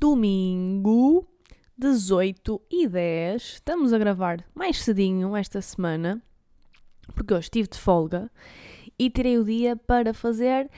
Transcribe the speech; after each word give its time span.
domingo, 0.00 1.26
18 1.76 2.60
e 2.70 2.86
10. 2.88 3.42
Estamos 3.42 3.92
a 3.92 3.98
gravar 3.98 4.44
mais 4.54 4.82
cedinho 4.82 5.36
esta 5.36 5.60
semana, 5.60 6.22
porque 7.14 7.34
hoje 7.34 7.46
estive 7.46 7.68
de 7.68 7.78
folga 7.78 8.30
e 8.98 9.10
tirei 9.10 9.38
o 9.38 9.44
dia 9.44 9.76
para 9.76 10.14
fazer 10.14 10.70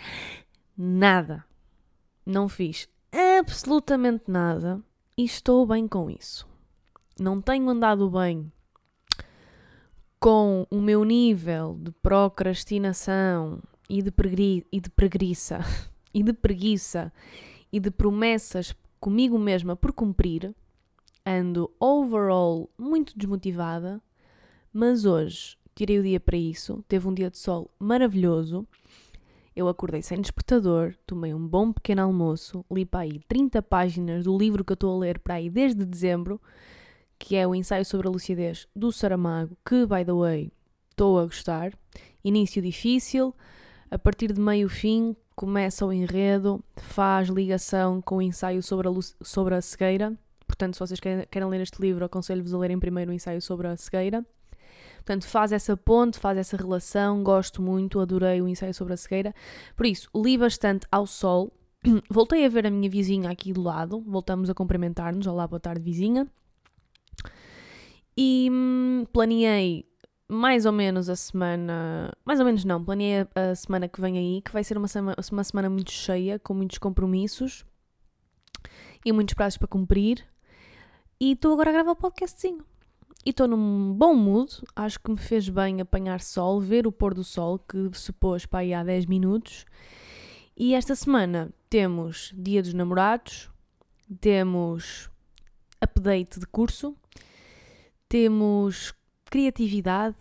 nada. 0.77 1.45
Não 2.25 2.49
fiz 2.49 2.89
absolutamente 3.39 4.25
nada 4.29 4.81
e 5.17 5.25
estou 5.25 5.67
bem 5.67 5.87
com 5.87 6.09
isso. 6.09 6.49
Não 7.19 7.41
tenho 7.41 7.69
andado 7.69 8.09
bem 8.09 8.51
com 10.19 10.67
o 10.71 10.81
meu 10.81 11.05
nível 11.05 11.79
de 11.79 11.91
procrastinação 12.03 13.63
e 13.89 14.03
de, 14.03 14.13
e 14.73 14.81
de 14.81 14.91
preguiça 14.91 15.61
e 16.13 16.23
de 16.23 16.33
preguiça 16.33 17.13
e 17.73 17.79
de 17.79 17.91
promessas 17.91 18.73
comigo 19.01 19.39
mesma 19.39 19.75
por 19.75 19.93
cumprir, 19.93 20.55
ando 21.25 21.71
overall 21.81 22.69
muito 22.79 23.17
desmotivada, 23.17 24.01
mas 24.73 25.05
hoje 25.05 25.57
tirei 25.75 25.99
o 25.99 26.03
dia 26.03 26.21
para 26.21 26.37
isso, 26.37 26.85
teve 26.87 27.09
um 27.09 27.15
dia 27.15 27.31
de 27.31 27.39
sol 27.39 27.71
maravilhoso. 27.79 28.67
Eu 29.57 29.69
acordei 29.69 30.03
sem 30.03 30.21
despertador, 30.21 30.95
tomei 31.07 31.35
um 31.35 31.47
bom 31.47 31.73
pequeno 31.73 32.03
almoço, 32.03 32.65
li 32.71 32.85
para 32.85 33.01
aí 33.01 33.19
30 33.27 33.61
páginas 33.63 34.25
do 34.25 34.37
livro 34.37 34.65
que 34.65 34.73
eu 34.73 34.75
estou 34.75 34.95
a 34.95 34.99
ler 34.99 35.19
para 35.19 35.35
aí 35.35 35.51
desde 35.51 35.85
dezembro, 35.85 36.41
que 37.19 37.37
é 37.37 37.47
o 37.47 37.55
ensaio 37.55 37.85
sobre 37.85 38.07
a 38.07 38.11
lucidez 38.11 38.69
do 38.75 38.93
Saramago, 38.93 39.57
que, 39.65 39.85
by 39.87 40.05
the 40.05 40.13
way, 40.13 40.53
estou 40.91 41.19
a 41.19 41.25
gostar. 41.25 41.73
Início 42.25 42.63
difícil, 42.63 43.35
a 43.91 43.99
partir 43.99 44.33
de 44.33 44.41
meio 44.41 44.69
fim 44.69 45.17
começa 45.41 45.87
o 45.87 45.91
enredo, 45.91 46.63
faz 46.77 47.31
ligação 47.31 48.03
com 48.03 48.19
o 48.19 48.23
ensaio 48.23 48.63
sobre 48.63 48.87
a, 48.89 48.93
sobre 49.23 49.55
a 49.55 49.63
cegueira. 49.63 50.13
Portanto, 50.47 50.75
se 50.75 50.81
vocês 50.81 51.01
querem, 51.01 51.49
ler 51.49 51.63
este 51.63 51.81
livro, 51.81 52.05
aconselho-vos 52.05 52.53
a 52.53 52.59
lerem 52.59 52.79
primeiro 52.79 53.11
o 53.11 53.15
ensaio 53.15 53.41
sobre 53.41 53.67
a 53.67 53.75
cegueira. 53.75 54.23
Portanto, 54.97 55.27
faz 55.27 55.51
essa 55.51 55.75
ponte, 55.79 56.19
faz 56.19 56.37
essa 56.37 56.59
relação, 56.59 57.23
gosto 57.23 57.63
muito, 57.63 58.01
adorei 58.01 58.43
o 58.43 58.49
ensaio 58.49 58.75
sobre 58.75 58.93
a 58.93 58.99
cegueira. 58.99 59.35
Por 59.75 59.87
isso, 59.87 60.11
li 60.15 60.37
bastante 60.37 60.87
ao 60.93 61.07
sol. 61.07 61.51
Voltei 62.11 62.45
a 62.45 62.49
ver 62.51 62.67
a 62.67 62.71
minha 62.71 62.91
vizinha 62.91 63.31
aqui 63.31 63.51
do 63.51 63.63
lado, 63.63 64.05
voltamos 64.07 64.51
a 64.51 64.55
cumprimentar-nos. 64.55 65.27
Olá, 65.27 65.49
boa 65.49 65.59
tarde, 65.59 65.81
vizinha. 65.81 66.29
E 68.15 68.47
hum, 68.53 69.07
planeei 69.11 69.90
mais 70.31 70.65
ou 70.65 70.73
menos 70.73 71.09
a 71.09 71.17
semana. 71.17 72.13
Mais 72.25 72.39
ou 72.39 72.47
menos 72.47 72.65
não, 72.65 72.83
planeei 72.83 73.27
a, 73.35 73.55
semana 73.55 73.89
que 73.89 74.01
vem 74.01 74.17
aí, 74.17 74.41
que 74.41 74.53
vai 74.53 74.63
ser 74.63 74.79
uma, 74.79 74.87
sema, 74.87 75.17
uma 75.33 75.45
semana 75.45 75.69
muito 75.69 75.91
cheia, 75.91 76.39
com 76.39 76.55
muitos 76.55 76.79
compromissos 76.79 77.65
e 79.05 79.13
muitos 79.13 79.35
prazos 79.35 79.59
para 79.59 79.67
cumprir. 79.67 80.25
E 81.19 81.33
estou 81.33 81.53
agora 81.53 81.71
a 81.71 81.73
gravar 81.73 81.91
o 81.91 81.97
podcastzinho. 81.97 82.65
E 83.27 83.31
estou 83.31 83.49
num 83.49 83.93
bom 83.93 84.15
mood, 84.15 84.63
acho 84.75 84.99
que 85.01 85.11
me 85.11 85.19
fez 85.19 85.49
bem 85.49 85.81
apanhar 85.81 86.21
sol, 86.21 86.61
ver 86.61 86.87
o 86.87 86.93
pôr 86.93 87.13
do 87.13 87.25
sol, 87.25 87.59
que 87.59 87.91
se 87.93 88.13
pôs 88.13 88.47
para 88.47 88.61
aí 88.61 88.73
há 88.73 88.85
10 88.85 89.07
minutos. 89.07 89.67
E 90.57 90.75
esta 90.75 90.95
semana 90.95 91.51
temos 91.69 92.33
Dia 92.35 92.63
dos 92.63 92.73
Namorados, 92.73 93.51
temos 94.21 95.11
update 95.83 96.39
de 96.39 96.47
curso, 96.47 96.95
temos 98.09 98.95
criatividade 99.31 100.17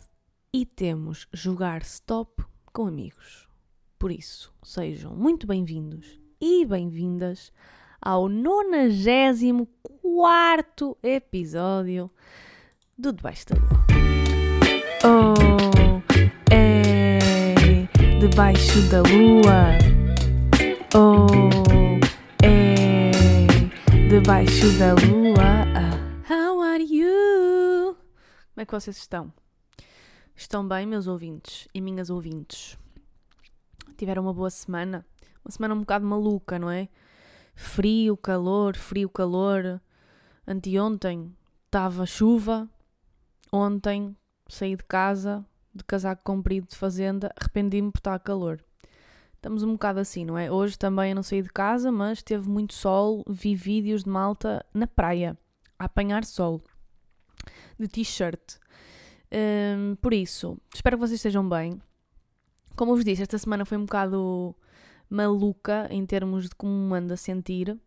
e 0.54 0.66
temos 0.68 1.28
jogar 1.34 1.82
stop 1.82 2.46
com 2.72 2.86
amigos. 2.86 3.50
Por 3.98 4.12
isso, 4.12 4.54
sejam 4.64 5.16
muito 5.16 5.48
bem-vindos 5.48 6.22
e 6.40 6.64
bem-vindas 6.64 7.52
ao 8.00 8.30
94 8.30 10.96
episódio 11.02 12.12
do 12.96 13.12
Debaixo 13.12 13.48
da 13.48 13.56
Lua. 13.56 13.80
Oh, 15.04 15.34
é 16.54 17.18
debaixo 18.20 18.80
da 18.90 19.02
lua. 19.02 19.76
Oh, 20.94 21.26
é 22.44 23.10
debaixo 24.08 24.72
da 24.78 24.94
lua. 24.94 25.29
Como 28.60 28.64
é 28.64 28.66
que 28.66 28.74
vocês 28.74 28.98
estão? 28.98 29.32
Estão 30.36 30.68
bem, 30.68 30.86
meus 30.86 31.08
ouvintes 31.08 31.66
e 31.74 31.80
minhas 31.80 32.10
ouvintes? 32.10 32.78
Tiveram 33.96 34.24
uma 34.24 34.34
boa 34.34 34.50
semana? 34.50 35.06
Uma 35.46 35.52
semana 35.52 35.74
um 35.74 35.80
bocado 35.80 36.06
maluca, 36.06 36.60
não 36.60 36.70
é? 36.70 36.90
Frio, 37.56 38.18
calor, 38.18 38.76
frio, 38.76 39.08
calor. 39.08 39.82
Anteontem 40.46 41.34
estava 41.68 42.06
chuva. 42.06 42.68
Ontem 43.50 44.14
saí 44.50 44.76
de 44.76 44.84
casa, 44.84 45.46
de 45.74 45.86
casaco 45.86 46.22
comprido 46.26 46.68
de 46.68 46.76
fazenda, 46.76 47.34
arrependi-me 47.40 47.94
por 47.94 48.00
estar 48.00 48.20
calor. 48.20 48.62
Estamos 49.36 49.64
um 49.64 49.72
bocado 49.72 50.02
assim, 50.02 50.26
não 50.26 50.38
é? 50.38 50.52
Hoje 50.52 50.78
também 50.78 51.12
eu 51.12 51.16
não 51.16 51.24
saí 51.24 51.42
de 51.42 51.50
casa, 51.50 51.94
mas 51.94 52.22
teve 52.22 52.50
muito 52.50 52.74
sol, 52.74 53.24
vi 53.26 53.56
vídeos 53.56 54.04
de 54.04 54.10
malta 54.10 54.66
na 54.74 54.86
praia, 54.86 55.38
a 55.80 55.86
apanhar 55.86 56.26
sol, 56.26 56.62
de 57.80 57.88
t-shirt. 57.88 58.58
Um, 59.32 59.96
por 59.96 60.14
isso, 60.14 60.58
espero 60.74 60.98
que 60.98 61.02
vocês 61.02 61.20
estejam 61.20 61.48
bem. 61.48 61.82
Como 62.76 62.96
vos 62.96 63.06
disse, 63.06 63.22
esta 63.22 63.38
semana 63.38 63.66
foi 63.66 63.78
um 63.78 63.86
bocado 63.86 64.56
maluca 65.10 65.88
em 65.90 66.06
termos 66.06 66.50
de 66.50 66.56
como 66.56 66.94
ando 66.94 67.14
a 67.14 67.18
sentir. 67.18 67.78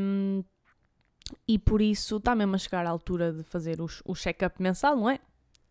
Um, 0.00 0.42
e 1.48 1.58
por 1.58 1.80
isso 1.80 2.16
está 2.16 2.34
mesmo 2.34 2.54
a 2.54 2.58
chegar 2.58 2.86
a 2.86 2.90
altura 2.90 3.32
de 3.32 3.42
fazer 3.44 3.80
os, 3.80 4.02
o 4.04 4.14
check-up 4.14 4.60
mensal, 4.60 4.96
não 4.96 5.08
é? 5.08 5.18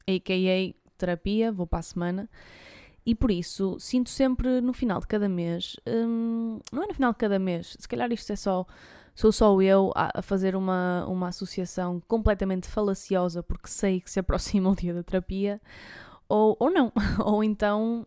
AKA 0.08 0.76
terapia, 0.98 1.52
vou 1.52 1.68
para 1.68 1.80
a 1.80 1.84
semana. 1.84 2.30
E 3.06 3.14
por 3.14 3.30
isso 3.30 3.78
sinto 3.80 4.10
sempre 4.10 4.62
no 4.62 4.74
final 4.74 5.00
de 5.00 5.08
cada 5.08 5.28
mês, 5.28 5.76
um, 5.86 6.60
não 6.72 6.84
é 6.84 6.88
no 6.88 6.94
final 6.94 7.12
de 7.12 7.18
cada 7.18 7.38
mês, 7.38 7.76
se 7.78 7.88
calhar 7.88 8.10
isto 8.14 8.32
é 8.32 8.36
só 8.36 8.66
sou 9.16 9.32
só 9.32 9.62
eu 9.62 9.92
a, 9.96 10.22
fazer 10.22 10.56
uma, 10.56 11.06
uma 11.08 11.28
associação 11.28 12.02
completamente 12.08 12.68
falaciosa 12.68 13.44
porque 13.44 13.68
sei 13.68 14.02
que 14.02 14.10
se 14.10 14.20
aproxima 14.20 14.70
o 14.72 14.76
dia 14.76 14.94
da 14.94 15.04
terapia, 15.04 15.62
ou, 16.28 16.56
ou 16.60 16.72
não, 16.72 16.92
ou 17.24 17.44
então 17.44 18.06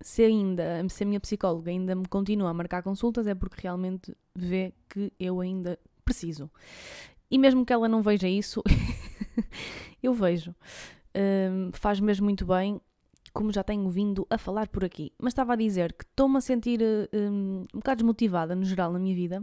se 0.00 0.22
ainda, 0.22 0.86
se 0.88 1.02
a 1.02 1.06
minha 1.06 1.20
psicóloga 1.20 1.70
ainda 1.70 1.94
me 1.94 2.06
continua 2.06 2.50
a 2.50 2.54
marcar 2.54 2.82
consultas 2.82 3.26
é 3.26 3.34
porque 3.34 3.62
realmente 3.62 4.14
vê 4.34 4.72
que 4.88 5.12
eu 5.18 5.40
ainda 5.40 5.78
preciso. 6.04 6.50
E 7.30 7.38
mesmo 7.38 7.64
que 7.64 7.72
ela 7.72 7.88
não 7.88 8.02
veja 8.02 8.28
isso, 8.28 8.62
eu 10.02 10.14
vejo. 10.14 10.54
Um, 11.16 11.70
faz 11.72 11.98
mesmo 11.98 12.24
muito 12.24 12.46
bem, 12.46 12.80
como 13.32 13.52
já 13.52 13.64
tenho 13.64 13.88
vindo 13.88 14.26
a 14.30 14.38
falar 14.38 14.68
por 14.68 14.84
aqui. 14.84 15.12
Mas 15.18 15.32
estava 15.32 15.54
a 15.54 15.56
dizer 15.56 15.92
que 15.92 16.04
estou-me 16.04 16.36
a 16.36 16.40
sentir 16.40 16.80
um, 17.12 17.66
um 17.74 17.78
bocado 17.78 17.96
desmotivada 17.96 18.54
no 18.54 18.64
geral 18.64 18.92
na 18.92 18.98
minha 18.98 19.14
vida 19.14 19.42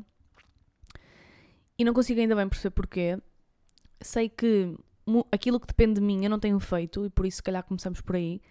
e 1.84 1.86
não 1.86 1.94
consigo 1.94 2.22
ainda 2.22 2.34
bem 2.34 2.48
perceber 2.48 2.74
porquê. 2.74 3.20
Sei 4.00 4.30
que 4.30 4.74
aquilo 5.30 5.60
que 5.60 5.68
depende 5.68 5.96
de 5.96 6.02
mim 6.02 6.24
eu 6.24 6.30
não 6.30 6.40
tenho 6.40 6.58
feito 6.62 7.06
e 7.06 7.10
por 7.10 7.26
isso 7.26 7.38
se 7.38 7.44
calhar 7.44 7.62
começamos 7.62 8.00
por 8.00 8.16
aí. 8.16 8.42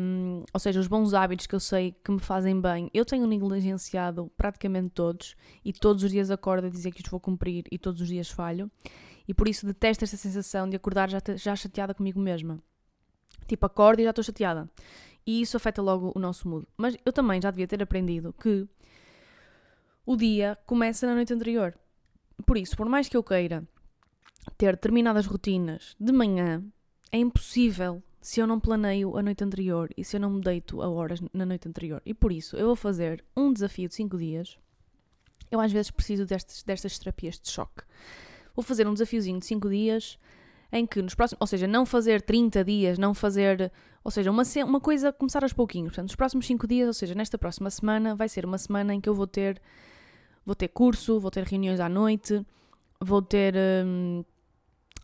Um, 0.00 0.44
ou 0.54 0.60
seja, 0.60 0.78
os 0.78 0.86
bons 0.86 1.12
hábitos 1.14 1.48
que 1.48 1.54
eu 1.54 1.58
sei 1.58 1.96
que 2.04 2.12
me 2.12 2.20
fazem 2.20 2.58
bem, 2.60 2.88
eu 2.94 3.04
tenho 3.04 3.26
negligenciado 3.26 4.30
praticamente 4.36 4.90
todos 4.90 5.34
e 5.64 5.72
todos 5.72 6.04
os 6.04 6.12
dias 6.12 6.30
acordo 6.30 6.68
a 6.68 6.70
dizer 6.70 6.92
que 6.92 7.02
os 7.02 7.10
vou 7.10 7.18
cumprir 7.18 7.64
e 7.72 7.76
todos 7.76 8.00
os 8.00 8.06
dias 8.06 8.30
falho. 8.30 8.70
E 9.26 9.34
por 9.34 9.48
isso 9.48 9.66
detesto 9.66 10.04
esta 10.04 10.16
sensação 10.16 10.68
de 10.68 10.76
acordar 10.76 11.10
já, 11.10 11.18
já 11.34 11.56
chateada 11.56 11.92
comigo 11.92 12.20
mesma. 12.20 12.60
Tipo, 13.48 13.66
acordo 13.66 13.98
e 13.98 14.04
já 14.04 14.10
estou 14.10 14.22
chateada. 14.22 14.70
E 15.26 15.40
isso 15.40 15.56
afeta 15.56 15.82
logo 15.82 16.12
o 16.14 16.20
nosso 16.20 16.48
mood. 16.48 16.68
Mas 16.76 16.96
eu 17.04 17.12
também 17.12 17.42
já 17.42 17.50
devia 17.50 17.66
ter 17.66 17.82
aprendido 17.82 18.32
que 18.32 18.64
o 20.06 20.16
dia 20.16 20.56
começa 20.64 21.04
na 21.04 21.16
noite 21.16 21.34
anterior. 21.34 21.74
Por 22.46 22.56
isso, 22.56 22.76
por 22.76 22.88
mais 22.88 23.08
que 23.08 23.16
eu 23.16 23.22
queira 23.22 23.66
ter 24.56 24.72
determinadas 24.72 25.26
rotinas 25.26 25.94
de 26.00 26.12
manhã, 26.12 26.64
é 27.12 27.18
impossível 27.18 28.02
se 28.20 28.40
eu 28.40 28.46
não 28.46 28.58
planeio 28.58 29.16
a 29.16 29.22
noite 29.22 29.44
anterior 29.44 29.90
e 29.96 30.04
se 30.04 30.16
eu 30.16 30.20
não 30.20 30.30
me 30.30 30.40
deito 30.40 30.82
a 30.82 30.88
horas 30.88 31.20
na 31.32 31.46
noite 31.46 31.68
anterior. 31.68 32.02
E 32.04 32.12
por 32.12 32.32
isso, 32.32 32.56
eu 32.56 32.66
vou 32.66 32.76
fazer 32.76 33.24
um 33.36 33.52
desafio 33.52 33.88
de 33.88 33.94
5 33.94 34.18
dias. 34.18 34.58
Eu 35.50 35.60
às 35.60 35.72
vezes 35.72 35.90
preciso 35.90 36.26
destas, 36.26 36.62
destas 36.62 36.98
terapias 36.98 37.38
de 37.38 37.50
choque. 37.50 37.82
Vou 38.54 38.62
fazer 38.62 38.86
um 38.86 38.92
desafiozinho 38.92 39.38
de 39.38 39.46
5 39.46 39.68
dias 39.68 40.18
em 40.70 40.86
que 40.86 41.00
nos 41.00 41.14
próximos, 41.14 41.40
ou 41.40 41.46
seja, 41.46 41.66
não 41.66 41.86
fazer 41.86 42.20
30 42.20 42.64
dias, 42.64 42.98
não 42.98 43.14
fazer, 43.14 43.72
ou 44.04 44.10
seja, 44.10 44.30
uma, 44.30 44.42
uma 44.66 44.80
coisa 44.80 45.12
começar 45.12 45.42
aos 45.42 45.52
pouquinhos. 45.52 45.90
Portanto, 45.90 46.08
nos 46.08 46.16
próximos 46.16 46.46
5 46.46 46.66
dias, 46.66 46.86
ou 46.86 46.92
seja, 46.92 47.14
nesta 47.14 47.38
próxima 47.38 47.70
semana, 47.70 48.14
vai 48.14 48.28
ser 48.28 48.44
uma 48.44 48.58
semana 48.58 48.92
em 48.94 49.00
que 49.00 49.08
eu 49.08 49.14
vou 49.14 49.26
ter 49.26 49.60
vou 50.48 50.54
ter 50.54 50.68
curso, 50.68 51.20
vou 51.20 51.30
ter 51.30 51.44
reuniões 51.44 51.78
à 51.78 51.90
noite, 51.90 52.42
vou 52.98 53.20
ter, 53.20 53.54
hum, 53.84 54.24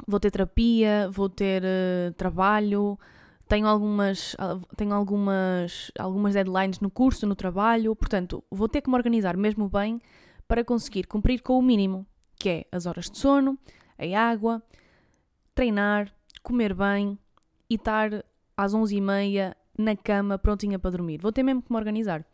vou 0.08 0.19
ter 0.19 0.31
terapia, 0.31 1.11
vou 1.11 1.29
ter 1.29 1.62
uh, 1.62 2.14
trabalho, 2.14 2.99
tenho 3.46 3.67
algumas, 3.67 4.35
tenho 4.75 4.94
algumas, 4.94 5.93
algumas 5.99 6.32
deadlines 6.32 6.81
no 6.81 6.91
curso, 6.91 7.26
no 7.26 7.37
trabalho, 7.37 7.94
portanto, 7.94 8.43
vou 8.50 8.67
ter 8.70 8.81
que 8.81 8.88
me 8.88 8.96
organizar 8.96 9.37
mesmo 9.37 9.69
bem 9.69 10.00
para 10.49 10.64
conseguir 10.64 11.06
cumprir 11.06 11.43
com 11.43 11.58
o 11.58 11.62
mínimo, 11.62 12.06
que 12.37 12.49
é 12.49 12.64
as 12.73 12.87
horas 12.87 13.11
de 13.11 13.19
sono, 13.19 13.58
a 13.99 14.19
água, 14.19 14.62
treinar, 15.55 16.11
comer 16.43 16.73
bem 16.73 17.19
e 17.69 17.75
estar 17.75 18.25
às 18.56 18.73
11h30 18.73 19.55
na 19.76 19.94
cama 19.94 20.38
prontinha 20.38 20.79
para 20.79 20.93
dormir. 20.93 21.20
Vou 21.20 21.32
ter 21.32 21.43
mesmo 21.43 21.61
que 21.61 21.70
me 21.70 21.76
organizar. 21.76 22.25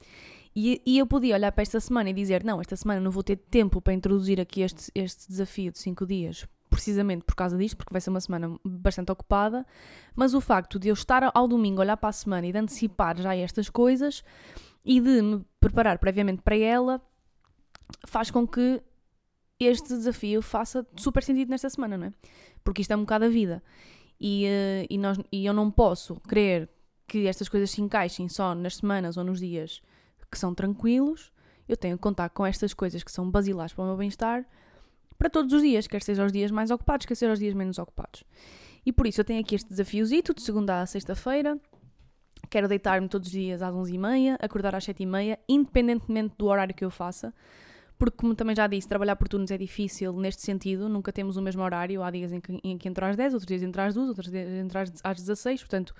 E, 0.55 0.83
e, 0.85 0.99
eu 0.99 1.07
podia 1.07 1.35
olhar 1.37 1.53
para 1.53 1.63
esta 1.63 1.79
semana 1.79 2.11
e 2.11 2.13
dizer: 2.13 2.43
não, 2.43 2.61
esta 2.61 2.77
semana 2.77 3.01
não 3.01 3.11
vou 3.11 3.23
ter 3.23 3.37
tempo 3.37 3.81
para 3.81 3.93
introduzir 3.93 4.41
aqui 4.41 4.63
este, 4.63 4.91
este 4.95 5.29
desafio 5.29 5.71
de 5.71 5.79
5 5.79 6.05
dias, 6.07 6.47
precisamente 6.69 7.25
por 7.25 7.35
causa 7.37 7.57
disto, 7.57 7.77
porque 7.77 7.93
vai 7.93 8.01
ser 8.01 8.11
uma 8.11 8.21
semana 8.21 8.59
bastante 8.65 9.13
ocupada. 9.13 9.65
Mas 10.15 10.35
o 10.35 10.41
facto 10.41 10.79
de 10.79 10.89
eu 10.89 10.95
estar 10.95 11.31
ao 11.33 11.47
domingo, 11.47 11.81
olhar 11.81 11.97
para 11.97 12.09
a 12.09 12.13
semana 12.13 12.47
e 12.47 12.53
de 12.53 12.59
antecipar 12.59 13.17
já 13.21 13.37
estas 13.37 13.71
coisas 13.71 14.25
e 14.85 15.01
de 15.01 15.23
me 15.23 15.45
preparar 15.61 15.99
previamente 15.99 16.43
para 16.43 16.57
ela, 16.57 17.01
faz 18.07 18.31
com 18.31 18.47
que 18.47 18.83
este 19.59 19.89
desafio 19.89 20.41
faça 20.43 20.87
super 20.97 21.23
sentido 21.23 21.51
nesta 21.51 21.69
semana, 21.69 21.97
não 21.97 22.07
é? 22.07 22.13
Porque 22.65 22.81
isto 22.81 22.91
é 22.91 22.97
um 22.97 23.01
bocado 23.01 23.27
a 23.27 23.29
vida. 23.29 23.63
E, 24.19 24.47
uh, 24.47 24.87
e, 24.91 24.99
nós, 24.99 25.19
e 25.31 25.47
eu 25.47 25.53
não 25.53 25.71
posso 25.71 26.17
querer 26.29 26.69
que 27.07 27.27
estas 27.27 27.49
coisas 27.49 27.71
se 27.71 27.81
encaixem 27.81 28.29
só 28.29 28.55
nas 28.55 28.77
semanas 28.77 29.17
ou 29.17 29.25
nos 29.25 29.41
dias 29.41 29.83
que 30.31 30.39
são 30.39 30.55
tranquilos. 30.55 31.33
Eu 31.69 31.77
tenho 31.77 31.97
que 31.97 32.03
contar 32.03 32.31
com 32.31 32.45
estas 32.45 32.75
coisas 32.75 33.03
que 33.03 33.13
são 33.13 33.31
basilares 33.31 33.73
para 33.73 33.85
o 33.85 33.87
meu 33.87 33.97
bem-estar 33.97 34.47
para 35.19 35.29
todos 35.29 35.53
os 35.53 35.61
dias, 35.61 35.87
quer 35.87 36.03
sejam 36.03 36.25
os 36.25 36.33
dias 36.33 36.51
mais 36.51 36.71
ocupados, 36.71 37.05
quer 37.05 37.15
sejam 37.15 37.35
os 37.35 37.39
dias 37.39 37.53
menos 37.53 37.79
ocupados. 37.79 38.25
E 38.87 38.91
por 38.93 39.07
isso 39.07 39.21
eu 39.21 39.25
tenho 39.25 39.41
aqui 39.41 39.55
este 39.55 39.69
desafiozito 39.69 40.33
de 40.33 40.41
segunda 40.41 40.81
a 40.81 40.87
sexta-feira. 40.87 41.61
Quero 42.49 42.67
deitar-me 42.67 43.07
todos 43.07 43.27
os 43.27 43.33
dias 43.33 43.61
às 43.61 43.75
11h30, 43.75 44.39
acordar 44.41 44.75
às 44.75 44.87
7h30, 44.87 45.39
independentemente 45.47 46.35
do 46.39 46.47
horário 46.47 46.75
que 46.75 46.85
eu 46.85 46.91
faça 46.91 47.35
porque, 48.01 48.17
como 48.17 48.35
também 48.35 48.57
já 48.57 48.67
disse, 48.67 48.89
trabalhar 48.89 49.15
por 49.15 49.29
turnos 49.29 49.51
é 49.51 49.59
difícil 49.59 50.15
neste 50.15 50.41
sentido, 50.41 50.89
nunca 50.89 51.13
temos 51.13 51.37
o 51.37 51.43
mesmo 51.43 51.63
horário. 51.63 52.03
Há 52.03 52.11
dias 52.11 52.33
em 52.33 52.41
que, 52.41 52.59
em 52.65 52.79
que 52.79 52.89
entro 52.89 53.05
às 53.05 53.15
10, 53.15 53.35
outros 53.35 53.47
dias 53.47 53.63
entro 53.63 53.83
às 53.83 53.95
2, 53.95 54.09
outros 54.09 54.31
dias 54.31 54.49
entro 54.49 54.79
às 55.05 55.21
16, 55.21 55.61
portanto 55.61 55.95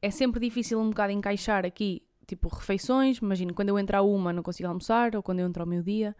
é 0.00 0.12
sempre 0.12 0.38
difícil 0.38 0.78
um 0.78 0.90
bocado 0.90 1.12
encaixar 1.12 1.66
aqui, 1.66 2.04
tipo, 2.24 2.48
refeições. 2.48 3.18
Imagino, 3.18 3.54
quando 3.54 3.68
eu 3.68 3.78
entro 3.78 3.96
à 3.96 4.02
uma 4.02 4.32
não 4.32 4.42
consigo 4.42 4.68
almoçar, 4.68 5.14
ou 5.16 5.22
quando 5.22 5.40
eu 5.40 5.46
entro 5.46 5.62
ao 5.62 5.68
meio-dia. 5.68 6.14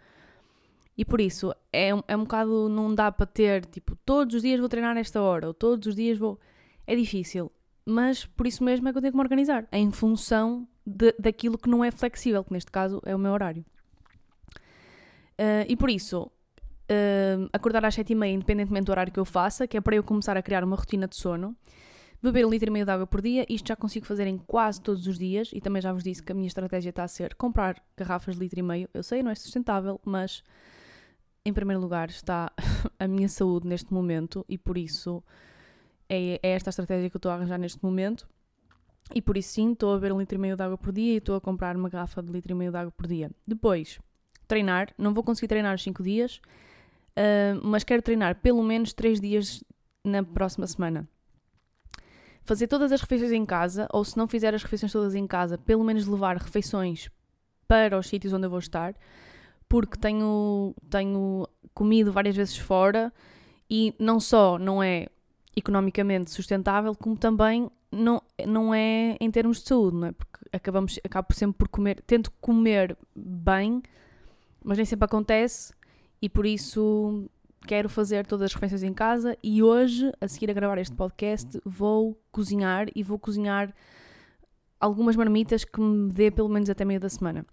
E 0.96 1.04
por 1.04 1.20
isso, 1.20 1.52
é, 1.72 1.90
é 2.06 2.16
um 2.16 2.20
bocado, 2.20 2.68
não 2.68 2.94
dá 2.94 3.10
para 3.10 3.26
ter, 3.26 3.64
tipo, 3.66 3.96
todos 4.04 4.36
os 4.36 4.42
dias 4.42 4.60
vou 4.60 4.68
treinar 4.68 4.94
nesta 4.94 5.20
hora, 5.20 5.48
ou 5.48 5.54
todos 5.54 5.88
os 5.88 5.96
dias 5.96 6.18
vou. 6.18 6.38
É 6.86 6.94
difícil. 6.94 7.50
Mas 7.84 8.24
por 8.24 8.46
isso 8.46 8.62
mesmo 8.62 8.88
é 8.88 8.92
que 8.92 8.98
eu 8.98 9.02
tenho 9.02 9.12
que 9.12 9.16
me 9.16 9.22
organizar, 9.22 9.66
em 9.72 9.90
função 9.90 10.66
de, 10.86 11.12
daquilo 11.18 11.58
que 11.58 11.68
não 11.68 11.84
é 11.84 11.90
flexível, 11.90 12.44
que 12.44 12.52
neste 12.52 12.70
caso 12.70 13.02
é 13.04 13.14
o 13.14 13.18
meu 13.18 13.32
horário. 13.32 13.64
Uh, 15.38 15.66
e 15.68 15.76
por 15.76 15.90
isso, 15.90 16.22
uh, 16.22 17.48
acordar 17.52 17.84
às 17.84 17.96
7h30, 17.96 18.32
independentemente 18.32 18.86
do 18.86 18.92
horário 18.92 19.12
que 19.12 19.20
eu 19.20 19.24
faça, 19.24 19.66
que 19.66 19.76
é 19.76 19.80
para 19.80 19.96
eu 19.96 20.02
começar 20.02 20.36
a 20.36 20.42
criar 20.42 20.62
uma 20.62 20.76
rotina 20.76 21.08
de 21.08 21.16
sono. 21.16 21.56
Beber 22.24 22.46
um 22.46 22.48
litro 22.48 22.70
e 22.70 22.72
meio 22.72 22.86
de 22.86 22.90
água 22.90 23.06
por 23.06 23.20
dia, 23.20 23.44
isto 23.50 23.68
já 23.68 23.76
consigo 23.76 24.06
fazer 24.06 24.26
em 24.26 24.38
quase 24.38 24.80
todos 24.80 25.06
os 25.06 25.18
dias, 25.18 25.50
e 25.52 25.60
também 25.60 25.82
já 25.82 25.92
vos 25.92 26.02
disse 26.02 26.22
que 26.22 26.32
a 26.32 26.34
minha 26.34 26.46
estratégia 26.46 26.88
está 26.88 27.04
a 27.04 27.08
ser 27.08 27.34
comprar 27.34 27.84
garrafas 27.94 28.34
de 28.34 28.40
litro 28.40 28.58
e 28.58 28.62
meio. 28.62 28.88
Eu 28.94 29.02
sei, 29.02 29.22
não 29.22 29.30
é 29.30 29.34
sustentável, 29.34 30.00
mas 30.02 30.42
em 31.44 31.52
primeiro 31.52 31.82
lugar 31.82 32.08
está 32.08 32.50
a 32.98 33.06
minha 33.06 33.28
saúde 33.28 33.68
neste 33.68 33.92
momento, 33.92 34.42
e 34.48 34.56
por 34.56 34.78
isso 34.78 35.22
é, 36.08 36.40
é 36.42 36.52
esta 36.52 36.70
a 36.70 36.72
estratégia 36.72 37.10
que 37.10 37.16
eu 37.16 37.18
estou 37.18 37.30
a 37.30 37.34
arranjar 37.34 37.58
neste 37.58 37.84
momento. 37.84 38.26
E 39.14 39.20
por 39.20 39.36
isso 39.36 39.50
sim, 39.50 39.72
estou 39.72 39.92
a 39.92 39.96
beber 39.96 40.14
um 40.14 40.18
litro 40.18 40.38
e 40.38 40.40
meio 40.40 40.56
de 40.56 40.62
água 40.62 40.78
por 40.78 40.94
dia 40.94 41.12
e 41.12 41.16
estou 41.18 41.36
a 41.36 41.42
comprar 41.42 41.76
uma 41.76 41.90
garrafa 41.90 42.22
de 42.22 42.32
litro 42.32 42.52
e 42.52 42.54
meio 42.54 42.70
de 42.70 42.78
água 42.78 42.90
por 42.90 43.06
dia. 43.06 43.30
Depois, 43.46 44.00
treinar. 44.48 44.94
Não 44.96 45.12
vou 45.12 45.22
conseguir 45.22 45.48
treinar 45.48 45.74
os 45.74 45.82
5 45.82 46.02
dias, 46.02 46.40
uh, 47.18 47.60
mas 47.62 47.84
quero 47.84 48.00
treinar 48.00 48.36
pelo 48.36 48.62
menos 48.62 48.94
3 48.94 49.20
dias 49.20 49.62
na 50.02 50.22
próxima 50.22 50.66
semana. 50.66 51.06
Fazer 52.44 52.66
todas 52.66 52.92
as 52.92 53.00
refeições 53.00 53.32
em 53.32 53.44
casa, 53.44 53.88
ou 53.92 54.04
se 54.04 54.16
não 54.16 54.28
fizer 54.28 54.54
as 54.54 54.62
refeições 54.62 54.92
todas 54.92 55.14
em 55.14 55.26
casa, 55.26 55.56
pelo 55.56 55.82
menos 55.82 56.06
levar 56.06 56.36
refeições 56.36 57.10
para 57.66 57.98
os 57.98 58.06
sítios 58.06 58.32
onde 58.32 58.46
eu 58.46 58.50
vou 58.50 58.58
estar, 58.58 58.94
porque 59.68 59.98
tenho, 59.98 60.74
tenho 60.90 61.48
comido 61.72 62.12
várias 62.12 62.36
vezes 62.36 62.56
fora 62.56 63.12
e 63.68 63.94
não 63.98 64.20
só 64.20 64.58
não 64.58 64.82
é 64.82 65.06
economicamente 65.56 66.30
sustentável, 66.30 66.94
como 66.94 67.16
também 67.16 67.70
não, 67.90 68.22
não 68.46 68.74
é 68.74 69.16
em 69.20 69.30
termos 69.30 69.62
de 69.62 69.68
saúde, 69.68 69.96
não 69.96 70.08
é? 70.08 70.12
Porque 70.12 70.38
acabamos, 70.52 70.98
acabo 71.02 71.32
sempre 71.32 71.58
por 71.58 71.68
comer, 71.68 72.02
tento 72.06 72.30
comer 72.40 72.96
bem, 73.14 73.82
mas 74.62 74.76
nem 74.76 74.84
sempre 74.84 75.06
acontece 75.06 75.72
e 76.20 76.28
por 76.28 76.44
isso 76.44 77.28
quero 77.66 77.88
fazer 77.88 78.26
todas 78.26 78.46
as 78.46 78.54
refeições 78.54 78.82
em 78.82 78.92
casa 78.92 79.36
e 79.42 79.62
hoje, 79.62 80.12
a 80.20 80.28
seguir 80.28 80.50
a 80.50 80.54
gravar 80.54 80.78
este 80.78 80.94
podcast, 80.94 81.60
vou 81.64 82.20
cozinhar 82.30 82.88
e 82.94 83.02
vou 83.02 83.18
cozinhar 83.18 83.74
algumas 84.78 85.16
marmitas 85.16 85.64
que 85.64 85.80
me 85.80 86.12
dê 86.12 86.30
pelo 86.30 86.48
menos 86.48 86.68
até 86.68 86.84
meio 86.84 87.00
da 87.00 87.08
semana. 87.08 87.44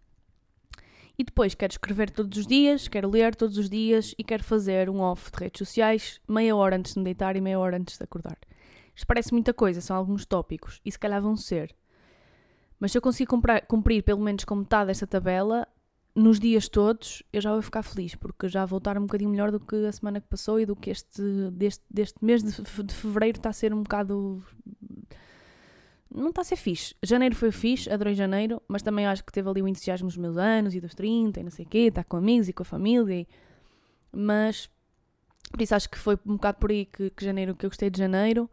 E 1.17 1.23
depois 1.23 1.55
quero 1.55 1.71
escrever 1.71 2.09
todos 2.09 2.37
os 2.37 2.47
dias, 2.47 2.87
quero 2.87 3.09
ler 3.09 3.35
todos 3.35 3.57
os 3.57 3.69
dias 3.69 4.13
e 4.17 4.23
quero 4.23 4.43
fazer 4.43 4.89
um 4.89 4.99
off 4.99 5.31
de 5.31 5.43
redes 5.43 5.59
sociais 5.59 6.19
meia 6.27 6.55
hora 6.55 6.75
antes 6.75 6.93
de 6.93 6.99
me 6.99 7.05
deitar 7.05 7.35
e 7.35 7.41
meia 7.41 7.59
hora 7.59 7.77
antes 7.77 7.97
de 7.97 8.03
acordar. 8.03 8.37
Isto 8.95 9.07
parece 9.07 9.31
muita 9.31 9.53
coisa, 9.53 9.81
são 9.81 9.95
alguns 9.95 10.25
tópicos 10.25 10.81
e 10.85 10.91
se 10.91 10.99
calhar 10.99 11.21
vão 11.21 11.37
ser. 11.37 11.73
Mas 12.79 12.91
se 12.91 12.97
eu 12.97 13.01
conseguir 13.01 13.27
cumprir, 13.27 13.65
cumprir 13.67 14.03
pelo 14.03 14.21
menos 14.21 14.43
com 14.43 14.55
metade 14.55 14.87
desta 14.87 15.05
tabela, 15.05 15.67
nos 16.13 16.39
dias 16.39 16.67
todos 16.67 17.23
eu 17.31 17.41
já 17.41 17.51
vou 17.51 17.61
ficar 17.61 17.83
feliz, 17.83 18.15
porque 18.15 18.49
já 18.49 18.65
vou 18.65 18.77
estar 18.77 18.97
um 18.97 19.01
bocadinho 19.01 19.29
melhor 19.29 19.51
do 19.51 19.59
que 19.59 19.75
a 19.85 19.91
semana 19.91 20.19
que 20.19 20.27
passou 20.27 20.59
e 20.59 20.65
do 20.65 20.75
que 20.75 20.89
este 20.89 21.21
deste, 21.51 21.83
deste 21.89 22.23
mês 22.23 22.43
de, 22.43 22.93
fevereiro 22.93 23.37
está 23.37 23.49
a 23.49 23.53
ser 23.53 23.73
um 23.73 23.83
bocado. 23.83 24.43
Não 26.13 26.29
está 26.29 26.41
a 26.41 26.43
ser 26.43 26.57
fixe. 26.57 26.93
Janeiro 27.01 27.35
foi 27.35 27.51
fixe, 27.51 27.89
adorei 27.89 28.13
janeiro, 28.13 28.61
mas 28.67 28.81
também 28.81 29.07
acho 29.07 29.23
que 29.23 29.31
teve 29.31 29.49
ali 29.49 29.61
o 29.61 29.67
entusiasmo 29.67 30.09
dos 30.09 30.17
meus 30.17 30.35
anos 30.35 30.75
e 30.75 30.81
dos 30.81 30.93
30 30.93 31.39
e 31.39 31.43
não 31.43 31.51
sei 31.51 31.65
o 31.65 31.69
quê, 31.69 31.77
estar 31.87 32.03
com 32.03 32.17
amigos 32.17 32.49
e 32.49 32.53
com 32.53 32.63
a 32.63 32.65
família. 32.65 33.21
E... 33.21 33.27
Mas, 34.11 34.69
por 35.49 35.61
isso 35.61 35.73
acho 35.73 35.89
que 35.89 35.97
foi 35.97 36.19
um 36.25 36.33
bocado 36.33 36.57
por 36.57 36.69
aí 36.69 36.85
que, 36.85 37.09
que 37.11 37.23
janeiro, 37.23 37.55
que 37.55 37.65
eu 37.65 37.69
gostei 37.69 37.89
de 37.89 37.97
janeiro. 37.97 38.49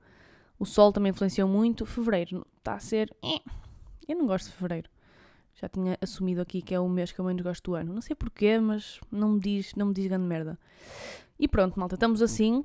O 0.57 0.65
sol 0.65 0.93
também 0.93 1.11
influenciou 1.11 1.49
muito. 1.49 1.85
Fevereiro 1.85 2.47
está 2.59 2.75
a 2.75 2.79
ser. 2.81 3.13
Eh, 3.25 3.43
eu 4.07 4.17
não 4.17 4.27
gosto 4.27 4.47
de 4.47 4.53
fevereiro. 4.53 4.89
Já 5.61 5.69
tinha 5.69 5.99
assumido 6.01 6.41
aqui 6.41 6.63
que 6.63 6.73
é 6.73 6.79
o 6.79 6.89
mês 6.89 7.11
que 7.11 7.19
eu 7.19 7.25
menos 7.25 7.43
gosto 7.43 7.65
do 7.65 7.75
ano. 7.75 7.93
Não 7.93 8.01
sei 8.01 8.15
porquê, 8.15 8.59
mas 8.61 9.01
não 9.11 9.33
me 9.33 9.41
diz, 9.41 9.75
não 9.75 9.87
me 9.87 9.95
diz 9.95 10.07
grande 10.07 10.25
merda. 10.25 10.59
E 11.39 11.49
pronto, 11.49 11.79
malta, 11.79 11.97
estamos 11.97 12.23
assim. 12.23 12.65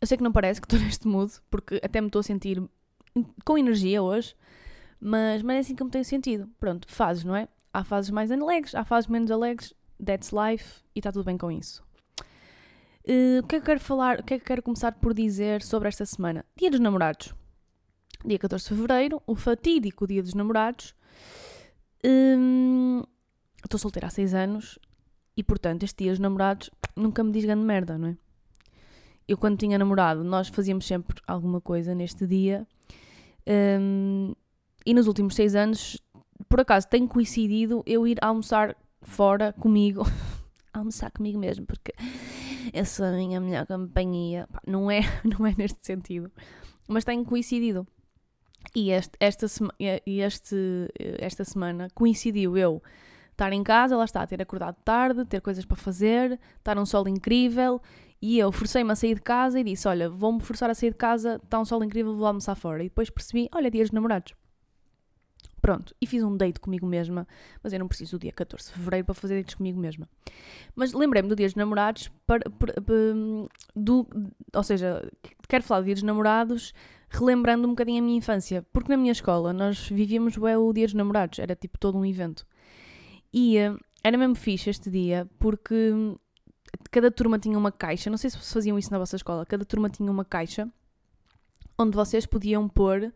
Eu 0.00 0.06
sei 0.06 0.16
que 0.16 0.24
não 0.24 0.32
parece 0.32 0.60
que 0.60 0.66
estou 0.72 0.80
neste 0.80 1.06
mood, 1.06 1.32
porque 1.48 1.80
até 1.82 2.00
me 2.00 2.08
estou 2.08 2.20
a 2.20 2.24
sentir 2.24 2.60
com 3.44 3.56
energia 3.56 4.02
hoje, 4.02 4.34
mas, 5.00 5.42
mas 5.42 5.56
é 5.56 5.58
assim 5.60 5.74
que 5.76 5.82
eu 5.82 5.86
me 5.86 5.92
tenho 5.92 6.04
sentido. 6.04 6.50
Pronto, 6.58 6.92
fases, 6.92 7.22
não 7.22 7.36
é? 7.36 7.48
Há 7.72 7.84
fases 7.84 8.10
mais 8.10 8.32
alegres, 8.32 8.74
há 8.74 8.84
fases 8.84 9.08
menos 9.08 9.30
alegres, 9.30 9.72
that's 10.04 10.32
life, 10.32 10.82
e 10.94 10.98
está 10.98 11.12
tudo 11.12 11.24
bem 11.24 11.38
com 11.38 11.52
isso. 11.52 11.84
Uh, 13.06 13.38
o 13.44 13.46
que 13.46 13.56
é 13.56 13.60
que 13.60 13.66
quero 13.66 13.78
falar, 13.78 14.18
o 14.18 14.24
que 14.24 14.34
é 14.34 14.38
que 14.38 14.42
eu 14.42 14.46
quero 14.46 14.62
começar 14.62 14.90
por 14.92 15.14
dizer 15.14 15.62
sobre 15.62 15.86
esta 15.86 16.04
semana? 16.04 16.44
Dia 16.56 16.70
dos 16.70 16.80
Namorados. 16.80 17.32
Dia 18.24 18.38
14 18.40 18.64
de 18.64 18.68
Fevereiro, 18.70 19.22
o 19.24 19.36
fatídico 19.36 20.04
Dia 20.04 20.20
dos 20.20 20.34
Namorados. 20.34 20.96
Hum, 22.04 23.02
estou 23.64 23.78
solteira 23.78 24.06
há 24.06 24.10
6 24.10 24.34
anos 24.34 24.78
e, 25.36 25.42
portanto, 25.42 25.82
este 25.82 26.04
dia 26.04 26.12
os 26.12 26.18
namorados 26.18 26.70
nunca 26.94 27.22
me 27.22 27.32
diz 27.32 27.44
grande 27.44 27.64
merda, 27.64 27.98
não 27.98 28.08
é? 28.08 28.16
Eu, 29.28 29.36
quando 29.36 29.58
tinha 29.58 29.76
namorado, 29.76 30.22
nós 30.22 30.48
fazíamos 30.48 30.86
sempre 30.86 31.20
alguma 31.26 31.60
coisa 31.60 31.94
neste 31.94 32.26
dia. 32.26 32.66
Um, 33.80 34.32
e 34.84 34.94
nos 34.94 35.08
últimos 35.08 35.34
6 35.34 35.54
anos, 35.56 36.00
por 36.48 36.60
acaso, 36.60 36.86
tem 36.88 37.06
coincidido 37.08 37.82
eu 37.86 38.06
ir 38.06 38.18
almoçar 38.22 38.76
fora 39.02 39.52
comigo. 39.52 40.04
almoçar 40.72 41.10
comigo 41.10 41.38
mesmo, 41.38 41.66
porque 41.66 41.92
eu 42.72 42.84
sou 42.84 43.06
a 43.06 43.12
minha 43.12 43.40
melhor 43.40 43.66
companhia. 43.66 44.48
Não 44.66 44.90
é, 44.90 45.00
não 45.24 45.44
é 45.44 45.54
neste 45.56 45.84
sentido. 45.84 46.30
Mas 46.86 47.04
tem 47.04 47.24
coincidido. 47.24 47.86
E 48.74 48.90
este, 48.90 49.16
esta, 49.20 49.46
este, 50.06 50.88
esta 51.18 51.44
semana 51.44 51.88
coincidiu 51.94 52.56
eu 52.56 52.82
estar 53.30 53.52
em 53.52 53.62
casa, 53.62 53.96
lá 53.96 54.04
está, 54.04 54.26
ter 54.26 54.40
acordado 54.40 54.76
tarde, 54.84 55.24
ter 55.24 55.40
coisas 55.40 55.64
para 55.64 55.76
fazer, 55.76 56.38
estar 56.58 56.78
um 56.78 56.86
sol 56.86 57.06
incrível. 57.08 57.80
E 58.20 58.38
eu 58.38 58.50
forcei-me 58.50 58.90
a 58.90 58.94
sair 58.96 59.14
de 59.14 59.22
casa 59.22 59.60
e 59.60 59.64
disse: 59.64 59.86
Olha, 59.86 60.08
vou-me 60.08 60.40
forçar 60.40 60.70
a 60.70 60.74
sair 60.74 60.90
de 60.90 60.96
casa, 60.96 61.40
está 61.42 61.60
um 61.60 61.64
sol 61.64 61.84
incrível, 61.84 62.16
vou 62.16 62.26
almoçar 62.26 62.54
fora. 62.54 62.82
E 62.82 62.88
depois 62.88 63.10
percebi: 63.10 63.48
Olha, 63.54 63.70
dias 63.70 63.88
de 63.88 63.94
namorados. 63.94 64.34
Pronto, 65.60 65.94
e 66.00 66.06
fiz 66.06 66.22
um 66.22 66.36
date 66.36 66.60
comigo 66.60 66.86
mesma, 66.86 67.26
mas 67.62 67.72
eu 67.72 67.78
não 67.80 67.88
preciso 67.88 68.16
do 68.16 68.22
dia 68.22 68.30
14 68.30 68.68
de 68.68 68.72
fevereiro 68.74 69.04
para 69.04 69.14
fazer 69.14 69.36
dates 69.36 69.56
comigo 69.56 69.80
mesma. 69.80 70.08
Mas 70.76 70.92
lembrei-me 70.92 71.28
do 71.28 71.34
dia 71.34 71.46
dos 71.46 71.56
namorados, 71.56 72.08
para, 72.24 72.48
para, 72.50 72.74
para, 72.74 72.94
do, 73.74 74.06
ou 74.54 74.62
seja, 74.62 75.10
quero 75.48 75.64
falar 75.64 75.80
do 75.80 75.86
dia 75.86 75.94
dos 75.94 76.04
namorados 76.04 76.72
relembrando 77.18 77.66
um 77.66 77.70
bocadinho 77.70 78.02
a 78.02 78.04
minha 78.04 78.18
infância, 78.18 78.64
porque 78.72 78.90
na 78.90 78.96
minha 78.96 79.12
escola 79.12 79.52
nós 79.52 79.88
vivíamos 79.88 80.36
o 80.36 80.72
dia 80.72 80.86
dos 80.86 80.94
namorados, 80.94 81.38
era 81.38 81.54
tipo 81.54 81.78
todo 81.78 81.98
um 81.98 82.04
evento. 82.04 82.46
E 83.32 83.58
uh, 83.58 83.78
era 84.02 84.16
mesmo 84.16 84.34
fixe 84.34 84.70
este 84.70 84.90
dia 84.90 85.28
porque 85.38 85.92
cada 86.90 87.10
turma 87.10 87.38
tinha 87.38 87.58
uma 87.58 87.72
caixa. 87.72 88.10
Não 88.10 88.16
sei 88.16 88.30
se 88.30 88.38
faziam 88.38 88.78
isso 88.78 88.90
na 88.90 88.98
vossa 88.98 89.16
escola. 89.16 89.44
Cada 89.44 89.64
turma 89.64 89.90
tinha 89.90 90.10
uma 90.10 90.24
caixa 90.24 90.68
onde 91.78 91.94
vocês 91.94 92.24
podiam 92.24 92.68
pôr 92.68 93.12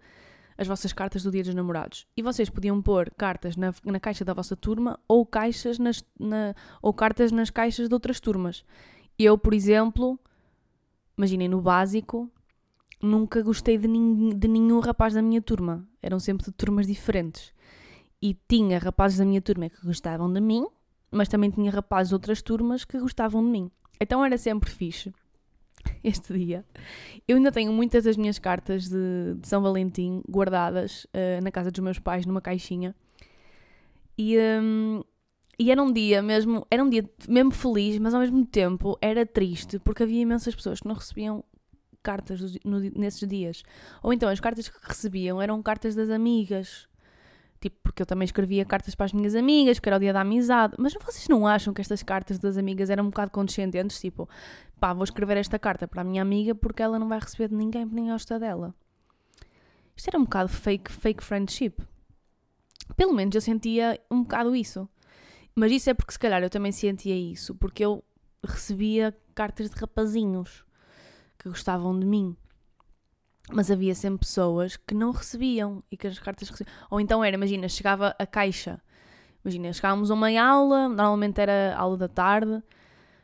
as 0.58 0.66
vossas 0.66 0.92
cartas 0.92 1.22
do 1.22 1.30
Dia 1.30 1.42
dos 1.42 1.54
Namorados. 1.54 2.06
E 2.14 2.22
vocês 2.22 2.50
podiam 2.50 2.82
pôr 2.82 3.10
cartas 3.16 3.56
na, 3.56 3.72
na 3.84 3.98
caixa 3.98 4.24
da 4.24 4.34
vossa 4.34 4.54
turma 4.54 4.98
ou, 5.08 5.24
caixas 5.24 5.78
nas, 5.78 6.04
na, 6.18 6.54
ou 6.82 6.92
cartas 6.92 7.32
nas 7.32 7.48
caixas 7.48 7.88
de 7.88 7.94
outras 7.94 8.20
turmas. 8.20 8.62
Eu, 9.18 9.38
por 9.38 9.54
exemplo, 9.54 10.18
imaginem, 11.16 11.48
no 11.48 11.62
básico, 11.62 12.30
nunca 13.02 13.42
gostei 13.42 13.78
de, 13.78 13.88
nin, 13.88 14.30
de 14.30 14.48
nenhum 14.48 14.80
rapaz 14.80 15.14
da 15.14 15.22
minha 15.22 15.40
turma. 15.40 15.86
Eram 16.02 16.18
sempre 16.18 16.44
de 16.44 16.52
turmas 16.52 16.86
diferentes. 16.86 17.52
E 18.22 18.36
tinha 18.48 18.78
rapazes 18.78 19.18
da 19.18 19.24
minha 19.24 19.40
turma 19.40 19.70
que 19.70 19.84
gostavam 19.84 20.30
de 20.32 20.40
mim, 20.40 20.66
mas 21.10 21.28
também 21.28 21.50
tinha 21.50 21.70
rapazes 21.70 22.08
de 22.08 22.14
outras 22.14 22.42
turmas 22.42 22.84
que 22.84 22.98
gostavam 22.98 23.42
de 23.42 23.50
mim. 23.50 23.70
Então 23.98 24.24
era 24.24 24.36
sempre 24.36 24.70
fixe 24.70 25.12
este 26.04 26.34
dia. 26.34 26.64
Eu 27.26 27.36
ainda 27.36 27.50
tenho 27.50 27.72
muitas 27.72 28.04
das 28.04 28.16
minhas 28.16 28.38
cartas 28.38 28.88
de, 28.88 29.34
de 29.38 29.48
São 29.48 29.62
Valentim 29.62 30.22
guardadas 30.28 31.04
uh, 31.06 31.42
na 31.42 31.50
casa 31.50 31.70
dos 31.70 31.80
meus 31.80 31.98
pais, 31.98 32.26
numa 32.26 32.40
caixinha. 32.40 32.94
E, 34.18 34.36
um, 34.38 35.02
e 35.58 35.70
era 35.70 35.82
um 35.82 35.90
dia 35.90 36.20
mesmo, 36.20 36.66
era 36.70 36.84
um 36.84 36.90
dia 36.90 37.08
mesmo 37.26 37.50
feliz, 37.50 37.98
mas 37.98 38.12
ao 38.12 38.20
mesmo 38.20 38.44
tempo 38.44 38.98
era 39.00 39.24
triste, 39.24 39.78
porque 39.78 40.02
havia 40.02 40.20
imensas 40.20 40.54
pessoas 40.54 40.80
que 40.80 40.88
não 40.88 40.94
recebiam 40.94 41.42
cartas 42.02 42.56
no, 42.64 42.80
nesses 42.80 43.26
dias. 43.28 43.62
Ou 44.02 44.12
então 44.12 44.28
as 44.28 44.40
cartas 44.40 44.68
que 44.68 44.78
recebiam 44.82 45.40
eram 45.40 45.62
cartas 45.62 45.94
das 45.94 46.10
amigas, 46.10 46.88
Tipo, 47.60 47.76
porque 47.82 48.00
eu 48.00 48.06
também 48.06 48.24
escrevia 48.24 48.64
cartas 48.64 48.94
para 48.94 49.04
as 49.04 49.12
minhas 49.12 49.34
amigas, 49.34 49.78
que 49.78 49.86
era 49.86 49.96
o 49.96 50.00
dia 50.00 50.14
da 50.14 50.22
amizade. 50.22 50.74
Mas 50.78 50.94
vocês 50.94 51.28
não 51.28 51.46
acham 51.46 51.74
que 51.74 51.82
estas 51.82 52.02
cartas 52.02 52.38
das 52.38 52.56
amigas 52.56 52.88
eram 52.88 53.04
um 53.04 53.10
bocado 53.10 53.30
condescendentes? 53.30 54.00
Tipo, 54.00 54.26
pá, 54.80 54.94
vou 54.94 55.04
escrever 55.04 55.36
esta 55.36 55.58
carta 55.58 55.86
para 55.86 56.00
a 56.00 56.04
minha 56.04 56.22
amiga 56.22 56.54
porque 56.54 56.82
ela 56.82 56.98
não 56.98 57.06
vai 57.06 57.20
receber 57.20 57.48
de 57.48 57.54
ninguém, 57.54 57.82
porque 57.82 57.96
ninguém 57.96 58.12
gosta 58.12 58.38
dela. 58.38 58.74
Isto 59.94 60.08
era 60.08 60.18
um 60.18 60.24
bocado 60.24 60.48
fake, 60.48 60.90
fake 60.90 61.22
friendship. 61.22 61.74
Pelo 62.96 63.12
menos 63.12 63.34
eu 63.34 63.42
sentia 63.42 64.00
um 64.10 64.22
bocado 64.22 64.56
isso. 64.56 64.88
Mas 65.54 65.70
isso 65.70 65.90
é 65.90 65.94
porque 65.94 66.12
se 66.12 66.18
calhar 66.18 66.42
eu 66.42 66.48
também 66.48 66.72
sentia 66.72 67.14
isso, 67.14 67.54
porque 67.56 67.84
eu 67.84 68.02
recebia 68.42 69.14
cartas 69.34 69.68
de 69.68 69.76
rapazinhos 69.78 70.64
que 71.40 71.48
gostavam 71.48 71.98
de 71.98 72.06
mim. 72.06 72.36
Mas 73.50 73.70
havia 73.70 73.94
sempre 73.94 74.20
pessoas 74.20 74.76
que 74.76 74.94
não 74.94 75.10
recebiam 75.10 75.82
e 75.90 75.96
que 75.96 76.06
as 76.06 76.18
cartas 76.18 76.48
recebiam. 76.48 76.76
Ou 76.90 77.00
então 77.00 77.24
era, 77.24 77.34
imagina, 77.34 77.68
chegava 77.68 78.14
a 78.18 78.26
caixa. 78.26 78.80
Imagina, 79.44 79.72
chegávamos 79.72 80.10
a 80.10 80.14
uma 80.14 80.28
aula, 80.40 80.88
normalmente 80.88 81.40
era 81.40 81.74
aula 81.74 81.96
da 81.96 82.08
tarde, 82.08 82.62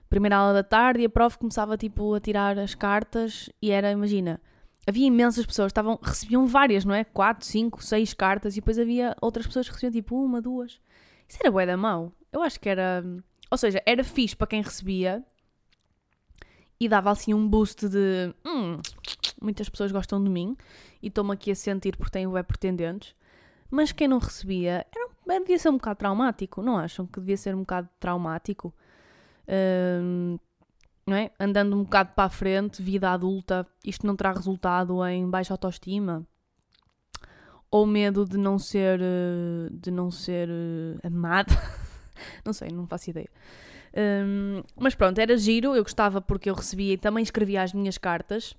primeira 0.08 0.36
aula 0.36 0.54
da 0.54 0.62
tarde, 0.62 1.02
e 1.02 1.04
a 1.04 1.10
prof 1.10 1.36
começava 1.36 1.76
tipo 1.76 2.14
a 2.14 2.20
tirar 2.20 2.58
as 2.58 2.74
cartas 2.74 3.50
e 3.60 3.70
era, 3.70 3.92
imagina, 3.92 4.40
havia 4.86 5.06
imensas 5.06 5.44
pessoas, 5.44 5.68
estavam, 5.68 5.98
recebiam 6.02 6.46
várias, 6.46 6.86
não 6.86 6.94
é? 6.94 7.04
Quatro, 7.04 7.44
cinco, 7.46 7.84
seis 7.84 8.14
cartas 8.14 8.54
e 8.54 8.60
depois 8.60 8.78
havia 8.78 9.14
outras 9.20 9.46
pessoas 9.46 9.68
que 9.68 9.74
recebiam 9.74 9.92
tipo 9.92 10.16
uma, 10.24 10.40
duas. 10.40 10.80
Isso 11.28 11.38
era 11.38 11.50
bué 11.50 11.66
da 11.66 11.76
mão. 11.76 12.12
Eu 12.32 12.42
acho 12.42 12.58
que 12.58 12.68
era. 12.68 13.04
Ou 13.50 13.58
seja, 13.58 13.82
era 13.84 14.02
fixe 14.02 14.34
para 14.34 14.46
quem 14.46 14.62
recebia 14.62 15.22
e 16.78 16.88
dava 16.88 17.10
assim 17.10 17.32
um 17.34 17.48
boost 17.48 17.88
de. 17.88 18.34
Hum, 18.44 18.78
muitas 19.40 19.68
pessoas 19.68 19.92
gostam 19.92 20.22
de 20.22 20.28
mim 20.30 20.56
e 21.02 21.08
estou-me 21.08 21.32
aqui 21.32 21.50
a 21.50 21.54
sentir 21.54 21.96
porque 21.96 22.12
tenho 22.12 22.30
web 22.30 22.46
pretendentes. 22.46 23.14
Mas 23.70 23.92
quem 23.92 24.06
não 24.06 24.18
recebia 24.18 24.86
era, 24.94 25.40
devia 25.40 25.58
ser 25.58 25.70
um 25.70 25.76
bocado 25.76 25.98
traumático, 25.98 26.62
não 26.62 26.78
acham 26.78 27.06
que 27.06 27.18
devia 27.18 27.36
ser 27.36 27.54
um 27.54 27.60
bocado 27.60 27.88
traumático? 27.98 28.72
Um, 29.48 30.38
não 31.06 31.16
é? 31.16 31.30
Andando 31.38 31.76
um 31.76 31.84
bocado 31.84 32.12
para 32.14 32.24
a 32.24 32.30
frente, 32.30 32.82
vida 32.82 33.10
adulta, 33.10 33.66
isto 33.84 34.06
não 34.06 34.16
terá 34.16 34.32
resultado 34.32 35.04
em 35.06 35.28
baixa 35.28 35.54
autoestima? 35.54 36.26
Ou 37.70 37.86
medo 37.86 38.24
de 38.24 38.36
não 38.36 38.58
ser, 38.58 39.00
eh, 39.00 39.68
de 39.70 39.90
não 39.90 40.10
ser 40.10 40.48
uh, 40.48 41.06
amada? 41.06 41.52
não 42.44 42.52
sei, 42.52 42.70
não 42.70 42.86
faço 42.86 43.10
ideia. 43.10 43.28
Um, 43.96 44.62
mas 44.76 44.94
pronto, 44.94 45.18
era 45.18 45.36
giro, 45.38 45.74
eu 45.74 45.82
gostava 45.82 46.20
porque 46.20 46.50
eu 46.50 46.54
recebia 46.54 46.92
e 46.92 46.98
também 46.98 47.22
escrevia 47.22 47.62
as 47.62 47.72
minhas 47.72 47.96
cartas 47.96 48.54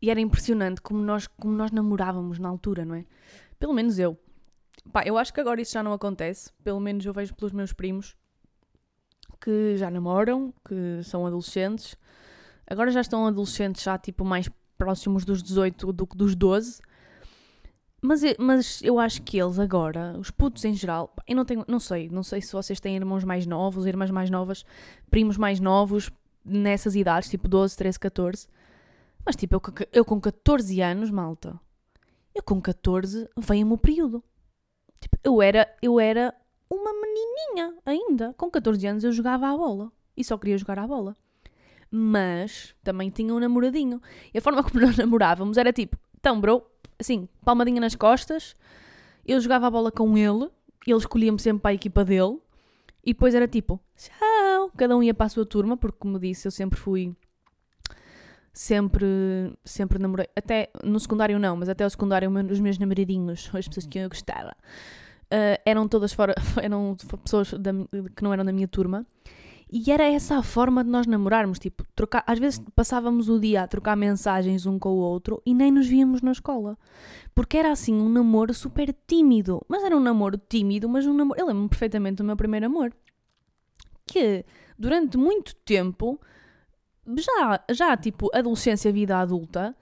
e 0.00 0.10
era 0.10 0.20
impressionante 0.20 0.82
como 0.82 1.02
nós, 1.02 1.26
como 1.26 1.54
nós 1.54 1.70
namorávamos 1.70 2.38
na 2.38 2.48
altura, 2.48 2.84
não 2.84 2.94
é? 2.94 3.06
Pelo 3.58 3.72
menos 3.72 3.98
eu. 3.98 4.18
Pá, 4.92 5.02
eu 5.04 5.16
acho 5.16 5.32
que 5.32 5.40
agora 5.40 5.60
isso 5.60 5.72
já 5.72 5.82
não 5.82 5.92
acontece. 5.92 6.52
Pelo 6.62 6.78
menos 6.78 7.04
eu 7.06 7.12
vejo 7.12 7.34
pelos 7.34 7.52
meus 7.52 7.72
primos 7.72 8.14
que 9.40 9.76
já 9.76 9.90
namoram, 9.90 10.52
que 10.66 11.02
são 11.02 11.26
adolescentes. 11.26 11.96
Agora 12.66 12.90
já 12.90 13.00
estão 13.00 13.26
adolescentes, 13.26 13.82
já 13.82 13.96
tipo 13.96 14.24
mais 14.24 14.50
próximos 14.76 15.24
dos 15.24 15.42
18 15.42 15.92
do 15.92 16.06
que 16.06 16.16
dos 16.16 16.34
12. 16.34 16.80
Mas, 18.02 18.20
mas 18.38 18.82
eu 18.82 18.98
acho 18.98 19.22
que 19.22 19.38
eles 19.38 19.58
agora, 19.58 20.14
os 20.18 20.30
putos 20.30 20.64
em 20.64 20.74
geral, 20.74 21.14
eu 21.26 21.34
não 21.34 21.44
tenho, 21.44 21.64
não 21.66 21.80
sei, 21.80 22.08
não 22.08 22.22
sei 22.22 22.40
se 22.40 22.52
vocês 22.52 22.78
têm 22.78 22.94
irmãos 22.94 23.24
mais 23.24 23.46
novos, 23.46 23.86
irmãs 23.86 24.10
mais 24.10 24.30
novas, 24.30 24.64
primos 25.10 25.36
mais 25.36 25.58
novos, 25.58 26.10
nessas 26.44 26.94
idades, 26.94 27.28
tipo 27.28 27.48
12, 27.48 27.76
13, 27.76 27.98
14. 27.98 28.48
Mas 29.24 29.34
tipo, 29.34 29.54
eu, 29.54 29.60
eu 29.92 30.04
com 30.04 30.20
14 30.20 30.80
anos, 30.80 31.10
malta, 31.10 31.58
eu 32.34 32.42
com 32.42 32.60
14 32.60 33.28
veio-me 33.36 33.72
o 33.72 33.78
período. 33.78 34.22
Tipo, 35.00 35.18
eu 35.24 35.42
era, 35.42 35.66
eu 35.82 35.98
era 35.98 36.34
uma 36.70 36.92
menininha 36.92 37.74
ainda. 37.84 38.34
Com 38.34 38.50
14 38.50 38.86
anos 38.86 39.04
eu 39.04 39.12
jogava 39.12 39.48
a 39.48 39.56
bola. 39.56 39.90
E 40.16 40.22
só 40.22 40.36
queria 40.38 40.58
jogar 40.58 40.78
a 40.78 40.86
bola. 40.86 41.16
Mas 41.90 42.74
também 42.84 43.10
tinha 43.10 43.34
um 43.34 43.38
namoradinho. 43.38 44.00
E 44.32 44.38
a 44.38 44.42
forma 44.42 44.62
como 44.64 44.80
nós 44.80 44.96
namorávamos 44.96 45.56
era 45.56 45.72
tipo, 45.72 45.98
então, 46.18 46.40
bro, 46.40 46.62
assim, 46.98 47.28
palmadinha 47.44 47.80
nas 47.80 47.94
costas. 47.94 48.56
Eu 49.26 49.40
jogava 49.40 49.66
a 49.66 49.70
bola 49.70 49.90
com 49.90 50.16
ele. 50.16 50.50
Ele 50.86 50.96
escolhia-me 50.96 51.38
sempre 51.38 51.62
para 51.62 51.70
a 51.70 51.74
equipa 51.74 52.04
dele. 52.04 52.38
E 53.04 53.12
depois 53.12 53.34
era 53.34 53.46
tipo, 53.46 53.80
tchau. 53.96 54.70
Cada 54.76 54.96
um 54.96 55.02
ia 55.02 55.14
para 55.14 55.26
a 55.26 55.28
sua 55.28 55.46
turma, 55.46 55.76
porque, 55.76 55.98
como 55.98 56.18
disse, 56.18 56.46
eu 56.46 56.52
sempre 56.52 56.78
fui 56.78 57.14
sempre, 58.56 59.06
sempre 59.62 59.98
namorei, 59.98 60.26
até 60.34 60.70
no 60.82 60.98
secundário 60.98 61.38
não, 61.38 61.56
mas 61.56 61.68
até 61.68 61.84
o 61.84 61.90
secundário 61.90 62.30
os 62.50 62.58
meus 62.58 62.78
namoradinhos, 62.78 63.50
as 63.52 63.68
pessoas 63.68 63.86
que 63.86 63.98
eu 63.98 64.08
gostava, 64.08 64.56
uh, 65.26 65.60
eram 65.64 65.86
todas 65.86 66.14
fora, 66.14 66.34
eram 66.62 66.96
pessoas 67.22 67.52
da, 67.52 67.70
que 68.16 68.22
não 68.22 68.32
eram 68.32 68.44
da 68.44 68.52
minha 68.52 68.66
turma. 68.66 69.06
E 69.70 69.90
era 69.90 70.04
essa 70.04 70.38
a 70.38 70.42
forma 70.42 70.84
de 70.84 70.90
nós 70.90 71.06
namorarmos, 71.08 71.58
tipo, 71.58 71.84
trocar, 71.94 72.22
às 72.26 72.38
vezes 72.38 72.60
passávamos 72.74 73.28
o 73.28 73.40
dia 73.40 73.62
a 73.62 73.66
trocar 73.66 73.96
mensagens 73.96 74.64
um 74.64 74.78
com 74.78 74.90
o 74.90 74.98
outro 74.98 75.42
e 75.44 75.52
nem 75.52 75.72
nos 75.72 75.88
víamos 75.88 76.22
na 76.22 76.30
escola. 76.30 76.78
Porque 77.34 77.56
era 77.56 77.72
assim 77.72 77.94
um 77.94 78.08
namoro 78.08 78.54
super 78.54 78.94
tímido, 79.08 79.60
mas 79.68 79.82
era 79.82 79.96
um 79.96 80.00
namoro 80.00 80.38
tímido, 80.38 80.88
mas 80.88 81.04
um 81.04 81.12
namoro, 81.12 81.40
eu 81.40 81.46
lembro-me 81.46 81.68
perfeitamente 81.68 82.16
do 82.16 82.24
meu 82.24 82.36
primeiro 82.36 82.66
amor. 82.66 82.94
Que 84.06 84.44
durante 84.78 85.18
muito 85.18 85.54
tempo 85.56 86.20
já, 87.16 87.64
já 87.70 87.96
tipo, 87.96 88.30
adolescência, 88.32 88.92
vida 88.92 89.18
adulta, 89.18 89.76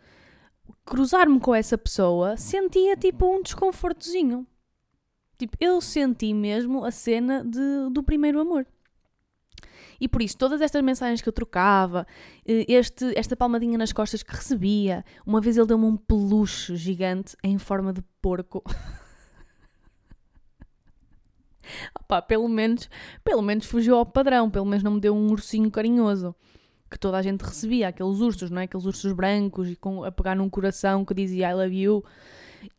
cruzar-me 0.84 1.38
com 1.40 1.54
essa 1.54 1.76
pessoa, 1.76 2.38
sentia 2.38 2.96
tipo 2.96 3.26
um 3.26 3.42
desconfortozinho. 3.42 4.46
Tipo, 5.36 5.56
eu 5.60 5.80
senti 5.80 6.32
mesmo 6.32 6.84
a 6.84 6.90
cena 6.90 7.44
de, 7.44 7.90
do 7.90 8.02
primeiro 8.02 8.40
amor. 8.40 8.66
E 10.00 10.08
por 10.08 10.22
isso, 10.22 10.36
todas 10.36 10.60
estas 10.60 10.82
mensagens 10.82 11.22
que 11.22 11.28
eu 11.28 11.32
trocava, 11.32 12.06
eh, 12.46 12.64
este, 12.68 13.16
esta 13.18 13.36
palmadinha 13.36 13.78
nas 13.78 13.92
costas 13.92 14.22
que 14.22 14.34
recebia, 14.34 15.04
uma 15.26 15.40
vez 15.40 15.56
ele 15.56 15.66
deu-me 15.66 15.86
um 15.86 15.96
peluche 15.96 16.76
gigante 16.76 17.36
em 17.42 17.58
forma 17.58 17.92
de 17.92 18.02
porco. 18.20 18.62
Opa, 21.98 22.20
pelo 22.20 22.48
menos, 22.48 22.88
pelo 23.22 23.42
menos 23.42 23.66
fugiu 23.66 23.96
ao 23.96 24.04
padrão, 24.04 24.50
pelo 24.50 24.66
menos 24.66 24.82
não 24.82 24.92
me 24.92 25.00
deu 25.00 25.14
um 25.14 25.30
ursinho 25.30 25.70
carinhoso 25.70 26.34
que 26.94 26.98
toda 26.98 27.18
a 27.18 27.22
gente 27.22 27.42
recebia, 27.42 27.88
aqueles 27.88 28.20
ursos, 28.20 28.50
não 28.50 28.60
é? 28.60 28.64
Aqueles 28.64 28.86
ursos 28.86 29.12
brancos 29.12 29.68
e 29.68 29.74
com, 29.74 30.04
a 30.04 30.12
pegar 30.12 30.36
num 30.36 30.48
coração 30.48 31.04
que 31.04 31.12
dizia 31.12 31.50
I 31.50 31.54
love 31.54 31.76
you. 31.76 32.04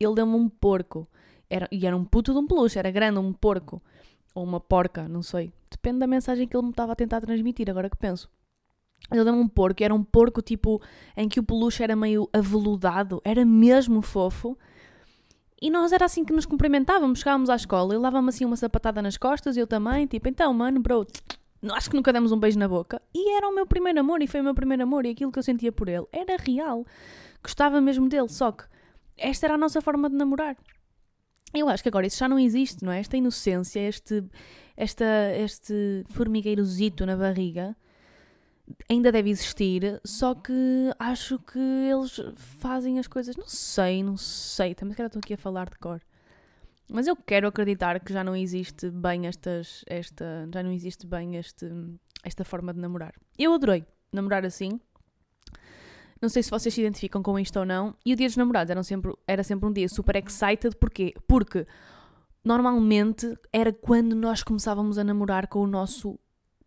Ele 0.00 0.14
deu-me 0.14 0.34
um 0.34 0.48
porco. 0.48 1.06
Era, 1.50 1.68
e 1.70 1.86
era 1.86 1.94
um 1.94 2.04
puto 2.04 2.32
de 2.32 2.38
um 2.38 2.46
peluche, 2.46 2.78
era 2.78 2.90
grande, 2.90 3.18
um 3.18 3.32
porco. 3.32 3.82
Ou 4.36 4.44
uma 4.44 4.60
porca, 4.60 5.08
não 5.08 5.22
sei. 5.22 5.50
Depende 5.70 5.98
da 5.98 6.06
mensagem 6.06 6.46
que 6.46 6.54
ele 6.54 6.64
me 6.64 6.70
estava 6.70 6.92
a 6.92 6.94
tentar 6.94 7.22
transmitir, 7.22 7.70
agora 7.70 7.88
que 7.88 7.96
penso. 7.96 8.28
Ele 9.10 9.24
deu-me 9.24 9.40
um 9.40 9.48
porco, 9.48 9.82
era 9.82 9.94
um 9.94 10.04
porco 10.04 10.42
tipo 10.42 10.78
em 11.16 11.26
que 11.26 11.40
o 11.40 11.42
peluche 11.42 11.82
era 11.82 11.96
meio 11.96 12.28
aveludado, 12.34 13.22
era 13.24 13.46
mesmo 13.46 14.02
fofo. 14.02 14.58
E 15.60 15.70
nós 15.70 15.90
era 15.90 16.04
assim 16.04 16.22
que 16.22 16.34
nos 16.34 16.44
cumprimentávamos, 16.44 17.20
chegávamos 17.20 17.48
à 17.48 17.56
escola, 17.56 17.94
ele 17.94 18.02
dava-me 18.02 18.28
assim 18.28 18.44
uma 18.44 18.56
sapatada 18.56 19.00
nas 19.00 19.16
costas, 19.16 19.56
eu 19.56 19.66
também, 19.66 20.06
tipo, 20.06 20.28
então, 20.28 20.52
mano, 20.52 20.80
bro, 20.80 21.06
acho 21.72 21.88
que 21.88 21.96
nunca 21.96 22.12
demos 22.12 22.30
um 22.30 22.38
beijo 22.38 22.58
na 22.58 22.68
boca. 22.68 23.00
E 23.14 23.34
era 23.34 23.48
o 23.48 23.54
meu 23.54 23.66
primeiro 23.66 23.98
amor, 23.98 24.20
e 24.20 24.26
foi 24.26 24.40
o 24.40 24.44
meu 24.44 24.54
primeiro 24.54 24.82
amor, 24.82 25.06
e 25.06 25.12
aquilo 25.12 25.32
que 25.32 25.38
eu 25.38 25.42
sentia 25.42 25.72
por 25.72 25.88
ele 25.88 26.04
era 26.12 26.36
real. 26.36 26.84
Gostava 27.42 27.80
mesmo 27.80 28.06
dele, 28.06 28.28
só 28.28 28.52
que 28.52 28.64
esta 29.16 29.46
era 29.46 29.54
a 29.54 29.58
nossa 29.58 29.80
forma 29.80 30.10
de 30.10 30.16
namorar. 30.16 30.58
Eu 31.54 31.68
acho 31.68 31.82
que 31.82 31.88
agora 31.88 32.06
isso 32.06 32.18
já 32.18 32.28
não 32.28 32.38
existe, 32.38 32.84
não 32.84 32.92
é? 32.92 33.00
Esta 33.00 33.16
inocência, 33.16 33.80
este, 33.80 34.24
esta, 34.76 35.04
este 35.36 36.04
formigueirozito 36.10 37.06
na 37.06 37.16
barriga 37.16 37.76
ainda 38.90 39.12
deve 39.12 39.30
existir, 39.30 40.00
só 40.04 40.34
que 40.34 40.92
acho 40.98 41.38
que 41.38 41.58
eles 41.58 42.20
fazem 42.34 42.98
as 42.98 43.06
coisas. 43.06 43.36
Não 43.36 43.46
sei, 43.46 44.02
não 44.02 44.16
sei. 44.16 44.74
Também 44.74 44.92
se 44.92 44.96
calhar 44.96 45.08
estou 45.08 45.20
aqui 45.20 45.34
a 45.34 45.38
falar 45.38 45.70
de 45.70 45.78
cor. 45.78 46.00
Mas 46.88 47.06
eu 47.06 47.16
quero 47.16 47.48
acreditar 47.48 47.98
que 48.00 48.12
já 48.12 48.22
não 48.22 48.36
existe 48.36 48.90
bem 48.90 49.26
estas, 49.26 49.84
esta, 49.86 50.48
já 50.52 50.62
não 50.62 50.70
existe 50.70 51.06
bem 51.06 51.36
este, 51.36 51.66
esta 52.22 52.44
forma 52.44 52.72
de 52.72 52.80
namorar. 52.80 53.14
Eu 53.36 53.54
adorei 53.54 53.84
namorar 54.12 54.44
assim. 54.44 54.80
Não 56.20 56.28
sei 56.28 56.42
se 56.42 56.50
vocês 56.50 56.74
se 56.74 56.80
identificam 56.80 57.22
com 57.22 57.38
isto 57.38 57.58
ou 57.58 57.64
não. 57.64 57.94
E 58.04 58.12
o 58.12 58.16
dia 58.16 58.26
dos 58.26 58.36
namorados 58.36 58.70
era 58.70 58.82
sempre, 58.82 59.12
era 59.26 59.42
sempre 59.42 59.68
um 59.68 59.72
dia 59.72 59.88
super 59.88 60.16
excited. 60.16 60.74
Porquê? 60.76 61.14
Porque 61.26 61.66
normalmente 62.44 63.36
era 63.52 63.72
quando 63.72 64.14
nós 64.14 64.42
começávamos 64.42 64.98
a 64.98 65.04
namorar 65.04 65.46
com 65.48 65.60
o 65.60 65.66
nosso 65.66 66.18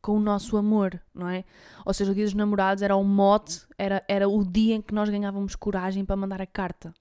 com 0.01 0.13
o 0.13 0.20
nosso 0.20 0.56
amor, 0.56 0.98
não 1.13 1.27
é? 1.27 1.44
Ou 1.86 1.94
seja, 1.94 2.13
o 2.13 2.15
dia 2.15 2.24
dos 2.24 2.34
namorados 2.34 2.82
era 2.82 2.96
o 2.96 3.03
mote, 3.03 3.68
era, 3.77 4.01
era 4.08 4.29
o 4.29 4.46
dia 4.46 4.75
em 4.75 4.82
que 4.82 4.94
nós 4.94 5.10
ganhávamos 5.10 5.58
coragem 5.58 6.06
para 6.06 6.15
mandar 6.15 6.41
a 6.41 6.46
carta. 6.46 6.94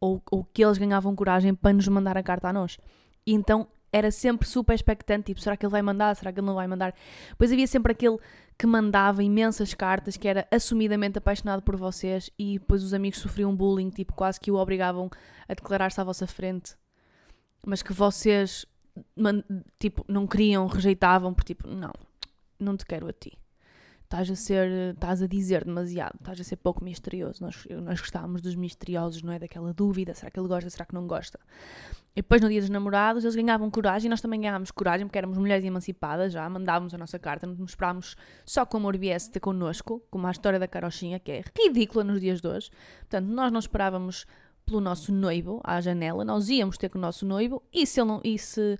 Ou, 0.00 0.22
ou 0.30 0.44
que 0.44 0.64
eles 0.64 0.78
ganhavam 0.78 1.16
coragem 1.16 1.52
para 1.52 1.72
nos 1.72 1.88
mandar 1.88 2.16
a 2.16 2.22
carta 2.22 2.48
a 2.48 2.52
nós. 2.52 2.78
E 3.26 3.34
então 3.34 3.66
era 3.92 4.10
sempre 4.10 4.46
super 4.46 4.74
expectante, 4.74 5.26
tipo, 5.26 5.40
será 5.40 5.56
que 5.56 5.64
ele 5.64 5.70
vai 5.70 5.82
mandar? 5.82 6.14
Será 6.14 6.32
que 6.32 6.40
ele 6.40 6.46
não 6.46 6.54
vai 6.54 6.66
mandar? 6.66 6.94
Pois 7.36 7.50
havia 7.52 7.66
sempre 7.66 7.92
aquele 7.92 8.18
que 8.56 8.66
mandava 8.66 9.22
imensas 9.22 9.72
cartas, 9.72 10.16
que 10.16 10.26
era 10.26 10.46
assumidamente 10.50 11.18
apaixonado 11.18 11.62
por 11.62 11.76
vocês 11.76 12.30
e 12.38 12.58
depois 12.58 12.82
os 12.82 12.92
amigos 12.92 13.20
sofriam 13.20 13.54
bullying, 13.54 13.90
tipo, 13.90 14.12
quase 14.12 14.40
que 14.40 14.50
o 14.50 14.56
obrigavam 14.56 15.08
a 15.48 15.54
declarar-se 15.54 16.00
à 16.00 16.04
vossa 16.04 16.26
frente. 16.26 16.74
Mas 17.64 17.82
que 17.82 17.92
vocês, 17.92 18.66
tipo, 19.78 20.04
não 20.08 20.26
queriam, 20.26 20.66
rejeitavam, 20.66 21.32
por 21.32 21.44
tipo, 21.44 21.68
não, 21.68 21.92
não 22.58 22.76
te 22.76 22.84
quero 22.84 23.08
a 23.08 23.12
ti. 23.12 23.38
Estás 24.08 24.30
a 24.30 24.34
ser, 24.34 24.94
estás 24.94 25.20
a 25.20 25.26
dizer 25.26 25.66
demasiado, 25.66 26.14
estás 26.18 26.40
a 26.40 26.42
ser 26.42 26.56
pouco 26.56 26.82
misterioso. 26.82 27.44
Nós, 27.44 27.66
nós 27.82 28.00
gostávamos 28.00 28.40
dos 28.40 28.54
misteriosos, 28.54 29.22
não 29.22 29.34
é? 29.34 29.38
Daquela 29.38 29.70
dúvida, 29.74 30.14
será 30.14 30.30
que 30.30 30.40
ele 30.40 30.48
gosta, 30.48 30.70
será 30.70 30.86
que 30.86 30.94
não 30.94 31.06
gosta? 31.06 31.38
E 32.16 32.22
depois 32.22 32.40
no 32.40 32.48
dia 32.48 32.58
dos 32.58 32.70
namorados 32.70 33.22
eles 33.22 33.36
ganhavam 33.36 33.70
coragem 33.70 34.06
e 34.06 34.08
nós 34.08 34.22
também 34.22 34.40
ganhávamos 34.40 34.70
coragem 34.70 35.06
porque 35.06 35.18
éramos 35.18 35.36
mulheres 35.36 35.62
emancipadas 35.62 36.32
já, 36.32 36.48
mandávamos 36.48 36.94
a 36.94 36.98
nossa 36.98 37.18
carta, 37.18 37.46
nos 37.46 37.60
esperámos 37.68 38.16
só 38.46 38.64
que 38.64 38.74
o 38.78 38.90
viesse 38.92 39.30
ter 39.30 39.40
connosco, 39.40 40.02
como 40.10 40.26
a 40.26 40.30
história 40.30 40.58
da 40.58 40.66
carochinha, 40.66 41.20
que 41.20 41.30
é 41.30 41.44
ridícula 41.54 42.02
nos 42.02 42.18
dias 42.18 42.40
de 42.40 42.48
hoje. 42.48 42.70
Portanto, 43.00 43.26
nós 43.26 43.52
não 43.52 43.60
esperávamos 43.60 44.24
pelo 44.64 44.80
nosso 44.80 45.12
noivo 45.12 45.60
à 45.62 45.82
janela, 45.82 46.24
nós 46.24 46.48
íamos 46.48 46.78
ter 46.78 46.88
com 46.88 46.96
o 46.96 47.00
nosso 47.00 47.26
noivo 47.26 47.62
e 47.70 47.86
se, 47.86 48.02
não, 48.02 48.22
e 48.24 48.38
se, 48.38 48.78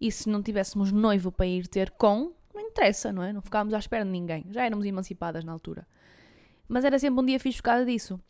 e 0.00 0.12
se 0.12 0.28
não 0.28 0.40
tivéssemos 0.40 0.92
noivo 0.92 1.32
para 1.32 1.46
ir 1.46 1.66
ter 1.66 1.90
com, 1.90 2.32
não 2.58 2.68
interessa, 2.68 3.12
não 3.12 3.22
é? 3.22 3.32
Não 3.32 3.40
ficávamos 3.40 3.74
à 3.74 3.78
espera 3.78 4.04
de 4.04 4.10
ninguém. 4.10 4.44
Já 4.50 4.64
éramos 4.64 4.84
emancipadas 4.84 5.44
na 5.44 5.52
altura. 5.52 5.86
Mas 6.68 6.84
era 6.84 6.98
sempre 6.98 7.20
um 7.22 7.24
dia 7.24 7.40
fixe 7.40 7.58
por 7.58 7.64
causa 7.64 7.86
disso. 7.86 8.20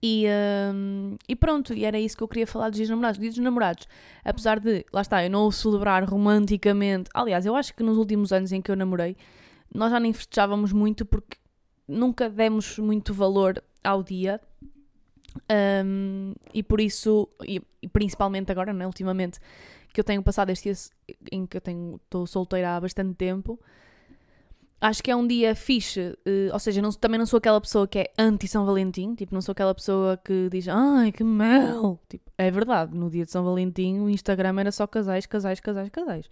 E, 0.00 0.26
um, 0.74 1.16
e 1.28 1.34
pronto, 1.34 1.74
e 1.74 1.84
era 1.84 1.98
isso 1.98 2.16
que 2.16 2.22
eu 2.22 2.28
queria 2.28 2.46
falar 2.46 2.68
dos 2.68 2.76
dias 2.76 2.88
namorados. 2.88 3.18
Dias 3.18 3.34
dos 3.34 3.42
namorados, 3.42 3.88
apesar 4.24 4.60
de, 4.60 4.84
lá 4.92 5.00
está, 5.00 5.24
eu 5.24 5.30
não 5.30 5.46
o 5.46 5.52
celebrar 5.52 6.04
romanticamente. 6.04 7.10
Aliás, 7.14 7.46
eu 7.46 7.56
acho 7.56 7.74
que 7.74 7.82
nos 7.82 7.96
últimos 7.96 8.32
anos 8.32 8.52
em 8.52 8.60
que 8.60 8.70
eu 8.70 8.76
namorei, 8.76 9.16
nós 9.74 9.90
já 9.90 9.98
nem 9.98 10.12
festejávamos 10.12 10.72
muito 10.72 11.04
porque 11.04 11.36
nunca 11.88 12.28
demos 12.28 12.78
muito 12.78 13.12
valor 13.12 13.62
ao 13.82 14.02
dia. 14.02 14.40
Um, 15.84 16.34
e 16.52 16.62
por 16.62 16.80
isso, 16.80 17.28
e, 17.46 17.60
e 17.80 17.88
principalmente 17.88 18.52
agora, 18.52 18.72
né, 18.72 18.86
ultimamente, 18.86 19.40
que 19.92 20.00
eu 20.00 20.04
tenho 20.04 20.22
passado 20.22 20.50
este 20.50 20.72
dia 20.72 20.76
em 21.30 21.46
que 21.46 21.56
eu 21.56 21.60
tenho 21.60 22.00
estou 22.04 22.26
solteira 22.26 22.76
há 22.76 22.80
bastante 22.80 23.14
tempo. 23.14 23.60
Acho 24.80 25.00
que 25.00 25.12
é 25.12 25.16
um 25.16 25.24
dia 25.24 25.54
fixe, 25.54 26.00
uh, 26.00 26.52
ou 26.52 26.58
seja, 26.58 26.82
não, 26.82 26.90
também 26.90 27.16
não 27.16 27.24
sou 27.24 27.38
aquela 27.38 27.60
pessoa 27.60 27.86
que 27.86 28.00
é 28.00 28.12
anti-São 28.18 28.66
Valentim, 28.66 29.14
tipo, 29.14 29.32
não 29.32 29.40
sou 29.40 29.52
aquela 29.52 29.72
pessoa 29.72 30.16
que 30.16 30.48
diz, 30.50 30.66
ai 30.66 31.12
que 31.12 31.22
mel. 31.22 32.00
Tipo, 32.08 32.28
é 32.36 32.50
verdade, 32.50 32.92
no 32.92 33.08
dia 33.08 33.24
de 33.24 33.30
São 33.30 33.44
Valentim 33.44 34.00
o 34.00 34.10
Instagram 34.10 34.58
era 34.58 34.72
só 34.72 34.84
casais, 34.88 35.24
casais, 35.24 35.60
casais, 35.60 35.88
casais. 35.88 36.28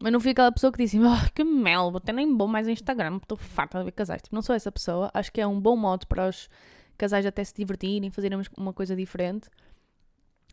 Mas 0.00 0.12
não 0.12 0.20
fui 0.20 0.30
aquela 0.30 0.52
pessoa 0.52 0.70
que 0.70 0.78
disse, 0.78 0.96
oh, 1.00 1.32
que 1.34 1.42
mel, 1.42 1.96
até 1.96 2.12
nem 2.12 2.32
bom 2.36 2.46
mais 2.46 2.68
Instagram, 2.68 3.16
estou 3.16 3.36
farta 3.36 3.78
de 3.78 3.86
ver 3.86 3.92
casais. 3.92 4.22
Tipo, 4.22 4.36
não 4.36 4.42
sou 4.42 4.54
essa 4.54 4.70
pessoa, 4.70 5.10
acho 5.12 5.32
que 5.32 5.40
é 5.40 5.46
um 5.46 5.58
bom 5.60 5.76
modo 5.76 6.06
para 6.06 6.28
os 6.28 6.48
casais 6.96 7.26
até 7.26 7.42
se 7.42 7.54
divertirem, 7.54 8.10
fazerem 8.10 8.40
uma 8.56 8.72
coisa 8.72 8.94
diferente. 8.94 9.48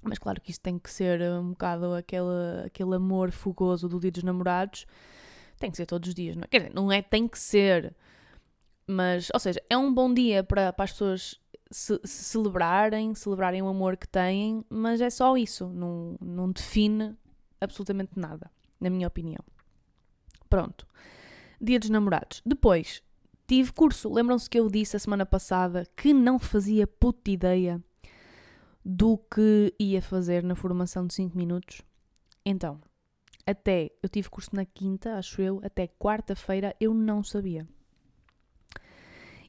Mas 0.04 0.20
claro 0.20 0.42
que 0.42 0.52
isso 0.52 0.60
tem 0.60 0.78
que 0.78 0.92
ser 0.92 1.22
um 1.22 1.52
bocado 1.52 1.94
aquele, 1.94 2.66
aquele 2.66 2.96
amor 2.96 3.32
fogoso 3.32 3.88
do 3.88 4.00
dia 4.00 4.12
dos 4.12 4.24
namorados. 4.24 4.86
Tem 5.58 5.72
que 5.72 5.78
ser 5.78 5.86
todos 5.86 6.10
os 6.10 6.16
dias, 6.16 6.36
não 6.36 6.44
é? 6.44 6.48
Quer 6.48 6.58
dizer, 6.60 6.74
não 6.74 6.92
é 6.92 7.02
tem 7.02 7.28
que 7.28 7.40
ser. 7.40 7.96
Mas, 8.86 9.30
ou 9.34 9.40
seja, 9.40 9.62
é 9.70 9.78
um 9.78 9.94
bom 9.94 10.14
dia 10.14 10.44
para, 10.44 10.74
para 10.74 10.84
as 10.84 10.92
pessoas 10.92 11.40
se, 11.72 12.00
se 12.04 12.24
celebrarem, 12.26 13.16
celebrarem 13.16 13.62
o 13.62 13.68
amor 13.68 13.96
que 13.96 14.08
têm, 14.08 14.66
mas 14.70 15.00
é 15.00 15.10
só 15.10 15.38
isso. 15.38 15.68
Não, 15.70 16.18
não 16.22 16.52
define 16.52 17.16
absolutamente 17.62 18.12
nada, 18.18 18.52
na 18.80 18.90
minha 18.90 19.08
opinião. 19.08 19.44
Pronto. 20.50 20.86
Dia 21.62 21.80
dos 21.80 21.90
namorados. 21.90 22.42
Depois, 22.46 23.02
tive 23.48 23.72
curso. 23.72 24.12
Lembram-se 24.12 24.50
que 24.50 24.60
eu 24.60 24.70
disse 24.70 24.98
a 24.98 25.00
semana 25.00 25.26
passada 25.26 25.88
que 25.96 26.14
não 26.14 26.38
fazia 26.38 26.86
puta 26.86 27.32
ideia 27.32 27.82
do 28.84 29.18
que 29.18 29.74
ia 29.80 30.02
fazer 30.02 30.44
na 30.44 30.56
formação 30.56 31.08
de 31.08 31.14
5 31.14 31.38
minutos. 31.38 31.82
Então, 32.46 32.82
até 33.46 33.92
eu 34.02 34.10
tive 34.10 34.30
curso 34.30 34.50
na 34.54 34.66
quinta, 34.66 35.16
acho 35.16 35.42
eu, 35.42 35.62
até 35.64 35.88
quarta-feira 35.88 36.76
eu 36.80 36.94
não 36.94 37.24
sabia. 37.24 37.68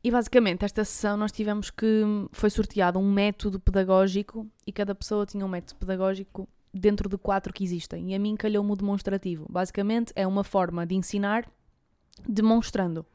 E 0.02 0.10
basicamente, 0.10 0.66
esta 0.66 0.84
sessão 0.84 1.16
nós 1.16 1.32
tivemos 1.32 1.70
que. 1.70 2.02
Foi 2.30 2.50
sorteado 2.50 2.98
um 2.98 3.10
método 3.10 3.58
pedagógico 3.58 4.46
e 4.66 4.70
cada 4.70 4.94
pessoa 4.94 5.24
tinha 5.24 5.46
um 5.46 5.48
método 5.48 5.76
pedagógico 5.78 6.46
dentro 6.74 7.08
de 7.08 7.16
quatro 7.16 7.54
que 7.54 7.64
existem. 7.64 8.10
E 8.10 8.14
a 8.14 8.18
mim 8.18 8.36
calhou-me 8.36 8.70
o 8.70 8.76
demonstrativo. 8.76 9.46
Basicamente, 9.48 10.12
é 10.14 10.26
uma 10.26 10.44
forma 10.44 10.84
de 10.84 10.94
ensinar 10.94 11.50
demonstrando. 12.28 13.06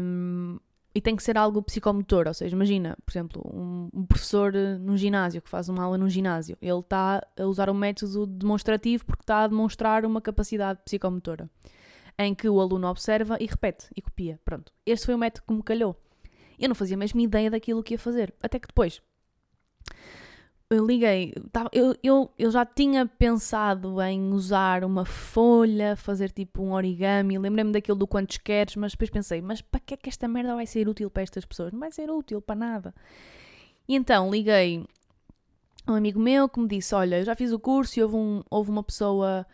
Um, 0.00 0.58
e 0.94 1.00
tem 1.00 1.16
que 1.16 1.22
ser 1.22 1.38
algo 1.38 1.62
psicomotor, 1.62 2.28
ou 2.28 2.34
seja, 2.34 2.54
imagina, 2.54 2.96
por 3.04 3.12
exemplo, 3.12 3.42
um, 3.52 3.88
um 3.94 4.06
professor 4.06 4.54
eh, 4.54 4.76
num 4.78 4.96
ginásio 4.96 5.40
que 5.40 5.48
faz 5.48 5.68
uma 5.68 5.82
aula 5.82 5.96
num 5.96 6.08
ginásio, 6.08 6.56
ele 6.60 6.80
está 6.80 7.26
a 7.38 7.44
usar 7.44 7.70
um 7.70 7.74
método 7.74 8.26
demonstrativo 8.26 9.04
porque 9.06 9.22
está 9.22 9.44
a 9.44 9.46
demonstrar 9.46 10.04
uma 10.04 10.20
capacidade 10.20 10.80
psicomotora, 10.84 11.48
em 12.18 12.34
que 12.34 12.48
o 12.48 12.60
aluno 12.60 12.88
observa 12.88 13.38
e 13.40 13.46
repete 13.46 13.86
e 13.96 14.02
copia. 14.02 14.38
Pronto, 14.44 14.72
este 14.84 15.06
foi 15.06 15.14
o 15.14 15.18
método 15.18 15.46
que 15.46 15.54
me 15.54 15.62
calhou. 15.62 15.96
Eu 16.58 16.68
não 16.68 16.74
fazia 16.74 16.96
a 16.96 16.98
mesma 16.98 17.22
ideia 17.22 17.50
daquilo 17.50 17.82
que 17.82 17.94
ia 17.94 17.98
fazer, 17.98 18.34
até 18.42 18.58
que 18.58 18.68
depois 18.68 19.00
eu 20.72 20.86
liguei, 20.86 21.34
eu, 21.72 21.94
eu, 22.02 22.30
eu 22.38 22.50
já 22.50 22.64
tinha 22.64 23.06
pensado 23.06 24.00
em 24.02 24.32
usar 24.32 24.84
uma 24.84 25.04
folha, 25.04 25.96
fazer 25.96 26.30
tipo 26.30 26.62
um 26.62 26.72
origami, 26.72 27.38
lembrei-me 27.38 27.72
daquilo 27.72 27.98
do 27.98 28.06
quantos 28.06 28.38
queres, 28.38 28.76
mas 28.76 28.92
depois 28.92 29.10
pensei, 29.10 29.40
mas 29.40 29.60
para 29.60 29.80
que 29.80 29.94
é 29.94 29.96
que 29.96 30.08
esta 30.08 30.26
merda 30.26 30.54
vai 30.54 30.66
ser 30.66 30.88
útil 30.88 31.10
para 31.10 31.22
estas 31.22 31.44
pessoas? 31.44 31.72
Não 31.72 31.80
vai 31.80 31.90
ser 31.90 32.10
útil 32.10 32.40
para 32.40 32.56
nada. 32.56 32.94
E 33.88 33.94
então 33.94 34.30
liguei 34.30 34.84
a 35.86 35.92
um 35.92 35.94
amigo 35.94 36.18
meu 36.18 36.48
que 36.48 36.60
me 36.60 36.68
disse, 36.68 36.94
olha, 36.94 37.18
eu 37.18 37.24
já 37.24 37.34
fiz 37.34 37.52
o 37.52 37.58
curso 37.58 37.98
e 37.98 38.02
houve, 38.02 38.16
um, 38.16 38.42
houve 38.50 38.70
uma 38.70 38.82
pessoa 38.82 39.46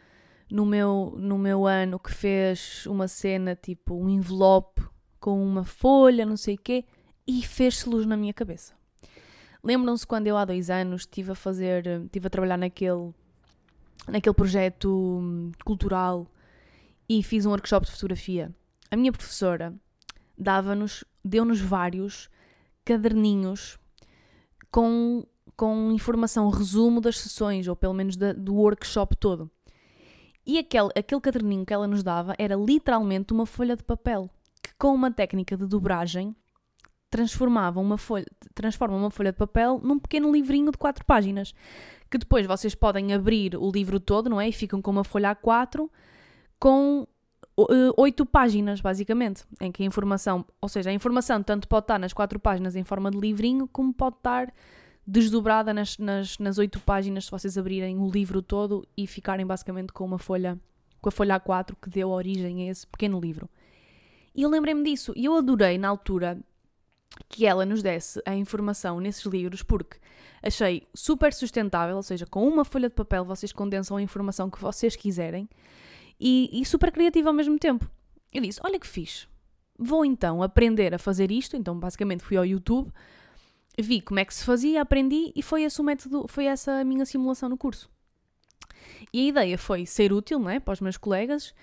no 0.50 0.64
meu, 0.64 1.14
no 1.18 1.38
meu 1.38 1.66
ano 1.66 1.98
que 1.98 2.12
fez 2.12 2.86
uma 2.86 3.08
cena 3.08 3.56
tipo 3.56 3.94
um 3.94 4.08
envelope 4.08 4.82
com 5.18 5.42
uma 5.42 5.64
folha, 5.64 6.24
não 6.24 6.36
sei 6.36 6.54
o 6.54 6.58
quê, 6.58 6.84
e 7.26 7.42
fez-se 7.42 7.88
luz 7.88 8.06
na 8.06 8.16
minha 8.16 8.32
cabeça. 8.32 8.77
Lembram-se 9.62 10.06
quando 10.06 10.26
eu 10.26 10.36
há 10.36 10.44
dois 10.44 10.70
anos 10.70 11.02
estive 11.02 11.32
a 11.32 11.34
fazer, 11.34 11.86
estive 12.04 12.26
a 12.26 12.30
trabalhar 12.30 12.56
naquele, 12.56 13.12
naquele 14.06 14.34
projeto 14.34 14.88
hum, 15.20 15.52
cultural 15.64 16.26
e 17.08 17.22
fiz 17.22 17.44
um 17.44 17.50
workshop 17.50 17.86
de 17.86 17.92
fotografia. 17.92 18.54
A 18.90 18.96
minha 18.96 19.12
professora 19.12 19.74
dava-nos, 20.36 21.04
deu-nos 21.24 21.60
vários 21.60 22.30
caderninhos 22.84 23.78
com, 24.70 25.26
com 25.56 25.90
informação, 25.92 26.48
resumo 26.48 27.00
das 27.00 27.18
sessões, 27.18 27.66
ou 27.66 27.74
pelo 27.74 27.94
menos 27.94 28.16
da, 28.16 28.32
do 28.32 28.54
workshop 28.54 29.16
todo. 29.16 29.50
E 30.46 30.58
aquele, 30.58 30.88
aquele 30.96 31.20
caderninho 31.20 31.66
que 31.66 31.74
ela 31.74 31.86
nos 31.86 32.02
dava 32.02 32.34
era 32.38 32.54
literalmente 32.54 33.32
uma 33.32 33.44
folha 33.44 33.76
de 33.76 33.84
papel, 33.84 34.30
que 34.62 34.70
com 34.78 34.94
uma 34.94 35.10
técnica 35.10 35.56
de 35.56 35.66
dobragem 35.66 36.34
transformava 37.10 37.80
uma 37.80 37.96
folha, 37.96 38.26
transforma 38.54 38.96
uma 38.96 39.10
folha 39.10 39.32
de 39.32 39.38
papel 39.38 39.80
num 39.82 39.98
pequeno 39.98 40.30
livrinho 40.30 40.70
de 40.70 40.78
quatro 40.78 41.04
páginas, 41.04 41.54
que 42.10 42.18
depois 42.18 42.46
vocês 42.46 42.74
podem 42.74 43.12
abrir 43.12 43.56
o 43.56 43.70
livro 43.70 43.98
todo, 43.98 44.28
não 44.28 44.40
é? 44.40 44.48
E 44.48 44.52
ficam 44.52 44.80
com 44.80 44.90
uma 44.90 45.04
folha 45.04 45.34
A4 45.34 45.88
com 46.58 47.06
uh, 47.58 47.92
oito 47.96 48.24
páginas, 48.26 48.80
basicamente, 48.80 49.44
em 49.60 49.72
que 49.72 49.82
a 49.82 49.86
informação, 49.86 50.44
ou 50.60 50.68
seja, 50.68 50.90
a 50.90 50.92
informação 50.92 51.42
tanto 51.42 51.66
pode 51.66 51.84
estar 51.84 51.98
nas 51.98 52.12
quatro 52.12 52.38
páginas 52.38 52.76
em 52.76 52.84
forma 52.84 53.10
de 53.10 53.18
livrinho, 53.18 53.68
como 53.68 53.92
pode 53.92 54.16
estar 54.16 54.52
desdobrada 55.06 55.72
nas, 55.72 55.96
nas, 55.96 56.38
nas 56.38 56.58
oito 56.58 56.80
páginas, 56.80 57.24
se 57.24 57.30
vocês 57.30 57.56
abrirem 57.56 57.98
o 57.98 58.10
livro 58.10 58.42
todo 58.42 58.86
e 58.96 59.06
ficarem 59.06 59.46
basicamente 59.46 59.92
com 59.92 60.04
uma 60.04 60.18
folha, 60.18 60.58
com 61.00 61.08
a 61.08 61.12
folha 61.12 61.40
A4 61.40 61.74
que 61.80 61.88
deu 61.88 62.10
origem 62.10 62.68
a 62.68 62.70
esse 62.70 62.86
pequeno 62.86 63.18
livro. 63.18 63.48
E 64.34 64.42
eu 64.42 64.50
lembrei-me 64.50 64.84
disso 64.84 65.12
e 65.16 65.24
eu 65.24 65.34
adorei 65.34 65.78
na 65.78 65.88
altura 65.88 66.38
que 67.28 67.46
ela 67.46 67.64
nos 67.64 67.82
desse 67.82 68.20
a 68.24 68.34
informação 68.34 69.00
nesses 69.00 69.24
livros 69.24 69.62
porque 69.62 69.98
achei 70.42 70.86
super 70.94 71.32
sustentável, 71.32 71.96
ou 71.96 72.02
seja, 72.02 72.26
com 72.26 72.46
uma 72.46 72.64
folha 72.64 72.88
de 72.88 72.94
papel 72.94 73.24
vocês 73.24 73.52
condensam 73.52 73.96
a 73.96 74.02
informação 74.02 74.50
que 74.50 74.60
vocês 74.60 74.94
quiserem 74.94 75.48
e, 76.20 76.48
e 76.52 76.64
super 76.64 76.92
criativa 76.92 77.28
ao 77.28 77.34
mesmo 77.34 77.58
tempo. 77.58 77.90
Eu 78.32 78.42
disse: 78.42 78.60
Olha 78.62 78.78
que 78.78 78.86
fixe, 78.86 79.26
vou 79.78 80.04
então 80.04 80.42
aprender 80.42 80.94
a 80.94 80.98
fazer 80.98 81.30
isto. 81.30 81.56
Então, 81.56 81.78
basicamente, 81.78 82.22
fui 82.22 82.36
ao 82.36 82.44
YouTube, 82.44 82.92
vi 83.78 84.00
como 84.00 84.20
é 84.20 84.24
que 84.24 84.34
se 84.34 84.44
fazia, 84.44 84.82
aprendi 84.82 85.32
e 85.34 85.42
foi 85.42 85.62
esse 85.62 85.80
o 85.80 85.84
método, 85.84 86.26
foi 86.28 86.44
essa 86.46 86.80
a 86.80 86.84
minha 86.84 87.06
simulação 87.06 87.48
no 87.48 87.56
curso. 87.56 87.90
E 89.12 89.20
a 89.20 89.28
ideia 89.28 89.58
foi 89.58 89.86
ser 89.86 90.12
útil, 90.12 90.38
não 90.38 90.50
é, 90.50 90.60
para 90.60 90.72
os 90.72 90.80
meus 90.80 90.96
colegas, 90.96 91.54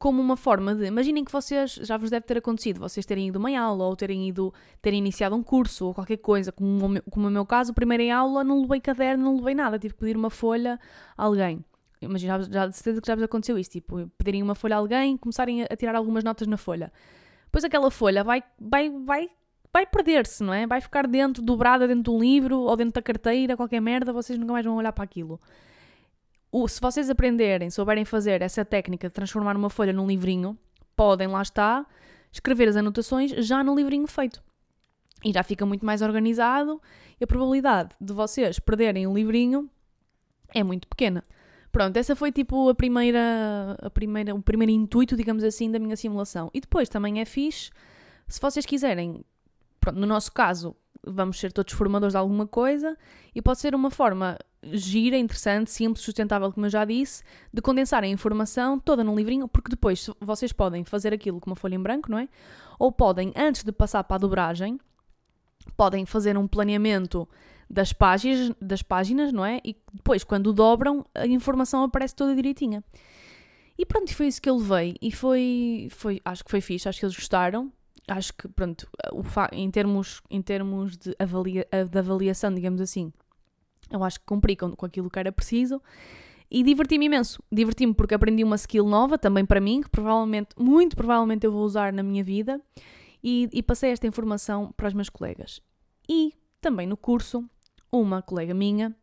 como 0.00 0.22
uma 0.22 0.34
forma 0.34 0.74
de, 0.74 0.86
imaginem 0.86 1.22
que 1.22 1.30
vocês, 1.30 1.74
já 1.74 1.98
vos 1.98 2.08
deve 2.08 2.24
ter 2.24 2.38
acontecido, 2.38 2.80
vocês 2.80 3.04
terem 3.04 3.28
ido 3.28 3.38
uma 3.38 3.50
aula 3.60 3.84
ou 3.84 3.94
terem 3.94 4.26
ido, 4.26 4.50
terem 4.80 4.98
iniciado 4.98 5.36
um 5.36 5.42
curso 5.42 5.88
ou 5.88 5.94
qualquer 5.94 6.16
coisa, 6.16 6.50
como, 6.50 7.02
como 7.10 7.26
no 7.26 7.30
meu 7.30 7.44
caso, 7.44 7.74
primeira 7.74 8.02
em 8.02 8.10
aula, 8.10 8.42
não 8.42 8.62
levei 8.62 8.80
caderno, 8.80 9.22
não 9.22 9.36
levei 9.36 9.54
nada, 9.54 9.78
tive 9.78 9.92
que 9.92 10.00
pedir 10.00 10.16
uma 10.16 10.30
folha 10.30 10.80
a 11.18 11.22
alguém. 11.22 11.62
Imagina, 12.00 12.42
já, 12.50 12.66
de 12.66 12.74
certeza 12.74 13.02
que 13.02 13.06
já 13.06 13.14
vos 13.14 13.24
aconteceu 13.24 13.58
isso, 13.58 13.72
tipo, 13.72 14.10
pedirem 14.16 14.42
uma 14.42 14.54
folha 14.54 14.76
a 14.76 14.78
alguém, 14.78 15.18
começarem 15.18 15.64
a 15.64 15.76
tirar 15.76 15.94
algumas 15.94 16.24
notas 16.24 16.48
na 16.48 16.56
folha. 16.56 16.90
Depois 17.44 17.62
aquela 17.62 17.90
folha 17.90 18.24
vai, 18.24 18.42
vai, 18.58 18.88
vai, 19.04 19.28
vai 19.70 19.84
perder-se, 19.84 20.42
não 20.42 20.54
é? 20.54 20.66
Vai 20.66 20.80
ficar 20.80 21.06
dentro, 21.06 21.42
dobrada 21.42 21.86
dentro 21.86 22.04
do 22.04 22.18
livro 22.18 22.60
ou 22.60 22.74
dentro 22.74 22.94
da 22.94 23.02
carteira, 23.02 23.54
qualquer 23.54 23.82
merda, 23.82 24.14
vocês 24.14 24.38
nunca 24.38 24.54
mais 24.54 24.64
vão 24.64 24.76
olhar 24.76 24.94
para 24.94 25.04
aquilo. 25.04 25.38
O, 26.52 26.66
se 26.66 26.80
vocês 26.80 27.08
aprenderem, 27.08 27.70
souberem 27.70 28.04
fazer 28.04 28.42
essa 28.42 28.64
técnica 28.64 29.08
de 29.08 29.14
transformar 29.14 29.56
uma 29.56 29.70
folha 29.70 29.92
num 29.92 30.06
livrinho, 30.06 30.58
podem, 30.96 31.28
lá 31.28 31.42
está, 31.42 31.86
escrever 32.32 32.68
as 32.68 32.76
anotações 32.76 33.30
já 33.46 33.62
no 33.62 33.74
livrinho 33.74 34.06
feito. 34.06 34.42
E 35.24 35.32
já 35.32 35.42
fica 35.42 35.64
muito 35.64 35.84
mais 35.84 36.02
organizado 36.02 36.80
e 37.20 37.24
a 37.24 37.26
probabilidade 37.26 37.94
de 38.00 38.12
vocês 38.12 38.58
perderem 38.58 39.06
o 39.06 39.14
livrinho 39.14 39.70
é 40.54 40.62
muito 40.64 40.88
pequena. 40.88 41.24
Pronto, 41.70 41.96
essa 41.96 42.16
foi 42.16 42.32
tipo 42.32 42.68
a 42.68 42.74
primeira, 42.74 43.76
a 43.80 43.90
primeira, 43.90 44.34
o 44.34 44.42
primeiro 44.42 44.72
intuito, 44.72 45.16
digamos 45.16 45.44
assim, 45.44 45.70
da 45.70 45.78
minha 45.78 45.96
simulação. 45.96 46.50
E 46.52 46.60
depois 46.60 46.88
também 46.88 47.20
é 47.20 47.24
fixe, 47.24 47.70
se 48.26 48.40
vocês 48.40 48.66
quiserem, 48.66 49.24
pronto, 49.80 49.98
no 49.98 50.06
nosso 50.06 50.32
caso, 50.32 50.74
vamos 51.06 51.38
ser 51.38 51.52
todos 51.52 51.72
formadores 51.72 52.12
de 52.12 52.18
alguma 52.18 52.46
coisa 52.46 52.96
e 53.34 53.40
pode 53.40 53.60
ser 53.60 53.74
uma 53.74 53.90
forma 53.90 54.38
gira, 54.72 55.16
interessante, 55.16 55.70
simples, 55.70 56.04
sustentável, 56.04 56.52
como 56.52 56.66
eu 56.66 56.70
já 56.70 56.84
disse, 56.84 57.22
de 57.52 57.62
condensar 57.62 58.04
a 58.04 58.06
informação 58.06 58.78
toda 58.78 59.02
num 59.02 59.16
livrinho, 59.16 59.48
porque 59.48 59.70
depois 59.70 60.10
vocês 60.20 60.52
podem 60.52 60.84
fazer 60.84 61.14
aquilo 61.14 61.40
com 61.40 61.50
uma 61.50 61.56
folha 61.56 61.74
em 61.74 61.82
branco, 61.82 62.10
não 62.10 62.18
é? 62.18 62.28
Ou 62.78 62.92
podem, 62.92 63.32
antes 63.36 63.64
de 63.64 63.72
passar 63.72 64.04
para 64.04 64.16
a 64.16 64.18
dobragem, 64.18 64.78
podem 65.76 66.04
fazer 66.04 66.36
um 66.36 66.46
planeamento 66.46 67.28
das 67.68 67.92
páginas, 67.92 68.52
das 68.60 68.82
páginas, 68.82 69.32
não 69.32 69.44
é? 69.44 69.60
E 69.64 69.76
depois, 69.92 70.24
quando 70.24 70.52
dobram, 70.52 71.04
a 71.14 71.26
informação 71.26 71.84
aparece 71.84 72.14
toda 72.14 72.34
direitinha. 72.34 72.82
E 73.78 73.86
pronto, 73.86 74.14
foi 74.14 74.26
isso 74.26 74.42
que 74.42 74.50
eu 74.50 74.56
levei. 74.56 74.96
E 75.00 75.10
foi, 75.10 75.88
foi 75.90 76.20
acho 76.24 76.44
que 76.44 76.50
foi 76.50 76.60
fixe, 76.60 76.88
acho 76.88 76.98
que 76.98 77.06
eles 77.06 77.16
gostaram. 77.16 77.72
Acho 78.08 78.32
que, 78.34 78.48
pronto, 78.48 78.88
o 79.12 79.22
em, 79.52 79.70
termos, 79.70 80.20
em 80.28 80.42
termos 80.42 80.96
de, 80.96 81.14
avalia, 81.18 81.66
de 81.90 81.98
avaliação, 81.98 82.52
digamos 82.52 82.80
assim, 82.80 83.12
eu 83.90 84.02
acho 84.02 84.18
que 84.20 84.26
cumpri 84.26 84.56
com, 84.56 84.74
com 84.74 84.86
aquilo 84.86 85.10
que 85.10 85.18
era 85.18 85.32
preciso. 85.32 85.80
E 86.50 86.62
diverti-me 86.64 87.06
imenso. 87.06 87.42
Diverti-me 87.50 87.94
porque 87.94 88.14
aprendi 88.14 88.42
uma 88.42 88.56
skill 88.56 88.86
nova, 88.86 89.16
também 89.16 89.46
para 89.46 89.60
mim, 89.60 89.82
que 89.82 89.88
provavelmente, 89.88 90.48
muito 90.58 90.96
provavelmente 90.96 91.46
eu 91.46 91.52
vou 91.52 91.62
usar 91.62 91.92
na 91.92 92.02
minha 92.02 92.24
vida. 92.24 92.60
E, 93.22 93.48
e 93.52 93.62
passei 93.62 93.90
esta 93.90 94.06
informação 94.06 94.72
para 94.76 94.88
os 94.88 94.94
meus 94.94 95.08
colegas. 95.08 95.60
E 96.08 96.34
também 96.60 96.86
no 96.86 96.96
curso 96.96 97.48
uma 97.92 98.22
colega 98.22 98.54
minha, 98.54 98.94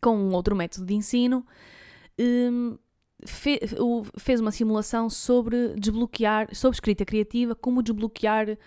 com 0.00 0.16
um 0.16 0.32
outro 0.34 0.54
método 0.54 0.86
de 0.86 0.94
ensino, 0.94 1.44
um, 3.80 4.04
fez 4.18 4.40
uma 4.40 4.52
simulação 4.52 5.08
sobre 5.08 5.74
desbloquear, 5.74 6.54
sobre 6.54 6.76
escrita 6.76 7.04
criativa, 7.04 7.54
como 7.54 7.82
desbloquear 7.82 8.58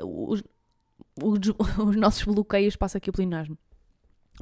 os, 0.00 0.42
os, 1.22 1.38
os 1.78 1.96
nossos 1.96 2.22
bloqueios, 2.24 2.76
passa 2.76 2.98
aqui 2.98 3.10
o 3.10 3.12
pleonasmo. 3.12 3.58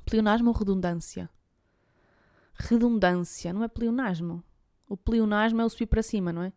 Pleonasmo 0.05 0.49
ou 0.49 0.55
redundância? 0.55 1.29
Redundância, 2.55 3.53
não 3.53 3.65
é 3.65 3.69
pleonasmo. 3.69 4.43
O 4.89 4.97
pleonasmo 4.97 5.61
é 5.61 5.65
o 5.65 5.71
subir 5.71 5.87
para 5.87 6.03
cima, 6.03 6.33
não 6.33 6.43
é? 6.43 6.53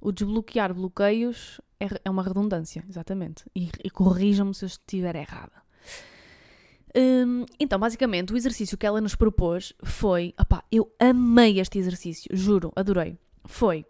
O 0.00 0.12
desbloquear 0.12 0.74
bloqueios 0.74 1.60
é, 1.80 1.86
é 2.04 2.10
uma 2.10 2.22
redundância, 2.22 2.84
exatamente. 2.88 3.44
E, 3.54 3.70
e 3.82 3.90
corrijam-me 3.90 4.54
se 4.54 4.64
eu 4.64 4.66
estiver 4.66 5.16
errada. 5.16 5.62
Hum, 6.96 7.44
então, 7.58 7.78
basicamente, 7.78 8.32
o 8.32 8.36
exercício 8.36 8.78
que 8.78 8.86
ela 8.86 9.00
nos 9.00 9.14
propôs 9.14 9.72
foi. 9.82 10.32
Opá, 10.40 10.62
eu 10.70 10.92
amei 10.98 11.58
este 11.58 11.78
exercício, 11.78 12.30
juro, 12.34 12.72
adorei. 12.76 13.18
Foi. 13.44 13.84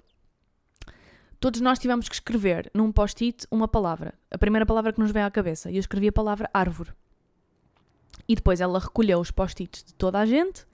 Todos 1.38 1.60
nós 1.60 1.78
tivemos 1.78 2.08
que 2.08 2.14
escrever 2.14 2.70
num 2.72 2.90
post-it 2.90 3.46
uma 3.50 3.68
palavra. 3.68 4.14
A 4.30 4.38
primeira 4.38 4.64
palavra 4.64 4.92
que 4.92 5.00
nos 5.00 5.10
veio 5.10 5.26
à 5.26 5.30
cabeça. 5.30 5.70
E 5.70 5.76
eu 5.76 5.80
escrevi 5.80 6.08
a 6.08 6.12
palavra 6.12 6.48
árvore. 6.54 6.92
E 8.26 8.34
depois 8.34 8.62
ela 8.62 8.78
recolheu 8.78 9.20
os 9.20 9.30
post-its 9.30 9.84
de 9.84 9.94
toda 9.94 10.18
a 10.18 10.24
gente. 10.24 10.66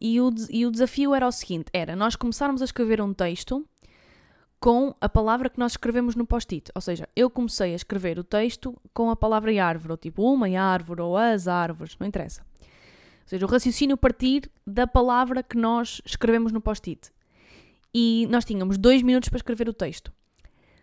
E 0.00 0.18
o, 0.18 0.32
e 0.48 0.64
o 0.64 0.70
desafio 0.70 1.14
era 1.14 1.26
o 1.26 1.32
seguinte: 1.32 1.66
era 1.72 1.94
nós 1.94 2.16
começarmos 2.16 2.62
a 2.62 2.64
escrever 2.64 3.02
um 3.02 3.12
texto 3.12 3.66
com 4.58 4.94
a 5.00 5.08
palavra 5.08 5.50
que 5.50 5.58
nós 5.58 5.72
escrevemos 5.72 6.14
no 6.14 6.26
post-it. 6.26 6.70
Ou 6.74 6.80
seja, 6.80 7.08
eu 7.14 7.30
comecei 7.30 7.72
a 7.72 7.76
escrever 7.76 8.18
o 8.18 8.24
texto 8.24 8.76
com 8.92 9.10
a 9.10 9.16
palavra 9.16 9.50
árvore, 9.62 9.92
ou 9.92 9.96
tipo 9.96 10.22
uma 10.22 10.48
árvore, 10.58 11.02
ou 11.02 11.16
as 11.16 11.46
árvores, 11.46 11.96
não 11.98 12.06
interessa. 12.06 12.42
Ou 12.60 13.28
seja, 13.28 13.44
o 13.44 13.48
raciocínio 13.48 13.96
partir 13.96 14.50
da 14.66 14.86
palavra 14.86 15.42
que 15.42 15.56
nós 15.56 16.00
escrevemos 16.04 16.52
no 16.52 16.60
post-it. 16.60 17.12
E 17.92 18.26
nós 18.30 18.44
tínhamos 18.44 18.78
dois 18.78 19.02
minutos 19.02 19.28
para 19.28 19.38
escrever 19.38 19.68
o 19.68 19.72
texto. 19.72 20.12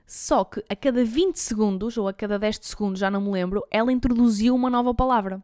Só 0.06 0.44
que 0.44 0.64
a 0.70 0.76
cada 0.76 1.04
20 1.04 1.38
segundos, 1.38 1.98
ou 1.98 2.08
a 2.08 2.14
cada 2.14 2.38
10 2.38 2.60
segundos, 2.62 3.00
já 3.00 3.10
não 3.10 3.22
me 3.22 3.32
lembro, 3.32 3.66
ela 3.72 3.92
introduziu 3.92 4.54
uma 4.54 4.70
nova 4.70 4.94
palavra. 4.94 5.42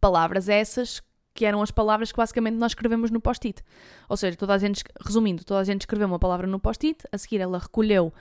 Palavras 0.00 0.48
essas 0.48 1.02
que 1.34 1.44
eram 1.44 1.60
as 1.60 1.72
palavras 1.72 2.12
que 2.12 2.16
basicamente 2.16 2.54
nós 2.54 2.70
escrevemos 2.70 3.10
no 3.10 3.20
post-it. 3.20 3.60
Ou 4.08 4.16
seja, 4.16 4.36
toda 4.36 4.54
a 4.54 4.58
gente, 4.58 4.84
resumindo, 5.04 5.44
toda 5.44 5.60
a 5.60 5.64
gente 5.64 5.82
escreveu 5.82 6.06
uma 6.06 6.18
palavra 6.18 6.46
no 6.46 6.60
post-it, 6.60 7.04
a 7.10 7.18
seguir 7.18 7.40
ela 7.40 7.58
recolheu 7.58 8.12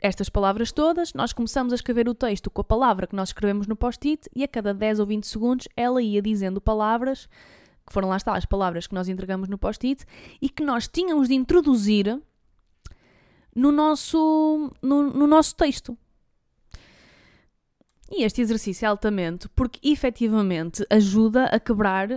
estas 0.00 0.28
palavras 0.28 0.70
todas, 0.70 1.12
nós 1.12 1.32
começamos 1.32 1.72
a 1.72 1.76
escrever 1.76 2.08
o 2.08 2.14
texto 2.14 2.50
com 2.50 2.60
a 2.60 2.64
palavra 2.64 3.06
que 3.06 3.16
nós 3.16 3.30
escrevemos 3.30 3.66
no 3.66 3.74
post-it 3.74 4.28
e 4.36 4.44
a 4.44 4.48
cada 4.48 4.72
10 4.72 5.00
ou 5.00 5.06
20 5.06 5.26
segundos 5.26 5.66
ela 5.76 6.00
ia 6.00 6.22
dizendo 6.22 6.60
palavras, 6.60 7.28
que 7.86 7.92
foram 7.92 8.08
lá 8.08 8.16
está 8.16 8.36
as 8.36 8.44
palavras 8.44 8.86
que 8.86 8.94
nós 8.94 9.08
entregamos 9.08 9.48
no 9.48 9.58
post-it 9.58 10.04
e 10.40 10.48
que 10.48 10.62
nós 10.62 10.86
tínhamos 10.86 11.26
de 11.26 11.34
introduzir 11.34 12.20
no 13.56 13.72
nosso, 13.72 14.70
no, 14.80 15.02
no 15.02 15.26
nosso 15.26 15.56
texto. 15.56 15.96
E 18.10 18.22
este 18.22 18.40
exercício 18.40 18.86
é 18.86 18.88
altamente 18.88 19.48
porque 19.50 19.80
efetivamente 19.86 20.86
ajuda 20.88 21.46
a 21.46 21.58
quebrar 21.58 22.08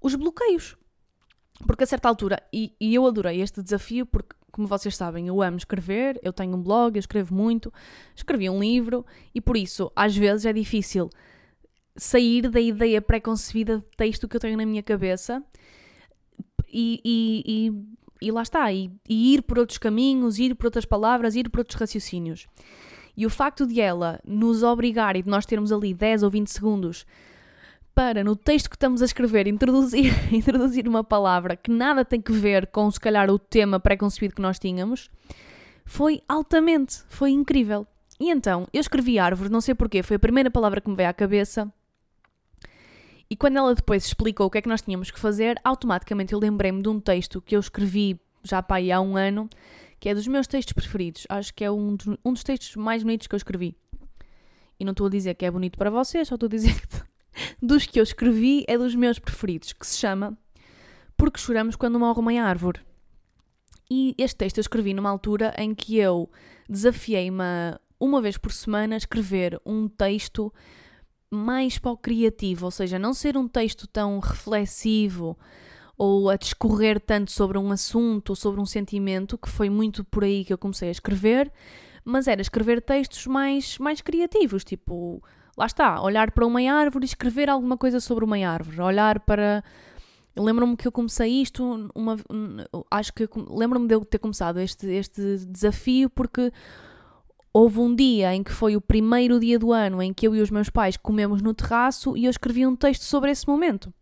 os 0.00 0.14
bloqueios. 0.14 0.76
Porque 1.66 1.84
a 1.84 1.86
certa 1.86 2.08
altura, 2.08 2.42
e, 2.52 2.74
e, 2.80 2.94
eu 2.94 3.06
adorei 3.06 3.40
este 3.40 3.62
desafio, 3.62 4.06
porque, 4.06 4.34
como 4.50 4.66
vocês 4.66 4.96
sabem, 4.96 5.28
eu 5.28 5.42
amo 5.42 5.58
escrever, 5.58 6.18
eu 6.22 6.32
tenho 6.32 6.56
um 6.56 6.62
blog, 6.62 6.96
eu 6.96 7.00
escrevo 7.00 7.34
muito, 7.34 7.72
escrevi 8.16 8.48
um 8.48 8.58
livro, 8.58 9.04
e 9.34 9.40
por 9.40 9.56
isso, 9.56 9.92
às 9.94 10.16
vezes, 10.16 10.46
é 10.46 10.52
difícil 10.52 11.10
sair 11.96 12.48
da 12.48 12.60
ideia 12.60 13.02
pré-concebida 13.02 13.78
de 13.78 13.90
texto 13.96 14.26
que 14.26 14.36
eu 14.36 14.40
tenho 14.40 14.56
na 14.56 14.64
minha 14.64 14.82
cabeça 14.82 15.42
e, 16.72 17.00
e, 17.04 17.72
e 18.22 18.30
lá 18.30 18.42
está, 18.42 18.72
e, 18.72 18.90
ir 19.08 19.42
por 19.42 19.58
outros 19.58 19.78
caminhos, 19.78 20.38
ir 20.38 20.54
por 20.54 20.66
outras 20.66 20.84
palavras, 20.84 21.34
ir 21.34 21.48
por 21.48 21.60
outros 21.60 21.78
raciocínios. 21.78 22.46
E 23.16 23.26
o 23.26 23.30
facto 23.30 23.66
de 23.66 23.80
ela 23.80 24.20
nos 24.24 24.62
obrigar 24.62 25.16
e 25.16 25.22
de 25.22 25.28
nós 25.28 25.44
termos 25.44 25.72
ali 25.72 25.92
10 25.92 26.22
ou 26.22 26.30
20 26.30 26.48
segundos 26.48 27.06
para, 27.94 28.24
no 28.24 28.34
texto 28.36 28.68
que 28.68 28.76
estamos 28.76 29.02
a 29.02 29.04
escrever, 29.04 29.46
introduzir, 29.46 30.12
introduzir 30.32 30.88
uma 30.88 31.04
palavra 31.04 31.56
que 31.56 31.70
nada 31.70 32.04
tem 32.04 32.20
que 32.20 32.32
ver 32.32 32.66
com, 32.68 32.90
se 32.90 33.00
calhar, 33.00 33.30
o 33.30 33.38
tema 33.38 33.78
pré-concebido 33.80 34.34
que 34.34 34.42
nós 34.42 34.58
tínhamos, 34.58 35.10
foi 35.84 36.22
altamente, 36.28 37.02
foi 37.08 37.30
incrível. 37.30 37.86
E 38.18 38.30
então, 38.30 38.66
eu 38.72 38.80
escrevi 38.80 39.18
árvore, 39.18 39.50
não 39.50 39.60
sei 39.60 39.74
porquê, 39.74 40.02
foi 40.02 40.16
a 40.16 40.20
primeira 40.20 40.50
palavra 40.50 40.80
que 40.80 40.90
me 40.90 40.96
veio 40.96 41.08
à 41.08 41.12
cabeça. 41.12 41.72
E 43.30 43.36
quando 43.36 43.56
ela 43.56 43.74
depois 43.74 44.04
explicou 44.04 44.46
o 44.46 44.50
que 44.50 44.58
é 44.58 44.62
que 44.62 44.68
nós 44.68 44.82
tínhamos 44.82 45.10
que 45.10 45.18
fazer, 45.18 45.58
automaticamente 45.62 46.32
eu 46.32 46.38
lembrei-me 46.38 46.82
de 46.82 46.88
um 46.88 46.98
texto 46.98 47.40
que 47.40 47.54
eu 47.54 47.60
escrevi 47.60 48.20
já 48.42 48.62
para 48.62 48.76
aí 48.76 48.90
há 48.90 49.00
um 49.00 49.16
ano, 49.16 49.48
que 49.98 50.08
é 50.08 50.14
dos 50.14 50.26
meus 50.26 50.46
textos 50.46 50.72
preferidos. 50.72 51.26
Acho 51.28 51.54
que 51.54 51.64
é 51.64 51.70
um 51.70 51.94
dos, 51.94 52.06
um 52.24 52.32
dos 52.32 52.42
textos 52.42 52.74
mais 52.76 53.02
bonitos 53.02 53.26
que 53.26 53.34
eu 53.34 53.36
escrevi. 53.36 53.76
E 54.78 54.84
não 54.84 54.92
estou 54.92 55.06
a 55.06 55.10
dizer 55.10 55.34
que 55.34 55.44
é 55.44 55.50
bonito 55.50 55.78
para 55.78 55.90
vocês, 55.90 56.26
só 56.26 56.34
estou 56.34 56.46
a 56.46 56.50
dizer 56.50 56.74
que 56.80 56.88
dos 57.60 57.86
que 57.86 57.98
eu 57.98 58.02
escrevi 58.02 58.64
é 58.68 58.76
dos 58.76 58.94
meus 58.94 59.18
preferidos, 59.18 59.72
que 59.72 59.86
se 59.86 59.96
chama 59.96 60.36
Porque 61.16 61.40
Choramos 61.40 61.76
Quando 61.76 61.98
Morre 61.98 62.20
uma 62.20 62.42
Árvore. 62.42 62.80
E 63.90 64.14
este 64.16 64.36
texto 64.36 64.58
eu 64.58 64.62
escrevi 64.62 64.94
numa 64.94 65.10
altura 65.10 65.54
em 65.58 65.74
que 65.74 65.98
eu 65.98 66.30
desafiei-me 66.68 67.42
uma 67.98 68.22
vez 68.22 68.38
por 68.38 68.52
semana 68.52 68.94
a 68.94 68.98
escrever 68.98 69.60
um 69.66 69.88
texto 69.88 70.52
mais 71.30 71.78
para 71.78 71.92
o 71.92 71.96
criativo, 71.96 72.66
ou 72.66 72.70
seja, 72.70 72.98
não 72.98 73.12
ser 73.12 73.36
um 73.36 73.46
texto 73.46 73.86
tão 73.86 74.18
reflexivo 74.18 75.38
ou 75.96 76.30
a 76.30 76.36
discorrer 76.36 76.98
tanto 76.98 77.30
sobre 77.30 77.58
um 77.58 77.70
assunto 77.70 78.30
ou 78.30 78.36
sobre 78.36 78.60
um 78.60 78.64
sentimento, 78.64 79.36
que 79.36 79.50
foi 79.50 79.68
muito 79.68 80.02
por 80.02 80.24
aí 80.24 80.44
que 80.44 80.52
eu 80.52 80.56
comecei 80.56 80.88
a 80.88 80.92
escrever, 80.92 81.52
mas 82.04 82.26
era 82.26 82.40
escrever 82.40 82.80
textos 82.80 83.26
mais, 83.26 83.76
mais 83.78 84.00
criativos, 84.00 84.64
tipo, 84.64 85.22
lá 85.60 85.66
está, 85.66 86.00
olhar 86.00 86.30
para 86.30 86.46
uma 86.46 86.60
árvore 86.72 87.04
e 87.04 87.06
escrever 87.06 87.50
alguma 87.50 87.76
coisa 87.76 88.00
sobre 88.00 88.24
uma 88.24 88.36
árvore, 88.38 88.80
olhar 88.80 89.20
para. 89.20 89.62
Lembro-me 90.34 90.76
que 90.76 90.88
eu 90.88 90.92
comecei 90.92 91.42
isto, 91.42 91.90
uma, 91.94 92.16
acho 92.90 93.12
que 93.12 93.28
lembro-me 93.48 93.86
de 93.86 93.94
eu 93.94 94.04
ter 94.04 94.18
começado 94.18 94.58
este, 94.58 94.86
este 94.86 95.38
desafio 95.46 96.08
porque 96.08 96.52
houve 97.52 97.80
um 97.80 97.94
dia 97.94 98.32
em 98.34 98.42
que 98.42 98.52
foi 98.52 98.76
o 98.76 98.80
primeiro 98.80 99.40
dia 99.40 99.58
do 99.58 99.72
ano 99.72 100.00
em 100.00 100.14
que 100.14 100.26
eu 100.26 100.34
e 100.34 100.40
os 100.40 100.50
meus 100.50 100.70
pais 100.70 100.96
comemos 100.96 101.42
no 101.42 101.52
terraço 101.52 102.16
e 102.16 102.24
eu 102.24 102.30
escrevi 102.30 102.66
um 102.66 102.76
texto 102.76 103.02
sobre 103.02 103.30
esse 103.30 103.46
momento. 103.46 103.92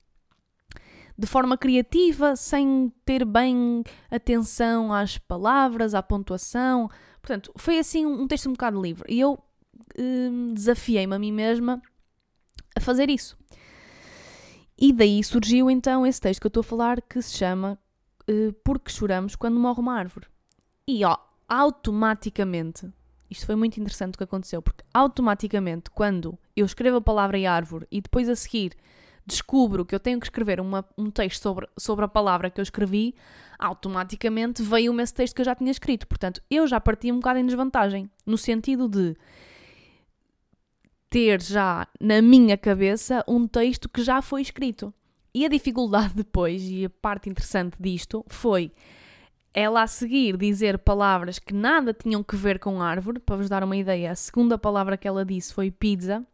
De 1.16 1.26
forma 1.26 1.58
criativa, 1.58 2.36
sem 2.36 2.92
ter 3.04 3.24
bem 3.24 3.82
atenção 4.08 4.92
às 4.92 5.18
palavras, 5.18 5.92
à 5.94 6.02
pontuação. 6.02 6.88
Portanto, 7.20 7.50
foi 7.56 7.78
assim 7.78 8.06
um 8.06 8.28
texto 8.28 8.48
um 8.48 8.52
bocado 8.52 8.80
livre. 8.80 9.12
E 9.12 9.18
eu 9.18 9.36
hum, 9.98 10.52
desafiei-me 10.54 11.14
a 11.14 11.18
mim 11.18 11.32
mesma 11.32 11.82
a 12.76 12.80
fazer 12.80 13.11
isso. 13.11 13.37
E 14.78 14.92
daí 14.92 15.22
surgiu 15.24 15.70
então 15.70 16.06
esse 16.06 16.20
texto 16.20 16.40
que 16.40 16.46
eu 16.46 16.50
estou 16.50 16.61
a 16.61 16.64
falar 16.64 17.02
que 17.02 17.20
se 17.20 17.37
chama 17.37 17.78
uh, 18.30 18.52
Porque 18.64 18.92
Choramos 18.92 19.34
Quando 19.34 19.58
Morre 19.58 19.80
uma 19.80 19.94
Árvore. 19.94 20.26
E 20.87 21.04
ó, 21.04 21.16
automaticamente, 21.48 22.88
isto 23.28 23.44
foi 23.44 23.56
muito 23.56 23.78
interessante 23.78 24.14
o 24.14 24.18
que 24.18 24.24
aconteceu, 24.24 24.62
porque 24.62 24.84
automaticamente, 24.94 25.90
quando 25.90 26.38
eu 26.56 26.64
escrevo 26.64 26.98
a 26.98 27.00
palavra 27.00 27.38
e 27.38 27.46
árvore 27.46 27.87
e 27.90 28.00
depois 28.00 28.28
a 28.28 28.37
seguir 28.37 28.76
descubro 29.26 29.84
que 29.84 29.94
eu 29.94 30.00
tenho 30.00 30.18
que 30.18 30.26
escrever 30.26 30.58
uma, 30.58 30.84
um 30.96 31.11
texto 31.11 31.42
sobre, 31.42 31.68
sobre 31.76 32.04
a 32.04 32.08
palavra 32.08 32.48
que 32.48 32.58
eu 32.58 32.62
escrevi, 32.62 33.14
automaticamente 33.58 34.62
veio-me 34.62 35.02
esse 35.02 35.12
texto 35.12 35.34
que 35.34 35.42
eu 35.42 35.44
já 35.44 35.54
tinha 35.54 35.70
escrito. 35.70 36.06
Portanto, 36.06 36.40
eu 36.50 36.66
já 36.66 36.80
parti 36.80 37.12
um 37.12 37.16
bocado 37.16 37.38
em 37.38 37.44
desvantagem, 37.44 38.11
no 38.24 38.38
sentido 38.38 38.88
de 38.88 39.14
ter 41.10 41.40
já 41.40 41.86
na 42.00 42.20
minha 42.20 42.56
cabeça 42.56 43.24
um 43.26 43.46
texto 43.46 43.88
que 43.88 44.02
já 44.02 44.20
foi 44.20 44.42
escrito. 44.42 44.92
E 45.34 45.44
a 45.44 45.48
dificuldade 45.48 46.14
depois, 46.16 46.62
e 46.62 46.84
a 46.84 46.90
parte 46.90 47.28
interessante 47.28 47.76
disto, 47.80 48.24
foi 48.28 48.72
ela 49.52 49.82
a 49.82 49.86
seguir 49.86 50.36
dizer 50.36 50.78
palavras 50.78 51.38
que 51.38 51.54
nada 51.54 51.92
tinham 51.92 52.22
que 52.22 52.36
ver 52.36 52.58
com 52.58 52.82
árvore. 52.82 53.18
Para 53.18 53.36
vos 53.36 53.48
dar 53.48 53.64
uma 53.64 53.76
ideia, 53.76 54.12
a 54.12 54.14
segunda 54.14 54.58
palavra 54.58 54.96
que 54.96 55.08
ela 55.08 55.24
disse 55.24 55.52
foi 55.52 55.70
pizza. 55.70 56.24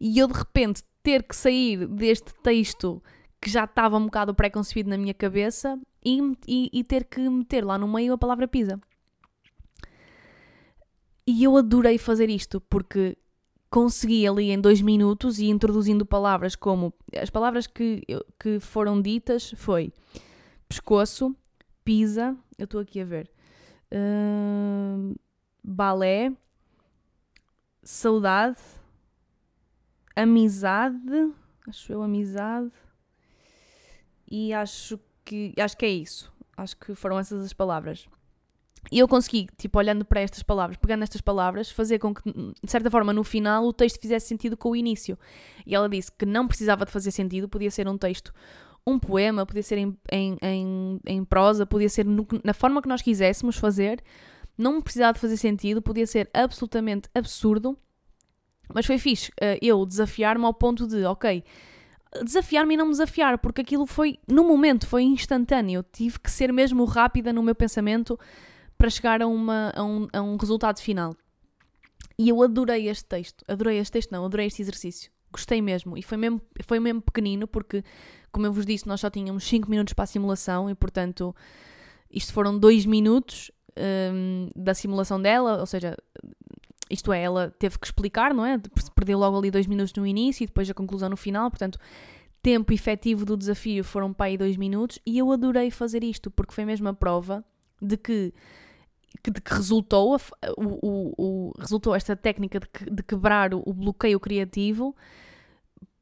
E 0.00 0.18
eu 0.18 0.26
de 0.26 0.34
repente 0.34 0.82
ter 1.02 1.22
que 1.22 1.34
sair 1.34 1.86
deste 1.86 2.32
texto 2.42 3.02
que 3.40 3.50
já 3.50 3.64
estava 3.64 3.96
um 3.96 4.04
bocado 4.04 4.34
pré-concebido 4.34 4.88
na 4.88 4.96
minha 4.96 5.12
cabeça 5.12 5.78
e, 6.04 6.20
e, 6.46 6.70
e, 6.72 6.84
ter 6.84 7.04
que 7.04 7.20
meter 7.28 7.64
lá 7.64 7.76
no 7.76 7.88
meio 7.88 8.12
a 8.12 8.18
palavra 8.18 8.46
pizza. 8.46 8.80
E 11.26 11.44
eu 11.44 11.56
adorei 11.56 11.98
fazer 11.98 12.30
isto 12.30 12.60
porque 12.60 13.16
consegui 13.72 14.28
ali 14.28 14.50
em 14.50 14.60
dois 14.60 14.82
minutos 14.82 15.38
e 15.38 15.48
introduzindo 15.48 16.04
palavras 16.04 16.54
como 16.54 16.92
as 17.18 17.30
palavras 17.30 17.66
que, 17.66 18.02
que 18.38 18.60
foram 18.60 19.00
ditas 19.00 19.54
foi 19.56 19.90
pescoço, 20.68 21.34
pizza, 21.82 22.36
eu 22.58 22.64
estou 22.64 22.82
aqui 22.82 23.00
a 23.00 23.04
ver, 23.04 23.30
uh, 23.90 25.18
balé, 25.64 26.32
saudade, 27.82 28.58
amizade, 30.14 31.32
acho 31.66 31.92
eu 31.94 32.02
amizade, 32.02 32.70
e 34.30 34.52
acho 34.52 35.00
que 35.24 35.54
acho 35.58 35.76
que 35.78 35.86
é 35.86 35.90
isso. 35.90 36.30
Acho 36.54 36.76
que 36.76 36.94
foram 36.94 37.18
essas 37.18 37.42
as 37.42 37.54
palavras. 37.54 38.06
E 38.90 38.98
eu 38.98 39.06
consegui, 39.06 39.46
tipo, 39.56 39.78
olhando 39.78 40.04
para 40.04 40.20
estas 40.20 40.42
palavras, 40.42 40.76
pegando 40.76 41.02
estas 41.02 41.20
palavras, 41.20 41.70
fazer 41.70 41.98
com 41.98 42.12
que, 42.12 42.22
de 42.30 42.70
certa 42.70 42.90
forma, 42.90 43.12
no 43.12 43.22
final, 43.22 43.64
o 43.64 43.72
texto 43.72 44.00
fizesse 44.00 44.26
sentido 44.26 44.56
com 44.56 44.70
o 44.70 44.76
início. 44.76 45.18
E 45.64 45.74
ela 45.74 45.88
disse 45.88 46.10
que 46.10 46.26
não 46.26 46.48
precisava 46.48 46.84
de 46.84 46.90
fazer 46.90 47.10
sentido, 47.10 47.48
podia 47.48 47.70
ser 47.70 47.86
um 47.88 47.96
texto, 47.96 48.32
um 48.86 48.98
poema, 48.98 49.46
podia 49.46 49.62
ser 49.62 49.78
em, 49.78 49.96
em, 50.10 50.36
em, 50.42 51.00
em 51.06 51.24
prosa, 51.24 51.64
podia 51.64 51.88
ser 51.88 52.04
no, 52.04 52.26
na 52.42 52.52
forma 52.52 52.82
que 52.82 52.88
nós 52.88 53.00
quiséssemos 53.00 53.56
fazer, 53.56 54.02
não 54.58 54.82
precisava 54.82 55.12
de 55.14 55.20
fazer 55.20 55.36
sentido, 55.36 55.80
podia 55.80 56.06
ser 56.06 56.28
absolutamente 56.34 57.08
absurdo, 57.14 57.78
mas 58.74 58.84
foi 58.84 58.98
fixe 58.98 59.30
uh, 59.30 59.58
eu 59.62 59.86
desafiar-me 59.86 60.44
ao 60.44 60.52
ponto 60.52 60.86
de, 60.86 61.04
ok, 61.04 61.44
desafiar-me 62.24 62.74
e 62.74 62.76
não 62.76 62.86
me 62.86 62.92
desafiar, 62.92 63.38
porque 63.38 63.62
aquilo 63.62 63.86
foi, 63.86 64.18
no 64.28 64.44
momento, 64.44 64.86
foi 64.86 65.02
instantâneo. 65.02 65.78
Eu 65.78 65.82
tive 65.82 66.18
que 66.18 66.30
ser 66.30 66.52
mesmo 66.52 66.84
rápida 66.84 67.32
no 67.32 67.42
meu 67.42 67.54
pensamento 67.54 68.18
para 68.82 68.90
chegar 68.90 69.22
a, 69.22 69.28
uma, 69.28 69.72
a, 69.76 69.84
um, 69.84 70.08
a 70.12 70.20
um 70.20 70.36
resultado 70.36 70.80
final. 70.80 71.14
E 72.18 72.30
eu 72.30 72.42
adorei 72.42 72.88
este 72.88 73.04
texto. 73.04 73.44
Adorei 73.46 73.78
este 73.78 73.92
texto, 73.92 74.10
não, 74.10 74.24
adorei 74.24 74.48
este 74.48 74.60
exercício. 74.60 75.08
Gostei 75.30 75.62
mesmo. 75.62 75.96
E 75.96 76.02
foi 76.02 76.18
mesmo, 76.18 76.42
foi 76.66 76.80
mesmo 76.80 77.00
pequenino, 77.00 77.46
porque, 77.46 77.84
como 78.32 78.44
eu 78.44 78.52
vos 78.52 78.66
disse, 78.66 78.88
nós 78.88 78.98
só 78.98 79.08
tínhamos 79.08 79.44
5 79.44 79.70
minutos 79.70 79.94
para 79.94 80.02
a 80.02 80.06
simulação 80.06 80.68
e, 80.68 80.74
portanto, 80.74 81.32
isto 82.10 82.32
foram 82.32 82.58
2 82.58 82.84
minutos 82.84 83.52
um, 83.78 84.48
da 84.56 84.74
simulação 84.74 85.22
dela, 85.22 85.60
ou 85.60 85.66
seja, 85.66 85.96
isto 86.90 87.12
é, 87.12 87.22
ela 87.22 87.54
teve 87.56 87.78
que 87.78 87.86
explicar, 87.86 88.34
não 88.34 88.44
é? 88.44 88.60
Perdeu 88.96 89.16
logo 89.16 89.38
ali 89.38 89.52
dois 89.52 89.68
minutos 89.68 89.94
no 89.94 90.04
início 90.04 90.42
e 90.42 90.46
depois 90.48 90.68
a 90.68 90.74
conclusão 90.74 91.08
no 91.08 91.16
final, 91.16 91.48
portanto, 91.50 91.78
tempo 92.42 92.72
efetivo 92.72 93.24
do 93.24 93.36
desafio 93.36 93.84
foram 93.84 94.12
para 94.12 94.26
aí 94.26 94.36
dois 94.36 94.56
minutos 94.56 94.98
e 95.06 95.18
eu 95.18 95.30
adorei 95.30 95.70
fazer 95.70 96.02
isto 96.02 96.32
porque 96.32 96.52
foi 96.52 96.64
mesmo 96.64 96.88
a 96.88 96.92
prova 96.92 97.44
de 97.82 97.96
que, 97.96 98.32
de 99.30 99.40
que 99.40 99.54
resultou, 99.54 100.16
o, 100.56 100.62
o, 100.62 101.14
o, 101.18 101.52
resultou 101.58 101.94
esta 101.94 102.16
técnica 102.16 102.58
de, 102.60 102.68
que, 102.68 102.90
de 102.90 103.02
quebrar 103.02 103.54
o, 103.54 103.72
bloqueio 103.72 104.18
criativo 104.18 104.94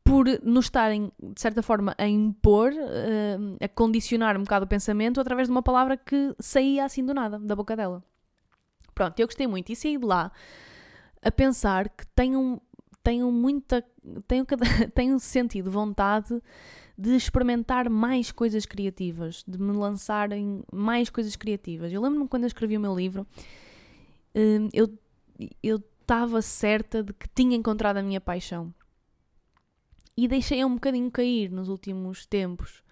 por 0.02 0.26
nos 0.42 0.66
estarem, 0.66 1.12
de 1.18 1.40
certa 1.40 1.62
forma, 1.62 1.94
a 1.98 2.08
impor, 2.08 2.72
uh, 2.72 3.64
a 3.64 3.68
condicionar 3.68 4.36
um 4.36 4.42
bocado 4.42 4.64
o 4.64 4.68
pensamento 4.68 5.20
através 5.20 5.48
de 5.48 5.52
uma 5.52 5.62
palavra 5.62 5.96
que 5.96 6.34
saía 6.38 6.84
assim 6.84 7.04
do 7.04 7.12
nada, 7.14 7.38
da 7.38 7.54
boca 7.54 7.76
dela. 7.76 8.02
Pronto, 8.94 9.18
eu 9.18 9.26
gostei 9.26 9.46
muito 9.46 9.70
e 9.70 9.76
saí 9.76 9.96
de 9.98 10.04
lá 10.04 10.32
a 11.22 11.30
pensar 11.30 11.88
que 11.88 12.06
tenham, 12.08 12.60
tenham 13.02 13.30
muita. 13.30 13.84
Tenham, 14.26 14.46
tenham 14.94 15.18
sentido 15.18 15.70
vontade 15.70 16.40
de 17.00 17.16
experimentar 17.16 17.88
mais 17.88 18.30
coisas 18.30 18.66
criativas, 18.66 19.42
de 19.48 19.58
me 19.58 19.72
lançar 19.72 20.32
em 20.32 20.62
mais 20.70 21.08
coisas 21.08 21.34
criativas. 21.34 21.90
Eu 21.90 22.02
lembro-me 22.02 22.28
quando 22.28 22.42
eu 22.42 22.48
escrevi 22.48 22.76
o 22.76 22.80
meu 22.80 22.94
livro, 22.94 23.26
hum, 24.34 24.68
eu 25.62 25.82
estava 26.02 26.42
certa 26.42 27.02
de 27.02 27.14
que 27.14 27.26
tinha 27.34 27.56
encontrado 27.56 27.96
a 27.96 28.02
minha 28.02 28.20
paixão. 28.20 28.74
E 30.14 30.28
deixei-a 30.28 30.66
um 30.66 30.74
bocadinho 30.74 31.10
cair 31.10 31.50
nos 31.50 31.70
últimos 31.70 32.26
tempos. 32.26 32.82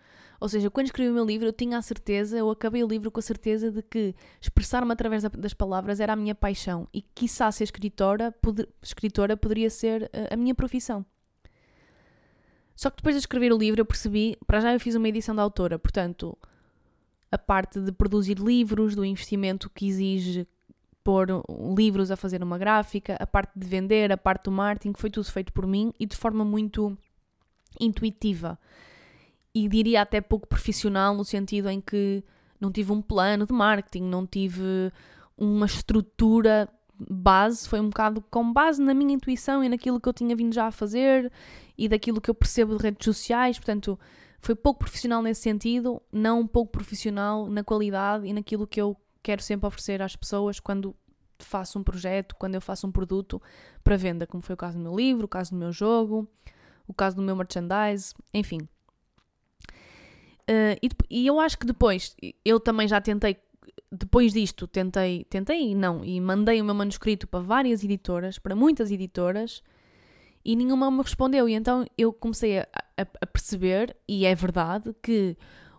Ou 0.40 0.48
seja, 0.48 0.70
quando 0.70 0.86
escrevi 0.86 1.10
o 1.10 1.14
meu 1.14 1.26
livro, 1.26 1.48
eu 1.48 1.52
tinha 1.52 1.76
a 1.76 1.82
certeza, 1.82 2.38
eu 2.38 2.48
acabei 2.48 2.82
o 2.82 2.88
livro 2.88 3.10
com 3.10 3.18
a 3.18 3.22
certeza 3.22 3.70
de 3.70 3.82
que 3.82 4.14
expressar-me 4.40 4.92
através 4.92 5.22
das 5.24 5.52
palavras 5.52 6.00
era 6.00 6.14
a 6.14 6.16
minha 6.16 6.34
paixão 6.34 6.88
e, 6.94 7.02
quiçá, 7.02 7.50
ser 7.52 7.64
escritora, 7.64 8.34
escritora 8.80 9.36
poderia 9.36 9.68
ser 9.68 10.08
a, 10.14 10.32
a 10.34 10.36
minha 10.36 10.54
profissão. 10.54 11.04
Só 12.78 12.90
que 12.90 12.98
depois 12.98 13.16
de 13.16 13.18
escrever 13.18 13.52
o 13.52 13.58
livro, 13.58 13.80
eu 13.80 13.84
percebi, 13.84 14.38
para 14.46 14.60
já 14.60 14.72
eu 14.72 14.78
fiz 14.78 14.94
uma 14.94 15.08
edição 15.08 15.34
da 15.34 15.42
autora, 15.42 15.80
portanto, 15.80 16.38
a 17.28 17.36
parte 17.36 17.80
de 17.80 17.90
produzir 17.90 18.38
livros, 18.38 18.94
do 18.94 19.04
investimento 19.04 19.68
que 19.68 19.84
exige 19.88 20.46
pôr 21.02 21.26
livros 21.76 22.12
a 22.12 22.16
fazer 22.16 22.40
uma 22.40 22.56
gráfica, 22.56 23.16
a 23.18 23.26
parte 23.26 23.50
de 23.56 23.66
vender, 23.66 24.12
a 24.12 24.16
parte 24.16 24.44
do 24.44 24.52
marketing, 24.52 24.92
foi 24.96 25.10
tudo 25.10 25.24
feito 25.24 25.52
por 25.52 25.66
mim 25.66 25.92
e 25.98 26.06
de 26.06 26.16
forma 26.16 26.44
muito 26.44 26.96
intuitiva. 27.80 28.56
E 29.52 29.68
diria 29.68 30.02
até 30.02 30.20
pouco 30.20 30.46
profissional, 30.46 31.16
no 31.16 31.24
sentido 31.24 31.68
em 31.68 31.80
que 31.80 32.22
não 32.60 32.70
tive 32.70 32.92
um 32.92 33.02
plano 33.02 33.44
de 33.44 33.52
marketing, 33.52 34.04
não 34.04 34.24
tive 34.24 34.92
uma 35.36 35.66
estrutura 35.66 36.68
base, 36.98 37.68
foi 37.68 37.80
um 37.80 37.88
bocado 37.88 38.22
com 38.30 38.52
base 38.52 38.82
na 38.82 38.94
minha 38.94 39.14
intuição 39.14 39.62
e 39.62 39.68
naquilo 39.68 40.00
que 40.00 40.08
eu 40.08 40.12
tinha 40.12 40.34
vindo 40.34 40.52
já 40.52 40.66
a 40.66 40.72
fazer 40.72 41.30
e 41.76 41.88
daquilo 41.88 42.20
que 42.20 42.30
eu 42.30 42.34
percebo 42.34 42.76
de 42.76 42.82
redes 42.82 43.04
sociais, 43.04 43.58
portanto, 43.58 43.98
foi 44.40 44.54
pouco 44.54 44.80
profissional 44.80 45.22
nesse 45.22 45.42
sentido, 45.42 46.02
não 46.12 46.46
pouco 46.46 46.72
profissional 46.72 47.46
na 47.46 47.62
qualidade 47.62 48.26
e 48.26 48.32
naquilo 48.32 48.66
que 48.66 48.80
eu 48.80 48.96
quero 49.22 49.42
sempre 49.42 49.66
oferecer 49.66 50.00
às 50.00 50.16
pessoas 50.16 50.60
quando 50.60 50.94
faço 51.38 51.78
um 51.78 51.82
projeto, 51.82 52.34
quando 52.36 52.54
eu 52.54 52.60
faço 52.60 52.86
um 52.86 52.92
produto 52.92 53.40
para 53.84 53.96
venda, 53.96 54.26
como 54.26 54.42
foi 54.42 54.54
o 54.54 54.56
caso 54.56 54.76
do 54.76 54.82
meu 54.82 54.94
livro, 54.94 55.26
o 55.26 55.28
caso 55.28 55.50
do 55.50 55.56
meu 55.56 55.72
jogo, 55.72 56.28
o 56.86 56.94
caso 56.94 57.16
do 57.16 57.22
meu 57.22 57.36
merchandise, 57.36 58.14
enfim. 58.32 58.60
Uh, 60.48 60.74
e, 60.82 60.88
e 61.10 61.26
eu 61.26 61.38
acho 61.38 61.58
que 61.58 61.66
depois, 61.66 62.16
eu 62.44 62.58
também 62.58 62.88
já 62.88 63.00
tentei 63.00 63.36
depois 63.90 64.32
disto 64.32 64.66
tentei, 64.66 65.24
tentei 65.24 65.74
não, 65.74 66.04
e 66.04 66.20
mandei 66.20 66.60
o 66.60 66.64
meu 66.64 66.74
manuscrito 66.74 67.26
para 67.26 67.40
várias 67.40 67.82
editoras, 67.82 68.38
para 68.38 68.54
muitas 68.54 68.90
editoras, 68.90 69.62
e 70.44 70.54
nenhuma 70.54 70.90
me 70.90 71.02
respondeu. 71.02 71.48
E 71.48 71.54
então 71.54 71.84
eu 71.96 72.12
comecei 72.12 72.58
a, 72.58 72.68
a, 72.96 73.02
a 73.02 73.26
perceber, 73.26 73.96
e 74.06 74.26
é 74.26 74.34
verdade, 74.34 74.94
que 75.02 75.36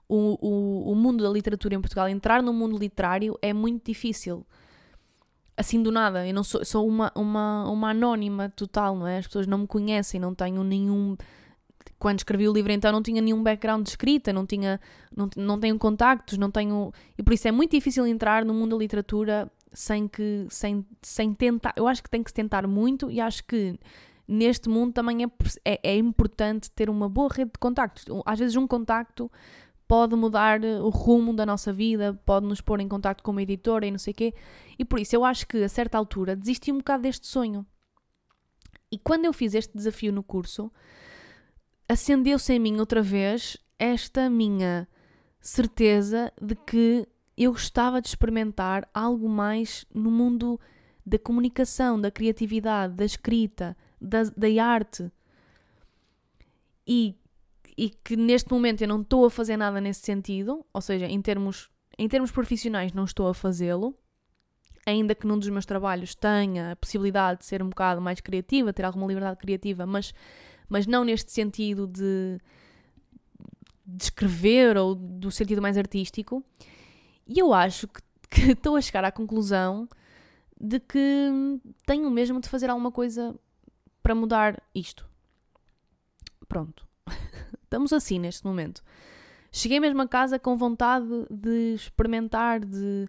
o, 0.07 0.37
o, 0.41 0.91
o, 0.91 0.95
mundo 0.95 1.23
da 1.23 1.29
literatura 1.29 1.75
em 1.75 1.81
Portugal, 1.81 2.09
entrar 2.09 2.41
no 2.41 2.51
mundo 2.51 2.77
literário 2.77 3.37
é 3.41 3.53
muito 3.53 3.85
difícil. 3.85 4.45
Assim 5.55 5.83
do 5.83 5.91
nada, 5.91 6.25
eu 6.25 6.33
não 6.33 6.43
sou, 6.43 6.65
sou 6.65 6.87
uma, 6.87 7.11
uma, 7.13 7.69
uma 7.69 7.89
anónima 7.91 8.49
total, 8.49 8.95
não 8.95 9.05
é? 9.05 9.19
As 9.19 9.27
pessoas 9.27 9.45
não 9.45 9.59
me 9.59 9.67
conhecem, 9.67 10.19
não 10.19 10.33
tenho 10.33 10.63
nenhum 10.63 11.15
quando 11.99 12.19
escrevi 12.19 12.47
o 12.47 12.53
livro 12.53 12.71
então 12.71 12.91
não 12.91 13.03
tinha 13.03 13.21
nenhum 13.21 13.43
background 13.43 13.83
de 13.83 13.89
escrita, 13.89 14.31
não 14.31 14.45
tinha 14.45 14.79
não, 15.15 15.29
não 15.35 15.59
tenho 15.59 15.77
contactos, 15.77 16.37
não 16.37 16.49
tenho 16.49 16.91
e 17.17 17.21
por 17.21 17.33
isso 17.33 17.47
é 17.47 17.51
muito 17.51 17.71
difícil 17.71 18.07
entrar 18.07 18.45
no 18.45 18.53
mundo 18.53 18.71
da 18.71 18.77
literatura 18.77 19.51
sem 19.73 20.07
que 20.07 20.47
sem, 20.49 20.85
sem 21.01 21.33
tentar. 21.33 21.73
Eu 21.75 21.87
acho 21.87 22.01
que 22.01 22.09
tem 22.09 22.23
que 22.23 22.29
se 22.29 22.33
tentar 22.33 22.65
muito 22.65 23.11
e 23.11 23.21
acho 23.21 23.43
que 23.43 23.77
neste 24.27 24.69
mundo 24.69 24.93
também 24.93 25.23
é, 25.23 25.27
é, 25.65 25.79
é 25.83 25.97
importante 25.97 26.71
ter 26.71 26.89
uma 26.89 27.09
boa 27.09 27.29
rede 27.31 27.51
de 27.51 27.59
contactos. 27.59 28.05
Às 28.25 28.39
vezes 28.39 28.55
um 28.55 28.67
contacto 28.67 29.29
pode 29.87 30.15
mudar 30.15 30.63
o 30.63 30.89
rumo 30.89 31.33
da 31.33 31.45
nossa 31.45 31.73
vida, 31.73 32.13
pode 32.25 32.45
nos 32.45 32.61
pôr 32.61 32.79
em 32.79 32.87
contacto 32.87 33.23
com 33.23 33.31
uma 33.31 33.41
editora 33.41 33.87
e 33.87 33.91
não 33.91 33.97
sei 33.97 34.11
o 34.11 34.15
quê. 34.15 34.33
E 34.77 34.85
por 34.85 34.99
isso 34.99 35.15
eu 35.15 35.25
acho 35.25 35.47
que 35.47 35.63
a 35.63 35.69
certa 35.69 35.97
altura 35.97 36.35
desisti 36.35 36.71
um 36.71 36.77
bocado 36.77 37.03
deste 37.03 37.25
sonho. 37.25 37.65
E 38.91 38.97
quando 38.97 39.25
eu 39.25 39.33
fiz 39.33 39.55
este 39.55 39.75
desafio 39.75 40.11
no 40.11 40.23
curso, 40.23 40.71
acendeu-se 41.89 42.53
em 42.53 42.59
mim 42.59 42.79
outra 42.79 43.01
vez 43.01 43.57
esta 43.79 44.29
minha 44.29 44.87
certeza 45.41 46.31
de 46.39 46.53
que 46.55 47.07
eu 47.35 47.51
gostava 47.51 47.99
de 48.01 48.07
experimentar 48.07 48.87
algo 48.93 49.27
mais 49.27 49.85
no 49.93 50.11
mundo 50.11 50.59
da 51.03 51.17
comunicação, 51.17 51.99
da 51.99 52.11
criatividade, 52.11 52.93
da 52.93 53.05
escrita, 53.05 53.75
da, 53.99 54.23
da 54.23 54.63
arte. 54.63 55.11
E, 56.85 57.15
e 57.75 57.89
que 57.89 58.15
neste 58.15 58.51
momento 58.51 58.81
eu 58.81 58.87
não 58.87 59.01
estou 59.01 59.25
a 59.25 59.31
fazer 59.31 59.57
nada 59.57 59.81
nesse 59.81 60.01
sentido, 60.01 60.63
ou 60.71 60.81
seja, 60.81 61.07
em 61.07 61.21
termos, 61.21 61.71
em 61.97 62.07
termos 62.07 62.29
profissionais 62.29 62.93
não 62.93 63.05
estou 63.05 63.27
a 63.27 63.33
fazê-lo, 63.33 63.97
ainda 64.85 65.15
que 65.15 65.25
num 65.25 65.39
dos 65.39 65.49
meus 65.49 65.65
trabalhos 65.65 66.13
tenha 66.13 66.71
a 66.71 66.75
possibilidade 66.75 67.39
de 67.39 67.45
ser 67.45 67.63
um 67.63 67.69
bocado 67.69 68.01
mais 68.01 68.19
criativa, 68.19 68.73
ter 68.73 68.85
alguma 68.85 69.07
liberdade 69.07 69.39
criativa, 69.39 69.85
mas 69.85 70.13
mas 70.69 70.85
não 70.85 71.03
neste 71.03 71.31
sentido 71.31 71.87
de, 71.87 72.39
de 73.85 74.03
escrever 74.03 74.77
ou 74.77 74.95
do 74.95 75.31
sentido 75.31 75.61
mais 75.61 75.77
artístico. 75.77 76.43
E 77.27 77.39
eu 77.39 77.53
acho 77.53 77.87
que, 77.87 78.01
que 78.29 78.51
estou 78.51 78.75
a 78.75 78.81
chegar 78.81 79.03
à 79.03 79.11
conclusão 79.11 79.89
de 80.59 80.79
que 80.79 81.29
tenho 81.85 82.09
mesmo 82.11 82.39
de 82.39 82.49
fazer 82.49 82.69
alguma 82.69 82.91
coisa 82.91 83.35
para 84.03 84.13
mudar 84.13 84.61
isto. 84.73 85.07
Pronto. 86.47 86.87
Estamos 87.63 87.93
assim 87.93 88.19
neste 88.19 88.45
momento. 88.45 88.83
Cheguei 89.51 89.79
mesmo 89.79 90.01
a 90.01 90.07
casa 90.07 90.37
com 90.37 90.55
vontade 90.55 91.07
de 91.29 91.73
experimentar, 91.73 92.59
de, 92.59 93.07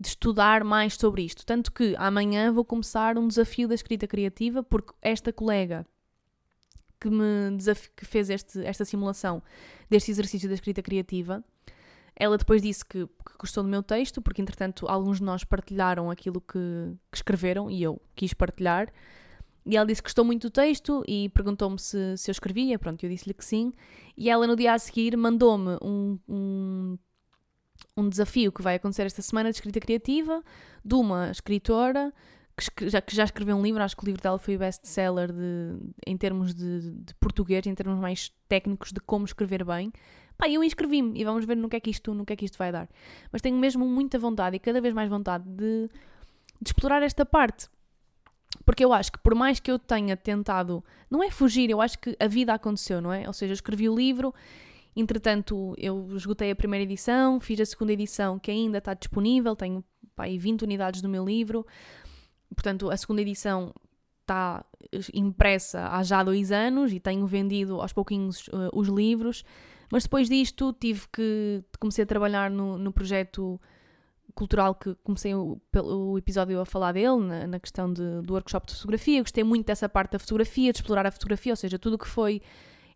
de, 0.00 0.08
estudar 0.08 0.64
mais 0.64 0.94
sobre 0.94 1.22
isto. 1.22 1.44
Tanto 1.44 1.72
que 1.72 1.94
amanhã 1.98 2.52
vou 2.52 2.64
começar 2.64 3.18
um 3.18 3.28
desafio 3.28 3.68
da 3.68 3.74
escrita 3.74 4.06
criativa, 4.06 4.62
porque 4.62 4.94
esta 5.02 5.32
colega 5.32 5.86
que 7.04 7.10
me 7.10 7.58
que 7.94 8.06
fez 8.06 8.30
este, 8.30 8.64
esta 8.64 8.84
simulação 8.84 9.42
deste 9.90 10.10
exercício 10.10 10.48
da 10.48 10.54
escrita 10.54 10.80
criativa, 10.80 11.44
ela 12.16 12.38
depois 12.38 12.62
disse 12.62 12.84
que, 12.84 13.06
que, 13.06 13.38
gostou 13.38 13.62
do 13.62 13.68
meu 13.68 13.82
texto, 13.82 14.22
porque 14.22 14.40
entretanto 14.40 14.86
alguns 14.88 15.18
de 15.18 15.24
nós 15.24 15.44
partilharam 15.44 16.10
aquilo 16.10 16.40
que, 16.40 16.96
que, 17.10 17.16
escreveram 17.16 17.70
e 17.70 17.82
eu 17.82 18.00
quis 18.14 18.32
partilhar. 18.32 18.90
E 19.66 19.76
ela 19.76 19.86
disse 19.86 20.02
que 20.02 20.08
gostou 20.08 20.24
muito 20.24 20.48
do 20.48 20.50
texto 20.50 21.02
e 21.06 21.28
perguntou-me 21.30 21.78
se, 21.78 22.16
se 22.16 22.30
eu 22.30 22.32
escrevia. 22.32 22.78
Pronto, 22.78 23.02
eu 23.04 23.10
disse-lhe 23.10 23.34
que 23.34 23.44
sim. 23.44 23.72
E 24.16 24.30
ela 24.30 24.46
no 24.46 24.56
dia 24.56 24.74
a 24.74 24.78
seguir 24.78 25.16
mandou-me 25.16 25.76
um, 25.82 26.18
um, 26.28 26.98
um 27.96 28.08
desafio 28.08 28.52
que 28.52 28.62
vai 28.62 28.76
acontecer 28.76 29.02
esta 29.02 29.22
semana 29.22 29.50
de 29.50 29.56
escrita 29.56 29.80
criativa 29.80 30.42
de 30.84 30.94
uma 30.94 31.30
escritora 31.30 32.12
que 32.56 32.88
já, 32.88 33.00
que 33.00 33.14
já 33.14 33.24
escreveu 33.24 33.56
um 33.56 33.62
livro, 33.62 33.82
acho 33.82 33.96
que 33.96 34.04
o 34.04 34.06
livro 34.06 34.22
dela 34.22 34.38
foi 34.38 34.56
best-seller 34.56 35.32
de, 35.32 35.76
em 36.06 36.16
termos 36.16 36.54
de, 36.54 36.92
de, 36.92 37.14
português, 37.14 37.66
em 37.66 37.74
termos 37.74 37.98
mais 37.98 38.32
técnicos 38.48 38.92
de 38.92 39.00
como 39.00 39.24
escrever 39.24 39.64
bem. 39.64 39.92
Pá, 40.36 40.48
eu 40.48 40.62
inscrevi-me 40.62 41.18
e 41.18 41.24
vamos 41.24 41.44
ver 41.44 41.56
no 41.56 41.68
que, 41.68 41.76
é 41.76 41.80
que 41.80 41.90
isto, 41.90 42.14
no 42.14 42.24
que 42.24 42.32
é 42.32 42.36
que 42.36 42.44
isto 42.44 42.56
vai 42.58 42.70
dar. 42.70 42.88
Mas 43.32 43.42
tenho 43.42 43.56
mesmo 43.56 43.86
muita 43.86 44.18
vontade 44.18 44.56
e 44.56 44.58
cada 44.58 44.80
vez 44.80 44.94
mais 44.94 45.08
vontade 45.08 45.44
de, 45.48 45.88
de 46.60 46.68
explorar 46.68 47.02
esta 47.02 47.24
parte. 47.24 47.68
Porque 48.64 48.84
eu 48.84 48.92
acho 48.92 49.12
que 49.12 49.18
por 49.18 49.34
mais 49.34 49.58
que 49.58 49.70
eu 49.70 49.78
tenha 49.78 50.16
tentado, 50.16 50.84
não 51.10 51.22
é 51.22 51.30
fugir, 51.30 51.70
eu 51.70 51.80
acho 51.80 51.98
que 51.98 52.16
a 52.20 52.26
vida 52.26 52.54
aconteceu, 52.54 53.00
não 53.00 53.12
é? 53.12 53.26
Ou 53.26 53.32
seja, 53.32 53.52
eu 53.52 53.54
escrevi 53.54 53.88
o 53.88 53.96
livro, 53.96 54.32
entretanto 54.94 55.74
eu 55.76 56.08
esgotei 56.14 56.50
a 56.50 56.56
primeira 56.56 56.84
edição, 56.84 57.40
fiz 57.40 57.60
a 57.60 57.66
segunda 57.66 57.92
edição 57.92 58.38
que 58.38 58.50
ainda 58.50 58.78
está 58.78 58.94
disponível, 58.94 59.56
tenho 59.56 59.84
pá, 60.14 60.24
20 60.26 60.62
unidades 60.62 61.02
do 61.02 61.08
meu 61.08 61.24
livro. 61.24 61.66
Portanto, 62.54 62.90
a 62.90 62.96
segunda 62.96 63.22
edição 63.22 63.72
está 64.24 64.64
impressa 65.12 65.88
há 65.88 66.02
já 66.02 66.22
dois 66.22 66.50
anos 66.50 66.92
e 66.92 67.00
tenho 67.00 67.26
vendido 67.26 67.80
aos 67.80 67.92
pouquinhos 67.92 68.48
uh, 68.48 68.70
os 68.72 68.88
livros, 68.88 69.44
mas 69.90 70.04
depois 70.04 70.28
disto 70.28 70.72
tive 70.72 71.06
que 71.12 71.62
comecei 71.78 72.04
a 72.04 72.06
trabalhar 72.06 72.50
no, 72.50 72.78
no 72.78 72.92
projeto 72.92 73.60
cultural 74.34 74.74
que 74.74 74.94
comecei 75.04 75.34
o, 75.34 75.60
episódio 76.18 76.60
a 76.60 76.66
falar 76.66 76.92
dele, 76.92 77.18
na, 77.18 77.46
na 77.46 77.60
questão 77.60 77.92
de, 77.92 78.22
do 78.22 78.34
workshop 78.34 78.66
de 78.66 78.74
fotografia. 78.74 79.22
Gostei 79.22 79.44
muito 79.44 79.66
dessa 79.66 79.88
parte 79.88 80.12
da 80.12 80.18
fotografia, 80.18 80.72
de 80.72 80.78
explorar 80.78 81.06
a 81.06 81.10
fotografia, 81.10 81.52
ou 81.52 81.56
seja, 81.56 81.78
tudo 81.78 81.94
o 81.94 81.98
que 81.98 82.08
foi 82.08 82.42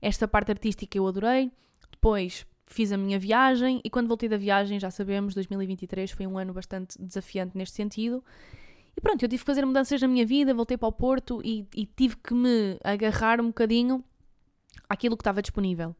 esta 0.01 0.27
parte 0.27 0.51
artística 0.51 0.97
eu 0.99 1.07
adorei. 1.07 1.53
Depois 1.91 2.47
fiz 2.67 2.93
a 2.93 2.97
minha 2.97 3.19
viagem 3.19 3.81
e 3.85 3.91
quando 3.91 4.09
voltei 4.09 4.29
da 4.29 4.37
viagem, 4.37 4.81
já 4.81 4.91
sabemos, 4.91 5.35
2023 5.35 6.11
foi 6.11 6.27
um 6.27 6.37
ano 6.37 6.53
bastante 6.53 7.01
desafiante 7.01 7.57
neste 7.57 7.77
sentido 7.77 8.23
e 8.99 9.01
pronto, 9.01 9.23
eu 9.23 9.29
tive 9.29 9.43
que 9.43 9.47
fazer 9.47 9.65
mudanças 9.65 10.03
na 10.03 10.09
minha 10.09 10.27
vida, 10.27 10.53
voltei 10.53 10.77
para 10.77 10.89
o 10.89 10.93
Porto 10.93 11.41
e, 11.45 11.65
e 11.73 11.87
tive 11.87 12.17
que 12.17 12.35
me 12.35 12.77
agarrar 12.83 13.41
um 13.41 13.47
bocadinho 13.47 14.05
àquilo 14.89 15.17
que 15.17 15.21
estava 15.21 15.41
disponível. 15.41 15.95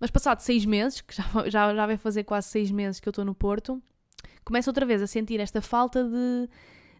Mas 0.00 0.10
passado 0.10 0.40
seis 0.40 0.64
meses, 0.64 1.02
que 1.02 1.14
já, 1.14 1.22
já, 1.50 1.74
já 1.74 1.86
vai 1.86 1.98
fazer 1.98 2.24
quase 2.24 2.48
seis 2.48 2.70
meses 2.70 2.98
que 2.98 3.06
eu 3.06 3.10
estou 3.10 3.26
no 3.26 3.34
Porto, 3.34 3.78
começo 4.42 4.70
outra 4.70 4.86
vez 4.86 5.02
a 5.02 5.06
sentir 5.06 5.38
esta 5.38 5.60
falta 5.60 6.02
de, 6.02 6.48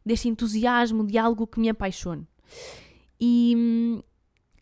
deste 0.05 0.29
entusiasmo 0.29 1.07
de 1.07 1.17
algo 1.17 1.47
que 1.47 1.59
me 1.59 1.71
apaixone. 1.71 2.29
E, 3.19 4.05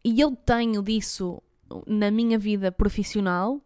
e 0.05 0.21
eu 0.21 0.37
tenho 0.37 0.81
disso 0.81 1.43
na 1.89 2.09
minha 2.09 2.39
vida 2.39 2.71
profissional, 2.71 3.61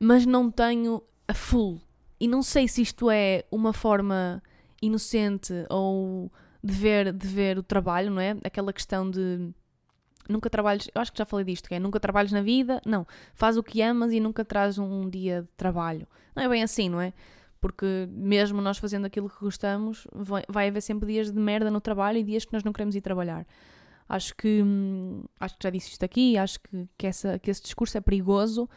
mas 0.00 0.24
não 0.24 0.50
tenho 0.50 1.02
a 1.28 1.34
full. 1.34 1.82
E 2.18 2.26
não 2.26 2.42
sei 2.42 2.66
se 2.66 2.80
isto 2.80 3.10
é 3.10 3.44
uma 3.50 3.74
forma 3.74 4.42
inocente 4.84 5.52
ou 5.70 6.30
de 6.62 6.72
ver, 6.72 7.12
de 7.12 7.26
ver 7.26 7.58
o 7.58 7.62
trabalho, 7.62 8.10
não 8.10 8.20
é? 8.20 8.36
Aquela 8.44 8.72
questão 8.72 9.10
de 9.10 9.52
nunca 10.28 10.48
trabalhes, 10.48 10.88
eu 10.94 11.00
acho 11.00 11.12
que 11.12 11.18
já 11.18 11.24
falei 11.24 11.44
disto, 11.44 11.68
que 11.68 11.74
é 11.74 11.78
nunca 11.78 12.00
trabalhes 12.00 12.32
na 12.32 12.40
vida, 12.40 12.80
não, 12.86 13.06
faz 13.34 13.56
o 13.56 13.62
que 13.62 13.82
amas 13.82 14.12
e 14.12 14.20
nunca 14.20 14.44
traz 14.44 14.78
um 14.78 15.08
dia 15.08 15.42
de 15.42 15.48
trabalho. 15.56 16.06
Não 16.34 16.42
é 16.42 16.48
bem 16.48 16.62
assim, 16.62 16.88
não 16.88 17.00
é? 17.00 17.12
Porque 17.60 18.08
mesmo 18.10 18.60
nós 18.60 18.78
fazendo 18.78 19.04
aquilo 19.06 19.28
que 19.28 19.38
gostamos, 19.40 20.06
vai, 20.12 20.42
vai 20.48 20.68
haver 20.68 20.80
sempre 20.80 21.06
dias 21.06 21.30
de 21.30 21.38
merda 21.38 21.70
no 21.70 21.80
trabalho 21.80 22.18
e 22.18 22.22
dias 22.22 22.44
que 22.44 22.52
nós 22.52 22.64
não 22.64 22.72
queremos 22.72 22.94
ir 22.94 23.00
trabalhar. 23.00 23.46
Acho 24.08 24.34
que 24.36 24.62
acho 25.40 25.56
que 25.56 25.64
já 25.64 25.70
disse 25.70 25.90
isto 25.90 26.04
aqui, 26.04 26.36
acho 26.36 26.60
que, 26.60 26.88
que, 26.96 27.06
essa, 27.06 27.38
que 27.38 27.50
esse 27.50 27.62
discurso 27.62 27.96
é 27.96 28.00
perigoso 28.00 28.68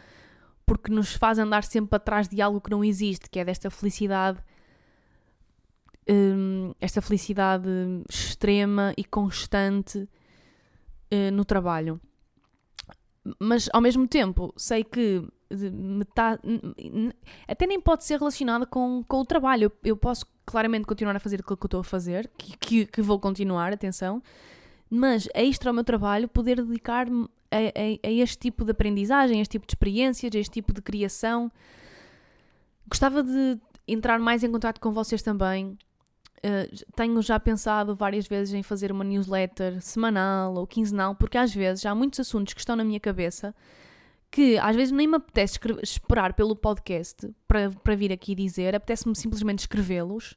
porque 0.65 0.91
nos 0.91 1.13
faz 1.13 1.39
andar 1.39 1.63
sempre 1.63 1.95
atrás 1.95 2.27
de 2.27 2.41
algo 2.41 2.59
que 2.59 2.69
não 2.69 2.83
existe, 2.83 3.29
que 3.29 3.39
é 3.39 3.45
desta 3.45 3.69
felicidade 3.69 4.39
um, 6.09 6.73
esta 6.79 7.01
felicidade 7.01 7.69
extrema 8.09 8.93
e 8.97 9.03
constante 9.03 9.99
uh, 9.99 11.31
no 11.31 11.43
trabalho. 11.43 11.99
Mas 13.39 13.69
ao 13.73 13.81
mesmo 13.81 14.07
tempo 14.07 14.53
sei 14.55 14.83
que 14.83 15.27
metade, 15.55 16.41
até 17.47 17.65
nem 17.65 17.79
pode 17.79 18.03
ser 18.03 18.19
relacionada 18.19 18.65
com, 18.65 19.03
com 19.07 19.19
o 19.19 19.25
trabalho. 19.25 19.65
Eu, 19.65 19.71
eu 19.83 19.97
posso 19.97 20.25
claramente 20.45 20.85
continuar 20.85 21.15
a 21.15 21.19
fazer 21.19 21.41
aquilo 21.41 21.57
que 21.57 21.63
eu 21.63 21.67
estou 21.67 21.79
a 21.81 21.83
fazer, 21.83 22.29
que, 22.37 22.57
que, 22.57 22.85
que 22.85 23.01
vou 23.01 23.19
continuar, 23.19 23.73
atenção, 23.73 24.21
mas 24.89 25.27
extra 25.33 25.69
ao 25.69 25.73
meu 25.73 25.83
trabalho 25.83 26.27
poder 26.27 26.63
dedicar-me 26.63 27.27
a, 27.51 27.57
a, 27.57 28.07
a, 28.07 28.11
este 28.11 28.37
tipo 28.37 28.63
de 28.63 28.71
aprendizagem, 28.71 29.39
a 29.39 29.41
este 29.41 29.53
tipo 29.53 29.67
de 29.67 29.71
experiências, 29.71 30.33
a 30.33 30.39
este 30.39 30.53
tipo 30.53 30.73
de 30.73 30.81
criação. 30.81 31.51
Gostava 32.87 33.23
de 33.23 33.59
entrar 33.87 34.19
mais 34.19 34.43
em 34.43 34.51
contato 34.51 34.79
com 34.79 34.91
vocês 34.91 35.21
também, 35.21 35.77
Uh, 36.37 36.85
tenho 36.95 37.21
já 37.21 37.39
pensado 37.39 37.95
várias 37.95 38.27
vezes 38.27 38.53
em 38.53 38.61
fazer 38.61 38.91
uma 38.91 39.03
newsletter 39.03 39.81
semanal 39.81 40.53
ou 40.53 40.67
quinzenal, 40.67 41.15
porque 41.15 41.37
às 41.37 41.53
vezes 41.53 41.85
há 41.85 41.95
muitos 41.95 42.19
assuntos 42.19 42.53
que 42.53 42.59
estão 42.59 42.75
na 42.75 42.83
minha 42.83 42.99
cabeça 42.99 43.55
que 44.29 44.57
às 44.57 44.75
vezes 44.75 44.91
nem 44.91 45.07
me 45.07 45.15
apetece 45.15 45.59
esperar 45.81 46.33
pelo 46.33 46.55
podcast 46.55 47.29
para, 47.47 47.71
para 47.71 47.95
vir 47.95 48.11
aqui 48.11 48.35
dizer, 48.35 48.75
apetece-me 48.75 49.15
simplesmente 49.15 49.59
escrevê-los. 49.59 50.35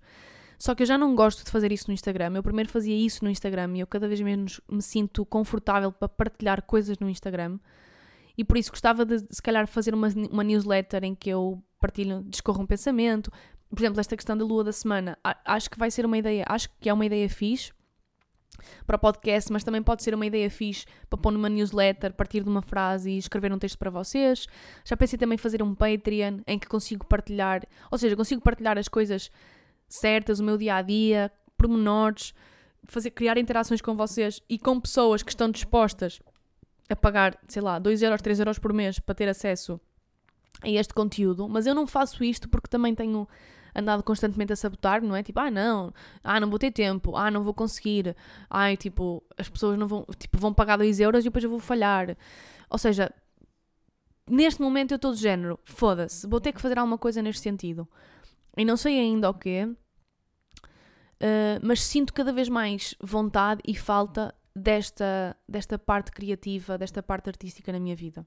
Só 0.58 0.74
que 0.74 0.82
eu 0.82 0.86
já 0.86 0.98
não 0.98 1.14
gosto 1.14 1.44
de 1.44 1.50
fazer 1.50 1.72
isso 1.72 1.86
no 1.88 1.94
Instagram. 1.94 2.32
Eu 2.34 2.42
primeiro 2.42 2.70
fazia 2.70 2.94
isso 2.94 3.24
no 3.24 3.30
Instagram 3.30 3.76
e 3.76 3.80
eu 3.80 3.86
cada 3.86 4.06
vez 4.06 4.20
menos 4.20 4.60
me 4.70 4.82
sinto 4.82 5.24
confortável 5.24 5.90
para 5.90 6.08
partilhar 6.08 6.62
coisas 6.62 6.98
no 6.98 7.08
Instagram. 7.08 7.58
E 8.36 8.44
por 8.44 8.56
isso 8.58 8.70
gostava 8.70 9.04
de, 9.04 9.18
se 9.30 9.42
calhar, 9.42 9.66
fazer 9.66 9.94
uma, 9.94 10.08
uma 10.30 10.44
newsletter 10.44 11.02
em 11.04 11.14
que 11.14 11.30
eu 11.30 11.62
partilho, 11.80 12.22
discorro 12.26 12.62
um 12.62 12.66
pensamento. 12.66 13.32
Por 13.70 13.80
exemplo, 13.80 14.00
esta 14.00 14.16
questão 14.16 14.36
da 14.36 14.44
lua 14.44 14.64
da 14.64 14.72
semana. 14.72 15.16
Acho 15.44 15.70
que 15.70 15.78
vai 15.78 15.90
ser 15.90 16.04
uma 16.04 16.18
ideia, 16.18 16.44
acho 16.48 16.68
que 16.80 16.88
é 16.88 16.92
uma 16.92 17.06
ideia 17.06 17.28
fixe 17.28 17.72
para 18.86 18.96
o 18.96 18.98
podcast, 18.98 19.50
mas 19.52 19.64
também 19.64 19.82
pode 19.82 20.02
ser 20.02 20.14
uma 20.14 20.26
ideia 20.26 20.50
fixe 20.50 20.84
para 21.08 21.18
pôr 21.18 21.30
numa 21.30 21.48
newsletter, 21.48 22.12
partir 22.12 22.42
de 22.42 22.48
uma 22.48 22.62
frase 22.62 23.10
e 23.10 23.18
escrever 23.18 23.52
um 23.52 23.58
texto 23.58 23.78
para 23.78 23.90
vocês. 23.90 24.46
Já 24.84 24.96
pensei 24.96 25.18
também 25.18 25.38
fazer 25.38 25.62
um 25.62 25.74
Patreon 25.74 26.40
em 26.46 26.58
que 26.58 26.66
consigo 26.66 27.06
partilhar, 27.06 27.62
ou 27.90 27.96
seja, 27.96 28.16
consigo 28.16 28.42
partilhar 28.42 28.76
as 28.76 28.88
coisas 28.88 29.30
certas, 29.88 30.40
o 30.40 30.44
meu 30.44 30.58
dia 30.58 30.76
a 30.76 30.82
dia, 30.82 31.32
pormenores, 31.56 32.34
fazer, 32.84 33.10
criar 33.10 33.38
interações 33.38 33.80
com 33.80 33.96
vocês 33.96 34.42
e 34.48 34.58
com 34.58 34.80
pessoas 34.80 35.22
que 35.22 35.30
estão 35.30 35.50
dispostas 35.50 36.20
a 36.88 36.96
pagar, 36.96 37.38
sei 37.48 37.62
lá, 37.62 37.78
2 37.78 38.02
euros, 38.02 38.20
3 38.20 38.40
euros 38.40 38.58
por 38.58 38.72
mês 38.72 38.98
para 38.98 39.14
ter 39.14 39.28
acesso 39.28 39.80
a 40.62 40.68
este 40.68 40.92
conteúdo, 40.92 41.48
mas 41.48 41.66
eu 41.66 41.74
não 41.74 41.86
faço 41.86 42.22
isto 42.24 42.48
porque 42.48 42.68
também 42.68 42.94
tenho 42.94 43.28
andado 43.74 44.02
constantemente 44.02 44.52
a 44.52 44.56
sabotar, 44.56 45.02
não 45.02 45.14
é? 45.14 45.22
Tipo, 45.22 45.40
ah, 45.40 45.50
não, 45.50 45.92
ah, 46.22 46.40
não 46.40 46.48
vou 46.48 46.58
ter 46.58 46.70
tempo, 46.70 47.16
ah, 47.16 47.30
não 47.30 47.42
vou 47.42 47.54
conseguir, 47.54 48.16
ai, 48.48 48.76
tipo, 48.76 49.22
as 49.36 49.48
pessoas 49.48 49.78
não 49.78 49.86
vão, 49.86 50.06
tipo, 50.18 50.38
vão 50.38 50.52
pagar 50.52 50.76
2 50.76 51.00
euros 51.00 51.20
e 51.20 51.24
depois 51.24 51.44
eu 51.44 51.50
vou 51.50 51.58
falhar. 51.58 52.16
Ou 52.68 52.78
seja, 52.78 53.12
neste 54.28 54.60
momento 54.60 54.92
eu 54.92 54.96
estou 54.96 55.12
de 55.12 55.20
género, 55.20 55.58
foda-se, 55.64 56.26
vou 56.26 56.40
ter 56.40 56.52
que 56.52 56.60
fazer 56.60 56.78
alguma 56.78 56.98
coisa 56.98 57.20
neste 57.22 57.42
sentido. 57.42 57.88
E 58.56 58.64
não 58.64 58.76
sei 58.76 58.98
ainda 58.98 59.30
o 59.30 59.34
quê, 59.34 59.64
uh, 59.64 59.76
mas 61.62 61.82
sinto 61.82 62.12
cada 62.12 62.32
vez 62.32 62.48
mais 62.48 62.94
vontade 63.00 63.60
e 63.66 63.74
falta 63.74 64.34
desta, 64.54 65.36
desta 65.48 65.78
parte 65.78 66.10
criativa, 66.10 66.76
desta 66.76 67.02
parte 67.02 67.28
artística 67.28 67.72
na 67.72 67.80
minha 67.80 67.96
vida. 67.96 68.26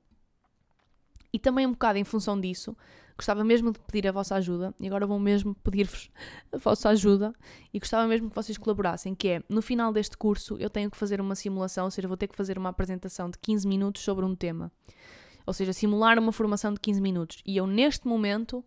E 1.31 1.39
também 1.39 1.65
um 1.65 1.71
bocado 1.71 1.97
em 1.97 2.03
função 2.03 2.39
disso, 2.39 2.75
gostava 3.17 3.43
mesmo 3.43 3.71
de 3.71 3.79
pedir 3.79 4.07
a 4.07 4.11
vossa 4.11 4.35
ajuda, 4.35 4.73
e 4.79 4.87
agora 4.87 5.05
vou 5.05 5.19
mesmo 5.19 5.55
pedir-vos 5.55 6.09
a 6.51 6.57
vossa 6.57 6.89
ajuda, 6.89 7.33
e 7.73 7.79
gostava 7.79 8.07
mesmo 8.07 8.29
que 8.29 8.35
vocês 8.35 8.57
colaborassem, 8.57 9.13
que 9.15 9.27
é, 9.27 9.43
no 9.49 9.61
final 9.61 9.91
deste 9.91 10.17
curso 10.17 10.57
eu 10.59 10.69
tenho 10.69 10.89
que 10.89 10.97
fazer 10.97 11.21
uma 11.21 11.35
simulação, 11.35 11.85
ou 11.85 11.91
seja, 11.91 12.07
vou 12.07 12.17
ter 12.17 12.27
que 12.27 12.35
fazer 12.35 12.57
uma 12.57 12.69
apresentação 12.69 13.29
de 13.29 13.37
15 13.39 13.67
minutos 13.67 14.01
sobre 14.01 14.25
um 14.25 14.35
tema. 14.35 14.71
Ou 15.45 15.53
seja, 15.53 15.73
simular 15.73 16.17
uma 16.17 16.31
formação 16.31 16.73
de 16.73 16.79
15 16.79 17.01
minutos. 17.01 17.41
E 17.45 17.57
eu, 17.57 17.67
neste 17.67 18.07
momento, 18.07 18.63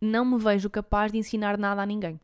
não 0.00 0.24
me 0.24 0.38
vejo 0.38 0.70
capaz 0.70 1.10
de 1.10 1.18
ensinar 1.18 1.58
nada 1.58 1.82
a 1.82 1.86
ninguém. 1.86 2.20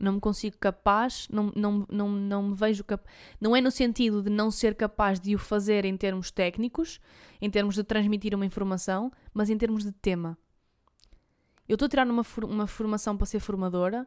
Não 0.00 0.12
me 0.12 0.20
consigo 0.20 0.56
capaz, 0.58 1.28
não, 1.30 1.52
não, 1.54 1.86
não, 1.90 2.08
não 2.10 2.42
me 2.42 2.54
vejo 2.54 2.82
capaz. 2.82 3.14
Não 3.40 3.54
é 3.54 3.60
no 3.60 3.70
sentido 3.70 4.22
de 4.22 4.30
não 4.30 4.50
ser 4.50 4.74
capaz 4.74 5.20
de 5.20 5.34
o 5.34 5.38
fazer 5.38 5.84
em 5.84 5.96
termos 5.96 6.30
técnicos, 6.30 7.00
em 7.40 7.48
termos 7.48 7.74
de 7.74 7.84
transmitir 7.84 8.34
uma 8.34 8.46
informação, 8.46 9.12
mas 9.32 9.50
em 9.50 9.56
termos 9.56 9.84
de 9.84 9.92
tema. 9.92 10.36
Eu 11.68 11.74
estou 11.74 11.86
a 11.86 11.88
tirar 11.88 12.06
uma, 12.06 12.24
uma 12.42 12.66
formação 12.66 13.16
para 13.16 13.26
ser 13.26 13.40
formadora, 13.40 14.06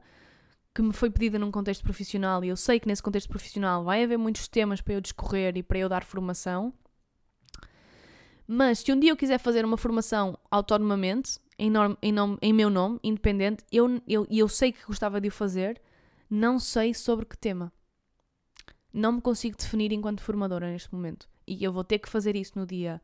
que 0.75 0.81
me 0.81 0.93
foi 0.93 1.09
pedida 1.09 1.39
num 1.39 1.49
contexto 1.49 1.83
profissional, 1.83 2.43
e 2.43 2.49
eu 2.49 2.57
sei 2.57 2.79
que 2.79 2.87
nesse 2.87 3.01
contexto 3.01 3.29
profissional 3.29 3.83
vai 3.83 4.03
haver 4.03 4.17
muitos 4.17 4.47
temas 4.47 4.81
para 4.81 4.93
eu 4.93 5.01
discorrer 5.01 5.57
e 5.57 5.63
para 5.63 5.79
eu 5.79 5.89
dar 5.89 6.03
formação. 6.03 6.73
Mas 8.45 8.79
se 8.79 8.93
um 8.93 8.99
dia 8.99 9.11
eu 9.11 9.17
quiser 9.17 9.39
fazer 9.39 9.65
uma 9.65 9.75
formação 9.75 10.37
autonomamente, 10.51 11.39
em, 11.57 11.69
norm, 11.69 11.95
em, 12.01 12.11
nome, 12.11 12.37
em 12.41 12.53
meu 12.53 12.69
nome, 12.69 12.99
independente, 13.03 13.63
e 13.71 13.77
eu, 13.77 14.01
eu, 14.07 14.27
eu 14.29 14.47
sei 14.47 14.71
que 14.71 14.85
gostava 14.85 15.19
de 15.19 15.27
o 15.27 15.31
fazer, 15.31 15.81
não 16.29 16.59
sei 16.59 16.93
sobre 16.93 17.25
que 17.25 17.37
tema. 17.37 17.71
Não 18.93 19.13
me 19.13 19.21
consigo 19.21 19.57
definir 19.57 19.91
enquanto 19.91 20.21
formadora 20.21 20.69
neste 20.71 20.93
momento. 20.93 21.29
E 21.45 21.63
eu 21.63 21.71
vou 21.71 21.83
ter 21.83 21.99
que 21.99 22.09
fazer 22.09 22.35
isso 22.35 22.57
no 22.57 22.65
dia 22.65 23.01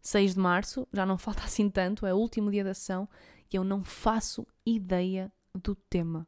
6 0.00 0.34
de 0.34 0.40
março, 0.40 0.86
já 0.92 1.04
não 1.04 1.16
falta 1.18 1.44
assim 1.44 1.68
tanto, 1.68 2.06
é 2.06 2.14
o 2.14 2.18
último 2.18 2.50
dia 2.50 2.64
da 2.64 2.74
sessão, 2.74 3.08
e 3.52 3.56
eu 3.56 3.64
não 3.64 3.84
faço 3.84 4.46
ideia 4.64 5.32
do 5.54 5.74
tema. 5.74 6.26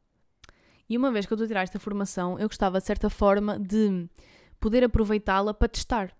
E 0.89 0.97
uma 0.97 1.11
vez 1.11 1.25
que 1.25 1.33
eu 1.33 1.35
estou 1.35 1.45
a 1.45 1.47
tirar 1.47 1.63
esta 1.63 1.79
formação, 1.79 2.37
eu 2.37 2.47
gostava 2.47 2.79
de 2.79 2.85
certa 2.85 3.09
forma 3.09 3.57
de 3.57 4.07
poder 4.59 4.83
aproveitá-la 4.83 5.53
para 5.53 5.69
testar. 5.69 6.15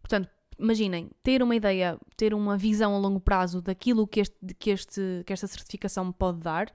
Portanto, 0.00 0.28
imaginem, 0.62 1.10
ter 1.22 1.42
uma 1.42 1.56
ideia, 1.56 1.98
ter 2.16 2.32
uma 2.32 2.56
visão 2.56 2.94
a 2.94 2.98
longo 2.98 3.20
prazo 3.20 3.60
daquilo 3.60 4.06
que, 4.06 4.20
este, 4.20 4.36
que, 4.58 4.70
este, 4.70 5.22
que 5.26 5.32
esta 5.32 5.46
certificação 5.46 6.04
me 6.06 6.12
pode 6.12 6.38
dar, 6.38 6.72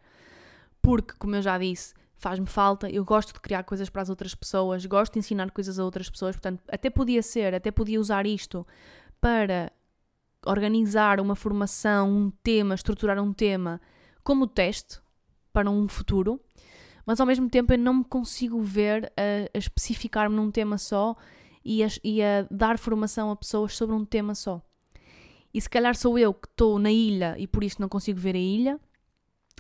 porque, 0.82 1.14
como 1.18 1.36
eu 1.36 1.42
já 1.42 1.58
disse, 1.58 1.94
faz-me 2.18 2.48
falta, 2.48 2.90
eu 2.90 3.06
gosto 3.06 3.34
de 3.34 3.40
criar 3.40 3.64
coisas 3.64 3.90
para 3.90 4.02
as 4.02 4.10
outras 4.10 4.36
pessoas, 4.36 4.86
gosto 4.86 5.14
de 5.14 5.20
ensinar 5.20 5.50
coisas 5.52 5.80
a 5.80 5.84
outras 5.86 6.10
pessoas, 6.10 6.36
portanto, 6.36 6.62
até 6.68 6.90
podia 6.90 7.22
ser, 7.24 7.54
até 7.54 7.72
podia 7.72 8.00
usar 8.00 8.26
isto 8.26 8.68
para 9.22 9.72
organizar 10.46 11.20
uma 11.20 11.36
formação, 11.36 12.10
um 12.10 12.32
tema, 12.44 12.76
estruturar 12.76 13.22
um 13.22 13.34
tema 13.34 13.80
como 14.24 14.48
teste 14.48 15.00
para 15.54 15.70
um 15.70 15.88
futuro, 15.88 16.42
mas 17.06 17.22
ao 17.22 17.26
mesmo 17.26 17.50
tempo 17.50 17.74
eu 17.74 17.78
não 17.78 17.96
me 17.96 18.04
consigo 18.04 18.62
ver 18.62 19.12
a, 19.16 19.50
a 19.54 19.58
especificar-me 19.58 20.36
num 20.36 20.52
tema 20.52 20.78
só 20.78 21.16
e 21.68 21.84
a, 21.84 21.88
e 22.02 22.24
a 22.24 22.48
dar 22.50 22.78
formação 22.78 23.30
a 23.30 23.36
pessoas 23.36 23.76
sobre 23.76 23.94
um 23.94 24.06
tema 24.06 24.34
só. 24.34 24.62
E 25.54 25.60
se 25.60 25.70
calhar 25.70 25.96
sou 25.96 26.18
eu 26.18 26.34
que 26.34 26.48
estou 26.48 26.80
na 26.80 26.92
ilha 26.92 27.36
e 27.38 27.46
por 27.46 27.62
isso 27.62 27.82
não 27.82 27.90
consigo 27.90 28.18
ver 28.18 28.36
a 28.36 28.40
ilha, 28.40 28.80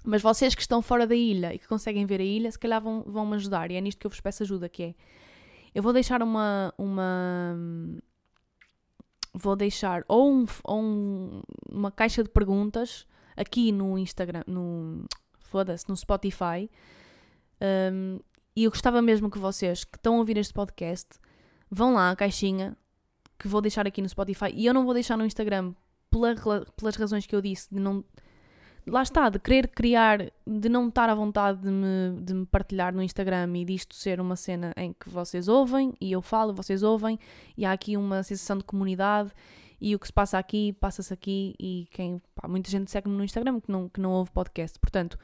mas 0.05 0.21
vocês 0.21 0.55
que 0.55 0.61
estão 0.61 0.81
fora 0.81 1.05
da 1.05 1.15
ilha 1.15 1.53
e 1.53 1.59
que 1.59 1.67
conseguem 1.67 2.05
ver 2.05 2.21
a 2.21 2.23
ilha, 2.23 2.49
se 2.49 2.57
calhar 2.57 2.81
vão, 2.81 3.03
vão 3.05 3.25
me 3.25 3.35
ajudar. 3.35 3.71
E 3.71 3.75
é 3.75 3.81
nisto 3.81 3.99
que 3.99 4.07
eu 4.07 4.09
vos 4.09 4.21
peço 4.21 4.43
ajuda, 4.43 4.69
que 4.69 4.83
é... 4.83 4.95
Eu 5.75 5.83
vou 5.83 5.91
deixar 5.91 6.23
uma... 6.23 6.73
uma 6.77 7.55
vou 9.33 9.55
deixar 9.55 10.03
ou, 10.07 10.31
um, 10.31 10.45
ou 10.63 10.81
um, 10.81 11.41
uma 11.69 11.91
caixa 11.91 12.23
de 12.23 12.29
perguntas 12.29 13.05
aqui 13.35 13.73
no 13.73 13.97
Instagram, 13.97 14.43
no... 14.47 15.03
Foda-se, 15.39 15.87
no 15.89 15.95
Spotify. 15.95 16.69
Um, 17.91 18.19
e 18.55 18.63
eu 18.63 18.71
gostava 18.71 19.01
mesmo 19.01 19.29
que 19.29 19.37
vocês 19.37 19.83
que 19.83 19.97
estão 19.97 20.15
a 20.15 20.17
ouvir 20.19 20.37
este 20.37 20.53
podcast 20.53 21.19
vão 21.69 21.93
lá 21.93 22.11
à 22.11 22.15
caixinha 22.15 22.75
que 23.37 23.47
vou 23.47 23.61
deixar 23.61 23.85
aqui 23.85 24.01
no 24.01 24.09
Spotify 24.09 24.51
e 24.53 24.65
eu 24.65 24.73
não 24.73 24.85
vou 24.85 24.93
deixar 24.93 25.17
no 25.17 25.25
Instagram 25.25 25.73
pela, 26.09 26.65
pelas 26.75 26.95
razões 26.95 27.25
que 27.25 27.35
eu 27.35 27.41
disse 27.41 27.73
de 27.73 27.79
não 27.79 28.03
lá 28.89 29.03
está, 29.03 29.29
de 29.29 29.37
querer 29.37 29.67
criar, 29.67 30.31
de 30.45 30.69
não 30.69 30.87
estar 30.87 31.09
à 31.09 31.15
vontade 31.15 31.61
de 31.61 31.69
me, 31.69 32.21
de 32.21 32.33
me 32.33 32.45
partilhar 32.45 32.93
no 32.93 33.03
Instagram 33.03 33.51
e 33.57 33.65
disto 33.65 33.93
ser 33.93 34.19
uma 34.19 34.35
cena 34.35 34.73
em 34.77 34.93
que 34.93 35.09
vocês 35.09 35.47
ouvem 35.47 35.93
e 35.99 36.11
eu 36.11 36.21
falo, 36.21 36.53
vocês 36.53 36.83
ouvem 36.83 37.19
e 37.57 37.65
há 37.65 37.71
aqui 37.73 37.97
uma 37.97 38.23
sensação 38.23 38.57
de 38.57 38.63
comunidade 38.63 39.31
e 39.79 39.93
o 39.93 39.99
que 39.99 40.07
se 40.07 40.13
passa 40.13 40.39
aqui, 40.39 40.73
passa-se 40.73 41.13
aqui 41.13 41.53
e 41.59 41.87
quem, 41.91 42.21
pá, 42.33 42.47
muita 42.47 42.69
gente 42.69 42.89
segue-me 42.89 43.15
no 43.15 43.23
Instagram 43.23 43.59
que 43.59 43.71
não, 43.71 43.89
que 43.89 43.99
não 43.99 44.11
ouve 44.11 44.31
podcast, 44.31 44.79
portanto 44.79 45.17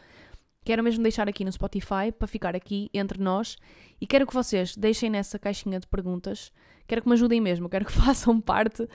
Quero 0.63 0.83
mesmo 0.83 1.03
deixar 1.03 1.27
aqui 1.27 1.43
no 1.43 1.51
Spotify 1.51 2.11
para 2.17 2.27
ficar 2.27 2.55
aqui 2.55 2.89
entre 2.93 3.21
nós 3.21 3.57
e 3.99 4.07
quero 4.07 4.25
que 4.25 4.33
vocês 4.33 4.75
deixem 4.75 5.09
nessa 5.09 5.37
caixinha 5.37 5.79
de 5.79 5.87
perguntas. 5.87 6.51
Quero 6.87 7.01
que 7.01 7.07
me 7.07 7.13
ajudem 7.13 7.41
mesmo, 7.41 7.69
quero 7.69 7.85
que 7.85 7.91
façam 7.93 8.39
parte 8.39 8.87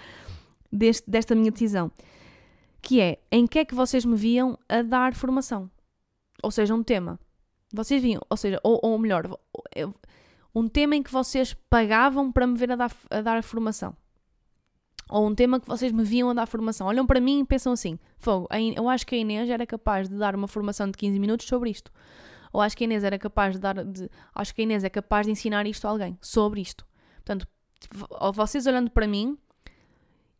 deste, 0.73 1.09
desta 1.11 1.35
minha 1.35 1.51
decisão. 1.51 1.91
Que 2.81 3.01
é 3.01 3.19
em 3.31 3.47
que 3.47 3.59
é 3.59 3.65
que 3.65 3.75
vocês 3.75 4.05
me 4.05 4.17
viam 4.17 4.59
a 4.69 4.83
dar 4.83 5.15
formação? 5.15 5.71
Ou 6.43 6.51
seja, 6.51 6.75
um 6.75 6.83
tema. 6.83 7.19
Vocês 7.73 8.01
viam, 8.01 8.23
ou 8.31 8.37
seja, 8.37 8.59
ou, 8.63 8.81
ou 8.83 8.99
melhor, 8.99 9.29
um 10.55 10.69
tema 10.69 10.97
em 10.97 11.03
que 11.03 11.13
vocês 11.13 11.55
pagavam 11.69 12.33
para 12.33 12.47
me 12.47 12.57
ver 12.57 12.73
a 12.73 12.77
dar, 12.77 12.93
a 13.11 13.21
dar 13.21 13.43
formação 13.43 13.95
ou 15.09 15.27
um 15.27 15.35
tema 15.35 15.59
que 15.59 15.67
vocês 15.67 15.93
me 15.93 16.05
viam 16.05 16.31
a 16.31 16.35
dar 16.35 16.47
formação. 16.47 16.87
Olham 16.87 17.07
para 17.07 17.21
mim 17.21 17.41
e 17.41 17.45
pensam 17.45 17.73
assim: 17.73 17.99
Fogo, 18.19 18.49
eu 18.77 18.89
acho 18.89 19.07
que 19.07 19.15
a 19.15 19.19
Inês 19.19 19.49
era 19.49 19.67
capaz 19.67 20.09
de 20.09 20.17
dar 20.17 20.35
uma 20.35 20.49
formação 20.49 20.91
de 20.91 20.97
15 20.97 21.19
minutos 21.19 21.47
sobre 21.47 21.71
isto. 21.71 21.91
Ou 22.53 22.61
acho 22.61 22.77
que 22.77 22.85
a 22.85 22.87
Inês 22.87 23.05
era 23.05 23.19
capaz 23.19 23.55
de 23.55 23.61
dar. 23.61 23.85
De, 23.85 24.11
acho 24.35 24.55
que 24.55 24.61
a 24.61 24.65
Inês 24.65 24.85
é 24.85 24.91
capaz 24.91 25.27
de 25.27 25.33
ensinar 25.33 25.67
isto 25.67 25.87
a 25.87 25.91
alguém, 25.91 26.19
sobre 26.21 26.61
isto. 26.61 26.87
Portanto, 27.17 27.47
vocês 28.35 28.67
olhando 28.67 28.91
para 28.91 29.07
mim, 29.07 29.39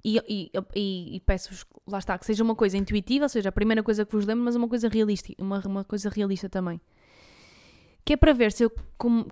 e, 0.05 0.19
e, 0.29 0.51
e, 0.75 1.17
e 1.17 1.21
peço-vos, 1.21 1.65
lá 1.87 1.99
está, 1.99 2.19
que 2.19 2.27
seja 2.27 2.43
uma 2.43 2.55
coisa 2.55 2.77
intuitiva, 2.77 3.25
ou 3.25 3.29
seja, 3.29 3.49
a 3.49 3.53
primeira 3.53 3.83
coisa 3.83 4.05
que 4.05 4.13
vos 4.13 4.27
lembro, 4.27 4.45
mas 4.45 4.57
uma 4.57 4.69
coisa 4.69 4.89
realista, 4.89 5.33
uma, 5.39 5.61
uma 5.67 5.85
coisa 5.85 6.09
realista 6.09 6.49
também 6.49 6.81
que 8.09 8.15
é 8.15 8.17
para 8.17 8.33
ver 8.33 8.53
se 8.53 8.65
eu 8.65 8.73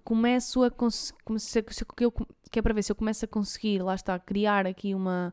começo 0.04 0.62
a 0.62 0.70
conseguir, 0.70 1.72
se, 1.72 1.82
eu, 1.98 2.12
que 2.50 2.58
é 2.58 2.62
para 2.62 2.74
ver 2.74 2.82
se 2.82 2.92
eu 2.92 2.96
começo 2.96 3.24
a 3.24 3.28
conseguir, 3.28 3.82
lá 3.82 3.94
está, 3.94 4.18
criar 4.18 4.66
aqui 4.66 4.94
uma, 4.94 5.32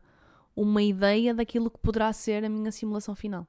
uma 0.55 0.81
ideia 0.81 1.33
daquilo 1.33 1.69
que 1.69 1.77
poderá 1.77 2.13
ser 2.13 2.45
a 2.45 2.47
minha 2.47 2.71
simulação 2.71 3.13
final. 3.13 3.45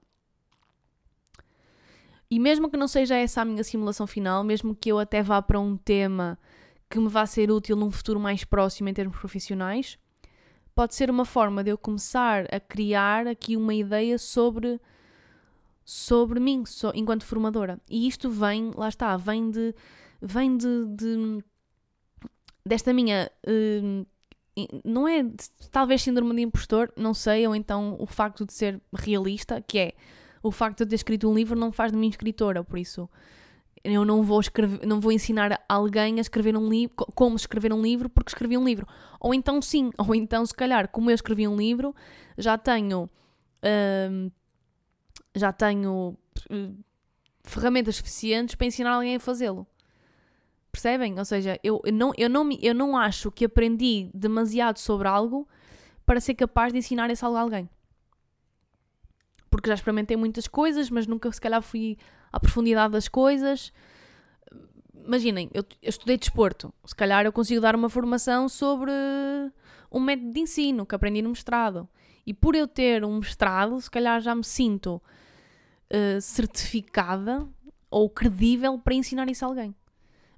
E 2.28 2.40
mesmo 2.40 2.68
que 2.68 2.76
não 2.76 2.88
seja 2.88 3.14
essa 3.14 3.42
a 3.42 3.44
minha 3.44 3.62
simulação 3.62 4.04
final, 4.04 4.42
mesmo 4.42 4.74
que 4.74 4.90
eu 4.90 4.98
até 4.98 5.22
vá 5.22 5.40
para 5.40 5.60
um 5.60 5.76
tema 5.76 6.36
que 6.90 6.98
me 6.98 7.08
vá 7.08 7.24
ser 7.24 7.52
útil 7.52 7.76
num 7.76 7.92
futuro 7.92 8.18
mais 8.18 8.42
próximo 8.42 8.88
em 8.88 8.94
termos 8.94 9.16
profissionais, 9.16 9.96
pode 10.74 10.96
ser 10.96 11.08
uma 11.08 11.24
forma 11.24 11.62
de 11.62 11.70
eu 11.70 11.78
começar 11.78 12.52
a 12.52 12.58
criar 12.58 13.28
aqui 13.28 13.56
uma 13.56 13.72
ideia 13.72 14.18
sobre 14.18 14.80
sobre 15.84 16.40
mim 16.40 16.64
so, 16.64 16.90
enquanto 16.94 17.24
formadora. 17.24 17.80
E 17.88 18.06
isto 18.06 18.30
vem, 18.30 18.70
lá 18.74 18.88
está, 18.88 19.16
vem 19.16 19.50
de 19.50 19.74
vem 20.20 20.56
de, 20.56 20.86
de 20.86 21.44
desta 22.64 22.92
minha 22.92 23.30
uh, 23.46 24.06
não 24.84 25.08
é 25.08 25.26
talvez 25.70 26.02
síndrome 26.02 26.34
de 26.34 26.42
impostor, 26.42 26.92
não 26.96 27.12
sei, 27.12 27.46
ou 27.46 27.54
então 27.54 27.96
o 27.98 28.06
facto 28.06 28.46
de 28.46 28.52
ser 28.52 28.80
realista, 28.94 29.60
que 29.60 29.78
é 29.78 29.92
o 30.42 30.50
facto 30.50 30.78
de 30.78 30.84
eu 30.84 30.88
ter 30.88 30.94
escrito 30.94 31.28
um 31.28 31.34
livro 31.34 31.58
não 31.58 31.72
faz 31.72 31.90
de 31.90 31.98
mim 31.98 32.08
escritora, 32.08 32.62
por 32.62 32.78
isso 32.78 33.08
eu 33.84 34.02
não 34.04 34.22
vou 34.22 34.40
escrever, 34.40 34.86
não 34.86 34.98
vou 34.98 35.12
ensinar 35.12 35.62
alguém 35.68 36.16
a 36.18 36.20
escrever 36.22 36.56
um 36.56 36.68
livro, 36.68 36.94
como 37.14 37.36
escrever 37.36 37.70
um 37.70 37.82
livro 37.82 38.08
porque 38.08 38.30
escrevi 38.30 38.56
um 38.56 38.64
livro. 38.64 38.88
Ou 39.20 39.34
então 39.34 39.60
sim, 39.60 39.90
ou 39.98 40.14
então 40.14 40.44
se 40.46 40.54
calhar, 40.54 40.88
como 40.88 41.10
eu 41.10 41.14
escrevi 41.14 41.46
um 41.46 41.56
livro, 41.56 41.94
já 42.38 42.56
tenho 42.56 43.10
hum, 44.10 44.30
já 45.34 45.52
tenho 45.52 46.16
uh, 46.50 46.84
ferramentas 47.42 47.96
suficientes 47.96 48.54
para 48.54 48.66
ensinar 48.66 48.94
alguém 48.94 49.16
a 49.16 49.20
fazê-lo. 49.20 49.66
Percebem? 50.70 51.18
Ou 51.18 51.24
seja, 51.24 51.58
eu, 51.62 51.80
eu, 51.84 51.92
não, 51.92 52.12
eu, 52.16 52.28
não, 52.28 52.48
eu 52.60 52.74
não 52.74 52.96
acho 52.96 53.30
que 53.30 53.44
aprendi 53.44 54.10
demasiado 54.12 54.78
sobre 54.78 55.06
algo 55.06 55.48
para 56.04 56.20
ser 56.20 56.34
capaz 56.34 56.72
de 56.72 56.78
ensinar 56.78 57.10
esse 57.10 57.24
algo 57.24 57.36
a 57.36 57.40
alguém. 57.40 57.68
Porque 59.48 59.68
já 59.68 59.74
experimentei 59.74 60.16
muitas 60.16 60.48
coisas, 60.48 60.90
mas 60.90 61.06
nunca 61.06 61.30
se 61.30 61.40
calhar 61.40 61.62
fui 61.62 61.96
à 62.32 62.40
profundidade 62.40 62.92
das 62.92 63.06
coisas. 63.06 63.72
Imaginem, 64.92 65.48
eu, 65.54 65.64
eu 65.80 65.90
estudei 65.90 66.18
desporto. 66.18 66.74
Se 66.84 66.94
calhar 66.94 67.24
eu 67.24 67.32
consigo 67.32 67.60
dar 67.60 67.76
uma 67.76 67.88
formação 67.88 68.48
sobre 68.48 68.90
um 69.92 70.00
método 70.00 70.32
de 70.32 70.40
ensino 70.40 70.84
que 70.84 70.94
aprendi 70.94 71.22
no 71.22 71.28
mestrado. 71.28 71.88
E 72.26 72.34
por 72.34 72.56
eu 72.56 72.66
ter 72.66 73.04
um 73.04 73.18
mestrado, 73.18 73.80
se 73.80 73.90
calhar 73.90 74.20
já 74.20 74.34
me 74.34 74.42
sinto 74.42 75.00
uh, 75.94 76.20
certificada 76.20 77.46
ou 77.90 78.10
credível 78.10 78.78
para 78.78 78.94
ensinar 78.94 79.28
isso 79.30 79.44
a 79.44 79.48
alguém. 79.48 79.74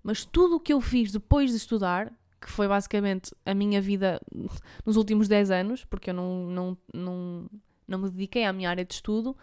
Mas 0.03 0.25
tudo 0.25 0.57
o 0.57 0.61
que 0.61 0.73
eu 0.73 0.81
fiz 0.81 1.11
depois 1.11 1.51
de 1.51 1.57
estudar, 1.57 2.13
que 2.41 2.51
foi 2.51 2.69
basicamente 2.69 3.35
a 3.45 3.55
minha 3.55 3.81
vida 3.81 4.21
nos 4.85 4.97
últimos 4.97 5.27
10 5.27 5.51
anos, 5.51 5.85
porque 5.85 6.11
eu 6.11 6.15
não, 6.15 6.47
não, 6.47 6.79
não, 6.93 7.51
não 7.89 7.99
me 7.99 8.11
dediquei 8.11 8.45
à 8.45 8.53
minha 8.53 8.69
área 8.69 8.85
de 8.85 8.95
estudo, 8.95 9.37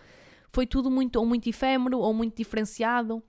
foi 0.51 0.67
tudo 0.67 0.91
muito, 0.91 1.17
ou 1.17 1.25
muito 1.25 1.49
efêmero, 1.49 1.97
ou 1.97 2.13
muito 2.13 2.37
diferenciado, 2.37 3.21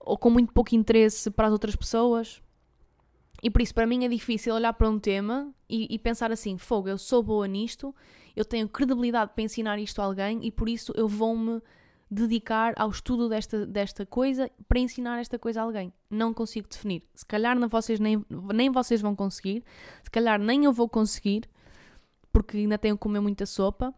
ou 0.00 0.18
com 0.18 0.28
muito 0.28 0.52
pouco 0.52 0.74
interesse 0.74 1.30
para 1.30 1.46
as 1.46 1.52
outras 1.52 1.76
pessoas. 1.76 2.42
E 3.42 3.48
por 3.48 3.62
isso, 3.62 3.74
para 3.74 3.86
mim, 3.86 4.04
é 4.04 4.08
difícil 4.08 4.54
olhar 4.54 4.72
para 4.72 4.88
um 4.88 4.98
tema 4.98 5.54
e, 5.68 5.86
e, 5.94 5.98
pensar 5.98 6.32
assim: 6.32 6.58
fogo, 6.58 6.88
eu 6.88 6.98
sou 6.98 7.22
boa 7.22 7.46
nisto, 7.46 7.94
eu 8.34 8.44
tenho 8.44 8.68
credibilidade 8.68 9.32
para 9.34 9.44
ensinar 9.44 9.78
isto 9.78 10.00
a 10.00 10.04
alguém 10.04 10.40
e 10.42 10.50
por 10.50 10.68
isso 10.68 10.92
eu 10.96 11.06
vou-me 11.06 11.62
dedicar 12.14 12.72
ao 12.76 12.90
estudo 12.90 13.28
desta, 13.28 13.66
desta 13.66 14.06
coisa 14.06 14.50
para 14.68 14.78
ensinar 14.78 15.18
esta 15.18 15.38
coisa 15.38 15.60
a 15.60 15.64
alguém. 15.64 15.92
Não 16.08 16.32
consigo 16.32 16.68
definir. 16.68 17.02
Se 17.14 17.26
calhar 17.26 17.58
não 17.58 17.68
vocês 17.68 17.98
nem, 17.98 18.24
nem 18.52 18.70
vocês 18.70 19.00
vão 19.00 19.16
conseguir, 19.16 19.64
se 20.02 20.10
calhar 20.10 20.38
nem 20.38 20.64
eu 20.64 20.72
vou 20.72 20.88
conseguir, 20.88 21.48
porque 22.32 22.58
ainda 22.58 22.78
tenho 22.78 22.96
que 22.96 23.02
comer 23.02 23.20
muita 23.20 23.46
sopa. 23.46 23.92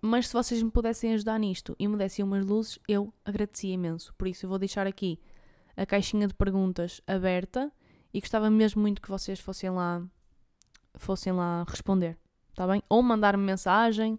Mas 0.00 0.28
se 0.28 0.32
vocês 0.32 0.62
me 0.62 0.70
pudessem 0.70 1.14
ajudar 1.14 1.38
nisto 1.38 1.74
e 1.78 1.88
me 1.88 1.96
dessem 1.96 2.24
umas 2.24 2.44
luzes, 2.44 2.78
eu 2.86 3.12
agradecia 3.24 3.74
imenso. 3.74 4.14
Por 4.16 4.28
isso 4.28 4.46
eu 4.46 4.50
vou 4.50 4.58
deixar 4.58 4.86
aqui 4.86 5.18
a 5.76 5.84
caixinha 5.84 6.28
de 6.28 6.34
perguntas 6.34 7.00
aberta 7.06 7.72
e 8.14 8.20
gostava 8.20 8.48
mesmo 8.48 8.80
muito 8.80 9.02
que 9.02 9.08
vocês 9.08 9.40
fossem 9.40 9.70
lá 9.70 10.02
fossem 10.94 11.32
lá 11.32 11.64
responder, 11.68 12.16
tá 12.54 12.66
bem? 12.66 12.82
Ou 12.88 13.02
mandar-me 13.02 13.42
mensagem. 13.42 14.18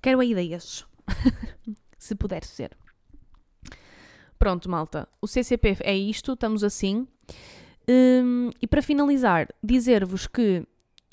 Quero 0.00 0.22
ideias. 0.22 0.86
se 2.08 2.14
puder 2.14 2.44
ser. 2.44 2.76
Pronto, 4.38 4.70
malta. 4.70 5.08
O 5.20 5.26
CCP 5.26 5.78
é 5.80 5.96
isto, 5.96 6.32
estamos 6.32 6.64
assim. 6.64 7.06
Um, 7.88 8.50
e 8.60 8.66
para 8.66 8.82
finalizar, 8.82 9.48
dizer-vos 9.62 10.26
que 10.26 10.66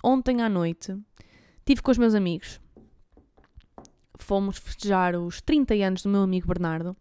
ontem 0.03 0.41
à 0.41 0.49
noite 0.49 0.97
tive 1.65 1.81
com 1.81 1.91
os 1.91 1.97
meus 1.97 2.13
amigos. 2.13 2.61
Fomos 4.19 4.57
festejar 4.57 5.15
os 5.15 5.41
30 5.41 5.73
anos 5.75 6.03
do 6.03 6.09
meu 6.09 6.21
amigo 6.21 6.47
Bernardo. 6.47 6.95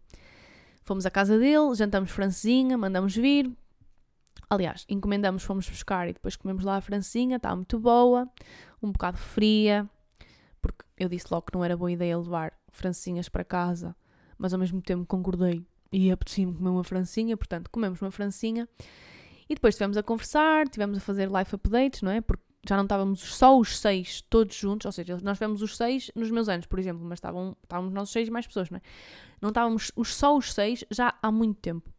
Fomos 0.83 1.05
à 1.05 1.11
casa 1.11 1.37
dele, 1.39 1.73
jantamos 1.75 2.11
francesinha, 2.11 2.77
mandamos 2.77 3.15
vir. 3.15 3.51
Aliás, 4.49 4.85
encomendamos, 4.89 5.43
fomos 5.43 5.67
buscar 5.69 6.07
e 6.07 6.13
depois 6.13 6.35
comemos 6.35 6.63
lá 6.63 6.77
a 6.77 6.81
francesinha, 6.81 7.37
está 7.37 7.55
muito 7.55 7.79
boa, 7.79 8.29
um 8.81 8.91
bocado 8.91 9.17
fria, 9.17 9.89
eu 10.97 11.09
disse 11.09 11.27
logo 11.31 11.47
que 11.47 11.53
não 11.53 11.63
era 11.63 11.75
boa 11.75 11.91
ideia 11.91 12.17
levar 12.17 12.53
francinhas 12.71 13.29
para 13.29 13.43
casa, 13.43 13.95
mas 14.37 14.53
ao 14.53 14.59
mesmo 14.59 14.81
tempo 14.81 15.05
concordei 15.05 15.65
e 15.91 16.11
apetecia-me 16.11 16.53
comer 16.53 16.69
uma 16.69 16.83
francinha, 16.83 17.37
portanto, 17.37 17.69
comemos 17.69 18.01
uma 18.01 18.11
francinha. 18.11 18.67
E 19.47 19.53
depois 19.55 19.75
estivemos 19.75 19.95
a 19.95 20.03
conversar, 20.03 20.63
estivemos 20.65 20.97
a 20.97 21.01
fazer 21.01 21.29
life 21.29 21.55
updates, 21.55 22.01
não 22.01 22.11
é? 22.11 22.19
Porque 22.19 22.43
já 22.67 22.75
não 22.75 22.83
estávamos 22.83 23.19
só 23.19 23.57
os 23.57 23.77
seis 23.79 24.21
todos 24.21 24.55
juntos, 24.55 24.85
ou 24.85 24.91
seja, 24.91 25.17
nós 25.21 25.37
tivemos 25.37 25.61
os 25.61 25.77
seis 25.77 26.09
nos 26.15 26.31
meus 26.31 26.49
anos, 26.49 26.65
por 26.65 26.79
exemplo, 26.79 27.05
mas 27.05 27.17
estavam, 27.17 27.55
estávamos 27.63 27.93
nós 27.93 28.09
seis 28.09 28.27
e 28.27 28.31
mais 28.31 28.47
pessoas, 28.47 28.69
não 28.69 28.77
é? 28.77 28.81
Não 29.39 29.49
estávamos 29.49 29.91
os, 29.95 30.15
só 30.15 30.35
os 30.35 30.51
seis 30.51 30.83
já 30.89 31.13
há 31.21 31.31
muito 31.31 31.59
tempo. 31.61 31.89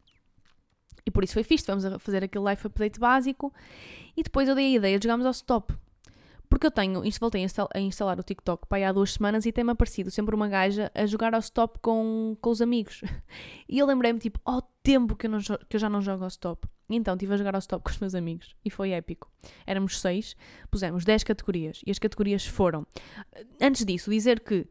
E 1.05 1.11
por 1.11 1.23
isso 1.23 1.33
foi 1.33 1.43
fixe, 1.43 1.61
estivemos 1.61 1.85
a 1.85 1.97
fazer 1.99 2.21
aquele 2.21 2.49
life 2.49 2.67
update 2.67 2.99
básico 2.99 3.53
e 4.15 4.21
depois 4.21 4.49
eu 4.49 4.55
dei 4.55 4.73
a 4.73 4.75
ideia 4.75 4.99
de 4.99 5.05
jogarmos 5.05 5.25
ao 5.25 5.31
stop. 5.31 5.73
Porque 6.49 6.67
eu 6.67 6.71
tenho, 6.71 7.03
isto 7.05 7.19
voltei 7.19 7.45
a 7.73 7.79
instalar 7.79 8.19
o 8.19 8.23
TikTok 8.23 8.67
para 8.67 8.89
há 8.89 8.91
duas 8.91 9.13
semanas 9.13 9.45
e 9.45 9.51
tem-me 9.51 9.71
aparecido 9.71 10.09
sempre 10.09 10.33
uma 10.33 10.47
gaja 10.47 10.91
a 10.95 11.05
jogar 11.05 11.33
ao 11.33 11.39
stop 11.39 11.79
com, 11.79 12.37
com 12.41 12.49
os 12.49 12.61
amigos. 12.61 13.01
E 13.69 13.79
eu 13.79 13.85
lembrei-me, 13.85 14.17
tipo, 14.17 14.39
oh, 14.45 14.61
tempo 14.81 15.13
que 15.13 15.27
eu, 15.27 15.31
não, 15.31 15.39
que 15.39 15.75
eu 15.75 15.79
já 15.79 15.89
não 15.89 16.01
jogo 16.01 16.23
ao 16.23 16.29
stop. 16.29 16.65
E 16.89 16.95
então 16.95 17.15
estive 17.15 17.33
a 17.33 17.37
jogar 17.37 17.53
ao 17.53 17.59
stop 17.59 17.83
com 17.83 17.89
os 17.89 17.99
meus 17.99 18.15
amigos 18.15 18.55
e 18.63 18.69
foi 18.69 18.91
épico. 18.91 19.29
Éramos 19.65 19.99
seis, 19.99 20.37
pusemos 20.71 21.03
dez 21.03 21.21
categorias 21.21 21.81
e 21.85 21.91
as 21.91 21.99
categorias 21.99 22.45
foram. 22.45 22.87
Antes 23.61 23.83
disso, 23.83 24.09
dizer 24.09 24.39
que 24.39 24.65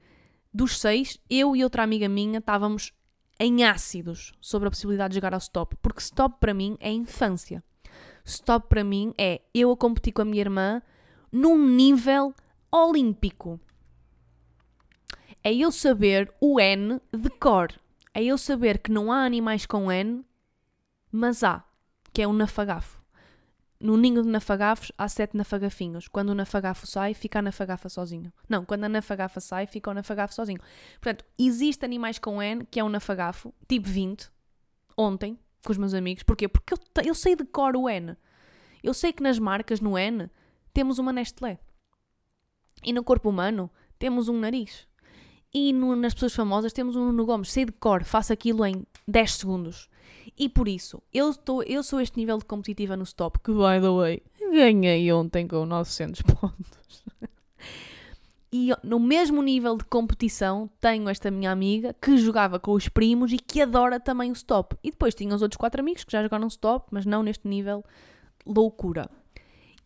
dos 0.52 0.80
seis, 0.80 1.20
eu 1.28 1.54
e 1.54 1.62
outra 1.62 1.82
amiga 1.82 2.08
minha 2.08 2.38
estávamos 2.38 2.94
em 3.38 3.64
ácidos 3.64 4.32
sobre 4.40 4.68
a 4.68 4.70
possibilidade 4.70 5.12
de 5.12 5.16
jogar 5.16 5.34
ao 5.34 5.38
stop, 5.38 5.76
porque 5.82 6.00
stop 6.00 6.36
para 6.40 6.54
mim 6.54 6.78
é 6.80 6.90
infância. 6.90 7.62
Stop 8.24 8.68
para 8.68 8.82
mim 8.82 9.12
é 9.18 9.42
eu 9.54 9.70
a 9.70 9.76
competir 9.76 10.12
com 10.12 10.22
a 10.22 10.24
minha 10.24 10.40
irmã 10.40 10.82
num 11.36 11.68
nível 11.68 12.34
olímpico. 12.72 13.60
É 15.44 15.52
eu 15.52 15.70
saber 15.70 16.32
o 16.40 16.58
N 16.58 16.98
de 17.12 17.28
cor. 17.28 17.68
É 18.14 18.24
eu 18.24 18.38
saber 18.38 18.78
que 18.78 18.90
não 18.90 19.12
há 19.12 19.18
animais 19.18 19.66
com 19.66 19.92
N, 19.92 20.24
mas 21.12 21.44
há, 21.44 21.62
que 22.10 22.22
é 22.22 22.26
o 22.26 22.32
nafagafo. 22.32 23.02
No 23.78 23.98
ninho 23.98 24.22
de 24.22 24.30
nafagafos 24.30 24.90
há 24.96 25.06
sete 25.06 25.36
nafagafinhos. 25.36 26.08
Quando 26.08 26.30
o 26.30 26.34
nafagafo 26.34 26.86
sai, 26.86 27.12
fica 27.12 27.40
a 27.40 27.42
nafagafa 27.42 27.90
sozinho. 27.90 28.32
Não, 28.48 28.64
quando 28.64 28.84
a 28.84 28.88
nafagafa 28.88 29.38
sai, 29.38 29.66
fica 29.66 29.90
o 29.90 29.94
nafagafo 29.94 30.32
sozinho. 30.32 30.60
Portanto, 30.98 31.22
existe 31.38 31.84
animais 31.84 32.18
com 32.18 32.42
N, 32.42 32.64
que 32.64 32.80
é 32.80 32.84
o 32.84 32.88
nafagafo, 32.88 33.52
tipo 33.68 33.86
20, 33.86 34.30
ontem, 34.96 35.38
com 35.62 35.70
os 35.70 35.76
meus 35.76 35.92
amigos. 35.92 36.22
Porquê? 36.22 36.48
Porque 36.48 36.72
eu, 36.72 36.78
eu 37.04 37.14
sei 37.14 37.36
de 37.36 37.44
cor 37.44 37.76
o 37.76 37.90
N. 37.90 38.16
Eu 38.82 38.94
sei 38.94 39.12
que 39.12 39.22
nas 39.22 39.38
marcas, 39.38 39.82
no 39.82 39.98
N, 39.98 40.30
temos 40.76 40.98
uma 40.98 41.10
Nestlé. 41.10 41.58
E 42.84 42.92
no 42.92 43.02
corpo 43.02 43.30
humano 43.30 43.70
temos 43.98 44.28
um 44.28 44.38
nariz. 44.38 44.86
E 45.54 45.72
no, 45.72 45.96
nas 45.96 46.12
pessoas 46.12 46.34
famosas 46.34 46.70
temos 46.70 46.94
um 46.96 47.06
Nuno 47.06 47.24
Gomes. 47.24 47.50
Sei 47.50 47.64
de 47.64 47.72
cor, 47.72 48.04
faço 48.04 48.30
aquilo 48.30 48.62
em 48.66 48.84
10 49.08 49.32
segundos. 49.32 49.88
E 50.38 50.50
por 50.50 50.68
isso, 50.68 51.02
eu, 51.14 51.30
estou, 51.30 51.62
eu 51.62 51.82
sou 51.82 51.98
este 51.98 52.18
nível 52.18 52.36
de 52.36 52.44
competitiva 52.44 52.94
no 52.94 53.04
stop, 53.04 53.38
que, 53.38 53.52
by 53.52 53.80
the 53.80 53.88
way, 53.88 54.22
ganhei 54.52 55.10
ontem 55.10 55.48
com 55.48 55.64
900 55.64 56.20
pontos. 56.28 57.04
E 58.52 58.68
no 58.82 59.00
mesmo 59.00 59.40
nível 59.42 59.78
de 59.78 59.84
competição 59.86 60.68
tenho 60.78 61.08
esta 61.08 61.30
minha 61.30 61.50
amiga 61.50 61.94
que 61.94 62.18
jogava 62.18 62.60
com 62.60 62.72
os 62.72 62.86
primos 62.86 63.32
e 63.32 63.38
que 63.38 63.62
adora 63.62 63.98
também 63.98 64.30
o 64.30 64.34
stop. 64.34 64.76
E 64.84 64.90
depois 64.90 65.14
tinha 65.14 65.34
os 65.34 65.40
outros 65.40 65.56
quatro 65.56 65.80
amigos 65.80 66.04
que 66.04 66.12
já 66.12 66.22
jogaram 66.22 66.46
stop, 66.48 66.86
mas 66.90 67.06
não 67.06 67.22
neste 67.22 67.48
nível 67.48 67.82
loucura. 68.44 69.08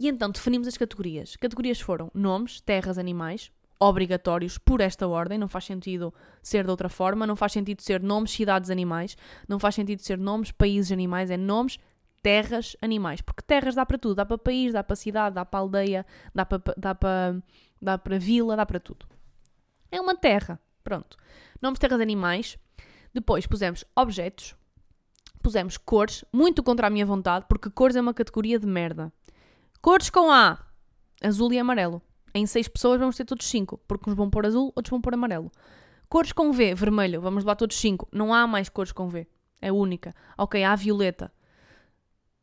E 0.00 0.08
então 0.08 0.30
definimos 0.30 0.66
as 0.66 0.78
categorias. 0.78 1.36
Categorias 1.36 1.78
foram 1.78 2.10
nomes, 2.14 2.58
terras, 2.62 2.96
animais, 2.96 3.52
obrigatórios 3.78 4.56
por 4.56 4.80
esta 4.80 5.06
ordem, 5.06 5.38
não 5.38 5.46
faz 5.46 5.66
sentido 5.66 6.12
ser 6.42 6.64
de 6.64 6.70
outra 6.70 6.88
forma, 6.88 7.26
não 7.26 7.36
faz 7.36 7.52
sentido 7.52 7.82
ser 7.82 8.02
nomes, 8.02 8.30
cidades, 8.30 8.70
animais, 8.70 9.14
não 9.46 9.58
faz 9.58 9.74
sentido 9.74 10.00
ser 10.00 10.16
nomes, 10.16 10.50
países, 10.50 10.90
animais, 10.90 11.30
é 11.30 11.36
nomes, 11.36 11.78
terras, 12.22 12.74
animais. 12.80 13.20
Porque 13.20 13.42
terras 13.46 13.74
dá 13.74 13.84
para 13.84 13.98
tudo, 13.98 14.14
dá 14.14 14.24
para 14.24 14.38
país, 14.38 14.72
dá 14.72 14.82
para 14.82 14.96
cidade, 14.96 15.34
dá 15.34 15.44
para 15.44 15.60
aldeia, 15.60 16.06
dá 16.34 16.46
para, 16.46 16.62
dá 16.78 16.94
para, 16.94 17.42
dá 17.80 17.98
para 17.98 18.18
vila, 18.18 18.56
dá 18.56 18.64
para 18.64 18.80
tudo. 18.80 19.04
É 19.92 20.00
uma 20.00 20.14
terra, 20.14 20.58
pronto. 20.82 21.18
Nomes, 21.60 21.78
terras, 21.78 22.00
animais. 22.00 22.56
Depois 23.12 23.46
pusemos 23.46 23.84
objetos, 23.94 24.54
pusemos 25.42 25.76
cores, 25.76 26.24
muito 26.32 26.62
contra 26.62 26.86
a 26.86 26.90
minha 26.90 27.04
vontade, 27.04 27.46
porque 27.48 27.68
cores 27.70 27.96
é 27.96 28.00
uma 28.00 28.14
categoria 28.14 28.58
de 28.58 28.66
merda. 28.66 29.12
Cores 29.82 30.10
com 30.10 30.30
A, 30.30 30.58
azul 31.22 31.52
e 31.54 31.58
amarelo. 31.58 32.02
Em 32.34 32.44
seis 32.46 32.68
pessoas 32.68 33.00
vamos 33.00 33.16
ter 33.16 33.24
todos 33.24 33.48
cinco, 33.48 33.80
porque 33.88 34.10
uns 34.10 34.14
vão 34.14 34.28
pôr 34.28 34.44
azul, 34.44 34.72
outros 34.76 34.90
vão 34.90 35.00
pôr 35.00 35.14
amarelo. 35.14 35.50
Cores 36.06 36.32
com 36.32 36.52
V, 36.52 36.74
vermelho, 36.74 37.20
vamos 37.20 37.44
lá 37.44 37.54
todos 37.54 37.78
cinco. 37.78 38.06
Não 38.12 38.34
há 38.34 38.46
mais 38.46 38.68
cores 38.68 38.92
com 38.92 39.08
V. 39.08 39.26
É 39.62 39.72
única. 39.72 40.14
Ok, 40.36 40.62
há 40.62 40.76
violeta. 40.76 41.32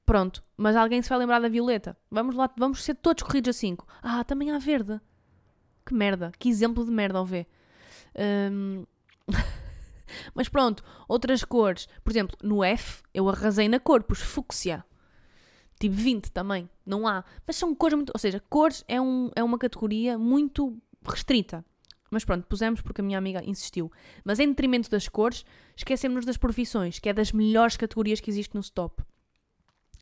Pronto, 0.03 0.43
mas 0.55 0.75
alguém 0.75 0.99
se 1.01 1.09
vai 1.09 1.19
lembrar 1.19 1.39
da 1.39 1.47
violeta. 1.47 1.95
Vamos 2.09 2.33
lá, 2.33 2.49
vamos 2.57 2.83
ser 2.83 2.95
todos 2.95 3.21
corridos 3.21 3.55
a 3.55 3.59
5. 3.59 3.85
Ah, 4.01 4.23
também 4.23 4.49
há 4.51 4.57
verde. 4.57 4.99
Que 5.85 5.93
merda, 5.93 6.31
que 6.39 6.49
exemplo 6.49 6.83
de 6.83 6.91
merda 6.91 7.19
ao 7.19 7.25
ver. 7.25 7.45
Um... 8.49 8.83
mas 10.33 10.49
pronto, 10.49 10.83
outras 11.07 11.43
cores. 11.43 11.87
Por 12.03 12.11
exemplo, 12.11 12.35
no 12.41 12.63
F 12.63 13.03
eu 13.13 13.29
arrasei 13.29 13.67
na 13.67 13.79
cor, 13.79 14.01
pus 14.01 14.21
fúcsia. 14.21 14.83
Tipo 15.79 15.95
20 15.95 16.31
também, 16.31 16.69
não 16.85 17.07
há. 17.07 17.23
Mas 17.45 17.55
são 17.55 17.73
cores 17.75 17.95
muito. 17.95 18.11
Ou 18.13 18.19
seja, 18.19 18.41
cores 18.49 18.83
é, 18.87 18.99
um, 18.99 19.29
é 19.35 19.43
uma 19.43 19.57
categoria 19.57 20.17
muito 20.17 20.77
restrita. 21.05 21.63
Mas 22.09 22.23
pronto, 22.23 22.47
pusemos 22.47 22.81
porque 22.81 23.01
a 23.01 23.03
minha 23.03 23.17
amiga 23.17 23.43
insistiu. 23.43 23.91
Mas 24.23 24.39
em 24.39 24.47
detrimento 24.47 24.89
das 24.89 25.07
cores, 25.07 25.45
esquecemos 25.75 26.25
das 26.25 26.37
profissões, 26.37 26.99
que 26.99 27.09
é 27.09 27.13
das 27.13 27.31
melhores 27.31 27.75
categorias 27.75 28.19
que 28.19 28.29
existe 28.29 28.55
no 28.55 28.61
stop 28.61 29.03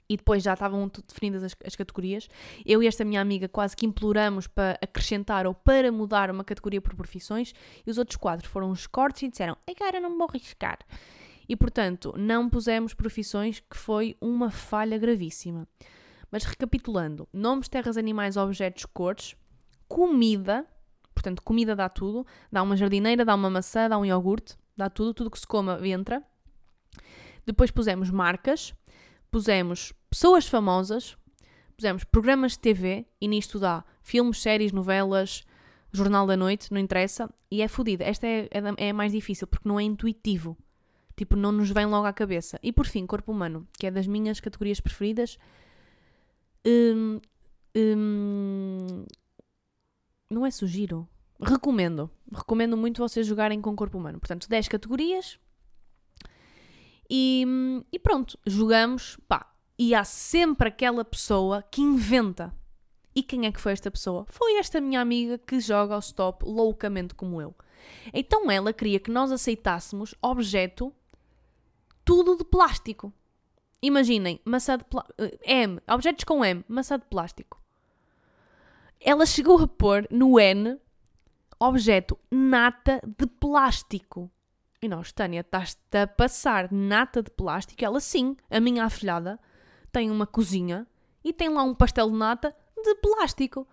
e 0.07 0.17
depois 0.17 0.43
já 0.43 0.53
estavam 0.53 0.89
definidas 1.07 1.43
as, 1.43 1.55
as, 1.65 1.75
categorias. 1.75 2.29
Eu 2.65 2.81
e 2.81 2.87
esta 2.87 3.03
minha 3.03 3.21
amiga 3.21 3.47
quase 3.47 3.75
que 3.75 3.85
imploramos 3.85 4.47
para 4.47 4.77
acrescentar 4.81 5.47
ou 5.47 5.53
para 5.53 5.91
mudar 5.91 6.29
uma 6.29 6.43
categoria 6.43 6.81
por 6.81 6.95
profissões 6.95 7.53
e 7.85 7.89
os 7.89 7.97
outros 7.97 8.17
quadros 8.17 8.49
foram 8.49 8.69
os 8.69 8.87
cortes 8.87 9.23
e 9.23 9.29
disseram: 9.29 9.57
cara, 9.77 9.99
não 9.99 10.17
vou 10.17 10.27
arriscar. 10.29 10.79
E 11.47 11.55
portanto, 11.55 12.13
não 12.17 12.49
pusemos 12.49 12.93
profissões, 12.93 13.59
que 13.59 13.77
foi 13.77 14.15
uma 14.19 14.49
falha 14.49 14.97
gravíssima. 14.97 15.67
Mas 16.31 16.43
recapitulando: 16.43 17.27
nomes, 17.31 17.67
terras, 17.67 17.97
animais, 17.97 18.37
objetos, 18.37 18.85
cores, 18.85 19.35
comida, 19.87 20.65
portanto, 21.13 21.41
comida 21.43 21.75
dá 21.75 21.87
tudo, 21.89 22.25
dá 22.51 22.63
uma 22.63 22.75
jardineira, 22.75 23.23
dá 23.23 23.35
uma 23.35 23.49
maçã, 23.49 23.87
dá 23.87 23.97
um 23.97 24.05
iogurte, 24.05 24.57
dá 24.75 24.89
tudo, 24.89 25.13
tudo 25.13 25.31
que 25.31 25.39
se 25.39 25.47
coma 25.47 25.79
entra. 25.87 26.23
Depois 27.45 27.69
pusemos 27.69 28.09
marcas 28.09 28.73
pusemos 29.35 29.91
pessoas 30.09 30.47
famosas, 30.47 31.17
pusemos 31.75 32.05
programas 32.05 32.53
de 32.53 32.59
TV, 32.59 33.05
e 33.19 33.27
nisto 33.27 33.59
dá 33.59 33.83
filmes, 34.01 34.41
séries, 34.41 34.71
novelas, 34.71 35.43
Jornal 35.91 36.25
da 36.25 36.37
Noite, 36.37 36.71
não 36.71 36.79
interessa, 36.79 37.29
e 37.51 37.61
é 37.61 37.67
fodida. 37.67 38.05
Esta 38.05 38.25
é, 38.25 38.47
é, 38.49 38.87
é 38.87 38.93
mais 38.93 39.11
difícil 39.11 39.45
porque 39.45 39.67
não 39.67 39.77
é 39.77 39.83
intuitivo. 39.83 40.57
Tipo, 41.15 41.35
não 41.35 41.51
nos 41.51 41.69
vem 41.71 41.85
logo 41.85 42.05
à 42.05 42.13
cabeça. 42.13 42.59
E 42.61 42.71
por 42.71 42.85
fim, 42.85 43.05
corpo 43.05 43.31
humano, 43.31 43.67
que 43.73 43.87
é 43.87 43.91
das 43.91 44.07
minhas 44.07 44.39
categorias 44.39 44.79
preferidas. 44.79 45.37
Hum, 46.65 47.19
hum, 47.75 49.05
não 50.29 50.45
é 50.45 50.51
sugiro. 50.51 51.07
Recomendo. 51.39 52.09
Recomendo 52.33 52.75
muito 52.75 53.01
vocês 53.01 53.25
jogarem 53.25 53.61
com 53.61 53.75
corpo 53.75 53.97
humano. 53.97 54.19
Portanto, 54.19 54.49
10 54.49 54.67
categorias, 54.67 55.39
e, 57.09 57.45
e 57.91 57.99
pronto, 57.99 58.37
jogamos, 58.45 59.17
pá. 59.27 59.51
E 59.77 59.93
há 59.93 60.03
sempre 60.03 60.69
aquela 60.69 61.03
pessoa 61.03 61.63
que 61.63 61.81
inventa. 61.81 62.53
E 63.13 63.21
quem 63.21 63.45
é 63.45 63.51
que 63.51 63.59
foi 63.59 63.71
esta 63.71 63.91
pessoa? 63.91 64.25
Foi 64.29 64.57
esta 64.57 64.81
minha 64.81 65.01
amiga 65.01 65.37
que 65.37 65.59
joga 65.59 65.93
ao 65.93 65.99
stop 65.99 66.45
loucamente 66.45 67.13
como 67.13 67.41
eu. 67.41 67.53
Então 68.13 68.49
ela 68.49 68.73
queria 68.73 68.99
que 68.99 69.11
nós 69.11 69.31
aceitássemos 69.31 70.15
objeto 70.21 70.93
tudo 72.05 72.37
de 72.37 72.45
plástico. 72.45 73.11
Imaginem, 73.81 74.39
maçã 74.45 74.77
de 74.77 74.85
plástico. 74.85 75.15
Eh, 75.21 75.63
M, 75.63 75.81
objetos 75.87 76.23
com 76.23 76.45
M, 76.45 76.63
maçã 76.67 76.97
de 76.97 77.05
plástico. 77.05 77.61
Ela 79.01 79.25
chegou 79.25 79.59
a 79.61 79.67
pôr 79.67 80.07
no 80.09 80.39
N 80.39 80.79
objeto 81.59 82.17
nata 82.31 83.01
de 83.05 83.27
plástico. 83.27 84.31
E 84.81 84.87
nós, 84.87 85.11
Tânia, 85.11 85.41
estás-te 85.41 85.97
a 85.97 86.07
passar 86.07 86.71
nata 86.71 87.23
de 87.23 87.31
plástico? 87.31 87.83
Ela, 87.83 87.99
sim, 87.99 88.35
a 88.49 88.59
minha 88.59 88.85
afilhada 88.85 89.39
tem 89.91 90.11
uma 90.11 90.27
cozinha 90.27 90.85
e 91.23 91.33
tem 91.33 91.49
lá 91.49 91.63
um 91.63 91.73
pastel 91.73 92.09
de 92.09 92.17
nata 92.17 92.55
de 92.75 92.95
plástico. 92.95 93.67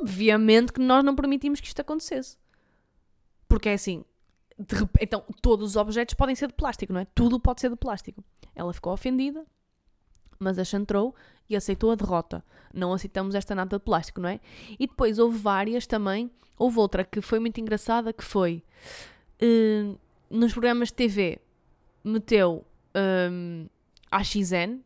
Obviamente 0.00 0.72
que 0.72 0.80
nós 0.80 1.04
não 1.04 1.14
permitimos 1.14 1.60
que 1.60 1.66
isto 1.66 1.80
acontecesse. 1.80 2.36
Porque 3.46 3.68
é 3.68 3.74
assim, 3.74 4.04
rep... 4.58 4.90
então 5.00 5.24
todos 5.40 5.70
os 5.70 5.76
objetos 5.76 6.14
podem 6.14 6.34
ser 6.34 6.48
de 6.48 6.54
plástico, 6.54 6.92
não 6.92 7.00
é? 7.00 7.06
Tudo 7.14 7.38
pode 7.38 7.60
ser 7.60 7.70
de 7.70 7.76
plástico. 7.76 8.22
Ela 8.54 8.72
ficou 8.72 8.92
ofendida, 8.92 9.44
mas 10.38 10.58
achantrou 10.58 11.14
e 11.48 11.56
aceitou 11.56 11.90
a 11.90 11.94
derrota. 11.94 12.44
Não 12.72 12.92
aceitamos 12.92 13.34
esta 13.34 13.54
nata 13.54 13.78
de 13.78 13.84
plástico, 13.84 14.20
não 14.20 14.28
é? 14.28 14.40
E 14.78 14.86
depois 14.86 15.18
houve 15.18 15.38
várias 15.38 15.86
também. 15.86 16.30
Houve 16.56 16.78
outra 16.78 17.04
que 17.04 17.20
foi 17.20 17.38
muito 17.38 17.60
engraçada 17.60 18.12
que 18.12 18.24
foi. 18.24 18.62
Uh, 19.40 19.98
nos 20.30 20.52
programas 20.52 20.88
de 20.88 20.94
TV 20.94 21.40
meteu 22.04 22.66
um, 23.30 23.66
a 24.10 24.22
XN 24.22 24.80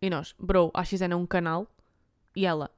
e 0.00 0.10
nós, 0.10 0.34
bro, 0.38 0.70
a 0.74 0.84
XN 0.84 1.12
é 1.12 1.16
um 1.16 1.26
canal 1.26 1.66
e 2.36 2.44
ela, 2.44 2.70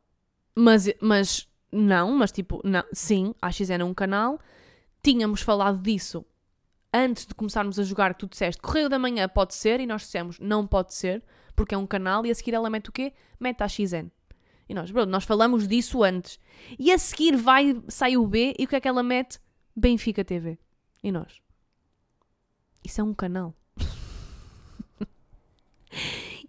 mas, 0.54 0.88
mas 1.00 1.48
não, 1.72 2.12
mas 2.12 2.30
tipo, 2.30 2.60
não, 2.64 2.84
sim, 2.92 3.34
a 3.42 3.50
XN 3.50 3.80
é 3.80 3.84
um 3.84 3.94
canal. 3.94 4.38
Tínhamos 5.06 5.40
falado 5.40 5.80
disso 5.80 6.26
antes 6.92 7.26
de 7.26 7.32
começarmos 7.32 7.78
a 7.78 7.84
jogar, 7.84 8.12
que 8.12 8.18
tu 8.18 8.28
disseste 8.28 8.60
Correio 8.60 8.88
da 8.88 8.98
Manhã 8.98 9.28
pode 9.28 9.54
ser, 9.54 9.78
e 9.78 9.86
nós 9.86 10.02
dissemos 10.02 10.36
não 10.40 10.66
pode 10.66 10.94
ser, 10.94 11.22
porque 11.54 11.76
é 11.76 11.78
um 11.78 11.86
canal, 11.86 12.26
e 12.26 12.30
a 12.32 12.34
seguir 12.34 12.54
ela 12.54 12.68
mete 12.68 12.88
o 12.88 12.92
quê? 12.92 13.12
Mete 13.38 13.62
a 13.62 13.68
XN. 13.68 14.10
E 14.68 14.74
nós, 14.74 14.90
bro, 14.90 15.06
nós 15.06 15.22
falamos 15.22 15.68
disso 15.68 16.02
antes. 16.02 16.40
E 16.76 16.90
a 16.90 16.98
seguir 16.98 17.36
vai, 17.36 17.80
sai 17.86 18.16
o 18.16 18.26
B, 18.26 18.56
e 18.58 18.64
o 18.64 18.66
que 18.66 18.74
é 18.74 18.80
que 18.80 18.88
ela 18.88 19.00
mete? 19.00 19.38
Benfica 19.76 20.24
TV. 20.24 20.58
E 21.04 21.12
nós, 21.12 21.40
isso 22.82 23.00
é 23.00 23.04
um 23.04 23.14
canal. 23.14 23.54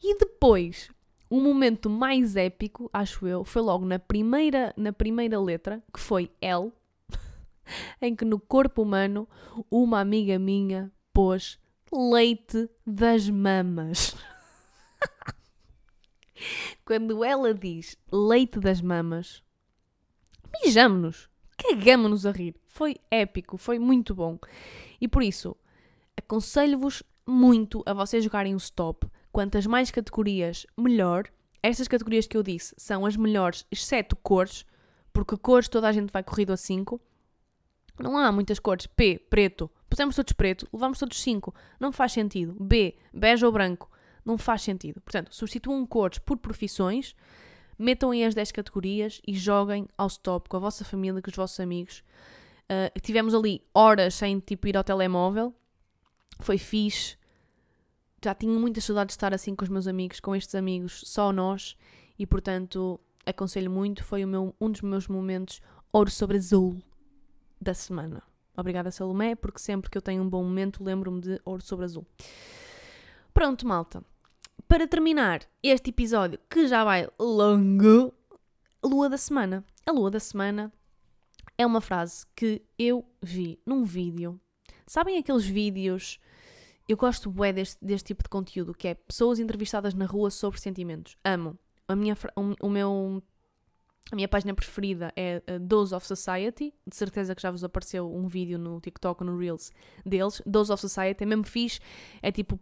e 0.02 0.18
depois, 0.18 0.90
o 1.30 1.40
momento 1.40 1.92
mais 1.92 2.36
épico, 2.36 2.90
acho 2.92 3.28
eu, 3.28 3.46
foi 3.46 3.62
logo 3.62 3.86
na 3.86 4.00
primeira, 4.00 4.74
na 4.76 4.92
primeira 4.92 5.40
letra, 5.40 5.84
que 5.94 6.00
foi 6.00 6.32
L, 6.42 6.74
em 8.02 8.16
que 8.16 8.26
no 8.26 8.40
corpo 8.40 8.82
humano 8.82 9.28
uma 9.70 10.00
amiga 10.00 10.38
minha 10.40 10.92
pôs 11.14 11.60
leite 11.92 12.70
das 12.86 13.30
mamas. 13.30 14.16
Quando 16.86 17.24
ela 17.24 17.54
diz 17.54 17.98
leite 18.12 18.60
das 18.60 18.82
mamas, 18.82 19.44
mijamos-nos, 20.64 21.30
cagamos-nos 21.58 22.26
a 22.26 22.32
rir. 22.32 22.56
Foi 22.68 22.96
épico, 23.10 23.58
foi 23.58 23.80
muito 23.80 24.14
bom. 24.14 24.38
E 25.02 25.08
por 25.08 25.24
isso, 25.24 25.56
aconselho-vos 26.16 27.04
muito 27.26 27.84
a 27.86 27.94
vocês 27.94 28.24
jogarem 28.24 28.54
o 28.54 28.58
stop. 28.58 29.08
Quantas 29.32 29.66
mais 29.66 29.92
categorias, 29.92 30.66
melhor. 30.78 31.28
Estas 31.62 31.88
categorias 31.88 32.28
que 32.28 32.38
eu 32.38 32.44
disse 32.44 32.74
são 32.78 33.06
as 33.06 33.18
melhores, 33.18 33.66
exceto 33.72 34.16
cores, 34.16 34.66
porque 35.12 35.36
cores 35.36 35.68
toda 35.68 35.88
a 35.88 35.92
gente 35.92 36.12
vai 36.12 36.24
corrido 36.24 36.54
a 36.54 36.58
5. 36.58 37.02
Não 38.00 38.18
há 38.18 38.32
muitas 38.32 38.60
cores. 38.60 38.86
P, 38.88 39.20
preto. 39.30 39.70
Pusemos 39.90 40.16
todos 40.16 40.34
preto, 40.34 40.68
levamos 40.72 41.00
todos 41.00 41.20
5. 41.22 41.54
Não 41.80 41.92
faz 41.92 42.12
sentido. 42.12 42.56
B, 42.60 42.96
bege 43.14 43.46
ou 43.46 43.52
branco. 43.52 43.90
Não 44.26 44.38
faz 44.38 44.62
sentido. 44.62 45.02
Portanto, 45.02 45.34
substituam 45.34 45.86
cores 45.86 46.20
por 46.20 46.38
profissões, 46.38 47.16
metam 47.80 48.12
aí 48.12 48.24
as 48.26 48.36
10 48.36 48.52
categorias 48.52 49.22
e 49.26 49.34
joguem 49.34 49.88
ao 49.98 50.08
stop 50.08 50.50
com 50.50 50.58
a 50.58 50.60
vossa 50.60 50.84
família, 50.84 51.22
com 51.22 51.30
os 51.30 51.36
vossos 51.36 51.60
amigos. 51.60 52.04
Uh, 52.64 53.00
tivemos 53.00 53.34
ali 53.34 53.64
horas 53.74 54.16
sem 54.16 54.40
tipo 54.40 54.68
ir 54.68 54.76
ao 54.76 54.84
telemóvel, 54.84 55.56
foi 56.42 56.58
fixe. 56.58 57.16
Já 58.22 58.36
tinha 58.36 58.52
muita 58.52 58.82
saudade 58.82 59.08
de 59.08 59.14
estar 59.14 59.34
assim 59.34 59.56
com 59.56 59.64
os 59.64 59.70
meus 59.70 59.88
amigos, 59.88 60.20
com 60.20 60.36
estes 60.36 60.56
amigos, 60.56 61.02
só 61.06 61.32
nós, 61.32 61.78
e 62.20 62.26
portanto 62.26 63.00
aconselho 63.26 63.72
muito. 63.72 64.04
Foi 64.04 64.26
meu, 64.26 64.54
um 64.60 64.70
dos 64.70 64.82
meus 64.82 65.08
momentos 65.08 65.62
ouro 65.94 66.12
sobre 66.12 66.36
azul 66.36 66.82
da 67.60 67.74
semana. 67.74 68.24
Obrigada, 68.56 68.92
Salomé, 68.92 69.36
porque 69.36 69.60
sempre 69.60 69.90
que 69.90 69.98
eu 69.98 70.02
tenho 70.02 70.24
um 70.24 70.30
bom 70.30 70.44
momento 70.44 70.84
lembro-me 70.84 71.22
de 71.22 71.40
ouro 71.46 71.62
sobre 71.62 71.86
azul. 71.86 72.06
Pronto, 73.34 73.68
malta. 73.68 74.04
Para 74.68 74.88
terminar 74.88 75.42
este 75.62 75.92
episódio, 75.92 76.40
que 76.50 76.68
já 76.68 76.84
vai 76.84 77.08
longo, 77.20 78.14
lua 78.84 79.10
da 79.10 79.18
semana. 79.18 79.64
A 79.86 79.92
lua 79.92 80.10
da 80.10 80.20
semana 80.20 80.74
é 81.58 81.66
uma 81.66 81.82
frase 81.82 82.26
que 82.36 82.64
eu 82.78 83.06
vi 83.22 83.60
num 83.66 83.84
vídeo. 83.84 84.40
Sabem 84.86 85.18
aqueles 85.18 85.46
vídeos 85.46 86.20
eu 86.88 86.96
gosto 86.96 87.30
bué 87.30 87.52
deste, 87.52 87.84
deste 87.84 88.08
tipo 88.08 88.24
de 88.24 88.30
conteúdo, 88.30 88.74
que 88.74 88.88
é 88.88 88.94
pessoas 88.94 89.40
entrevistadas 89.40 89.94
na 89.94 90.06
rua 90.06 90.32
sobre 90.32 90.60
sentimentos. 90.60 91.18
Amo. 91.24 91.60
A 91.86 91.96
minha, 91.96 92.18
o, 92.36 92.68
o 92.68 92.70
meu 92.70 93.22
A 94.12 94.16
minha 94.16 94.28
página 94.28 94.54
preferida 94.54 95.12
é 95.16 95.42
a 95.48 95.58
Dose 95.58 95.94
of 95.94 96.06
Society. 96.08 96.74
De 96.86 96.96
certeza 96.96 97.36
que 97.36 97.42
já 97.42 97.52
vos 97.52 97.64
apareceu 97.64 98.14
um 98.14 98.28
vídeo 98.28 98.58
no 98.58 98.80
TikTok 98.80 99.24
no 99.24 99.38
Reels 99.38 99.72
deles. 100.06 100.42
Dose 100.46 100.72
of 100.72 100.82
Society 100.82 101.24
é 101.24 101.26
mesmo 101.28 101.46
fixe. 101.46 101.80
É 102.22 102.32
tipo 102.32 102.60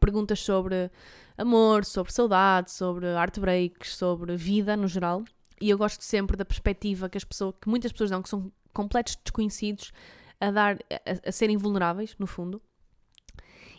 perguntas 0.00 0.40
sobre 0.40 0.90
amor, 1.36 1.84
sobre 1.84 2.12
saudade, 2.12 2.70
sobre 2.70 3.06
heartbreaks, 3.06 3.94
sobre 3.96 4.36
vida 4.36 4.76
no 4.76 4.88
geral. 4.88 5.24
E 5.60 5.70
eu 5.70 5.78
gosto 5.78 6.02
sempre 6.02 6.36
da 6.36 6.44
perspectiva 6.44 7.08
que 7.08 7.18
as 7.18 7.24
pessoas, 7.24 7.54
que 7.60 7.68
muitas 7.68 7.92
pessoas 7.92 8.10
dão, 8.10 8.20
que 8.20 8.28
são 8.28 8.50
completos 8.72 9.16
desconhecidos, 9.22 9.92
a 10.40 10.50
dar, 10.50 10.76
a, 10.90 11.28
a 11.28 11.32
serem 11.32 11.56
vulneráveis, 11.56 12.16
no 12.18 12.26
fundo. 12.26 12.60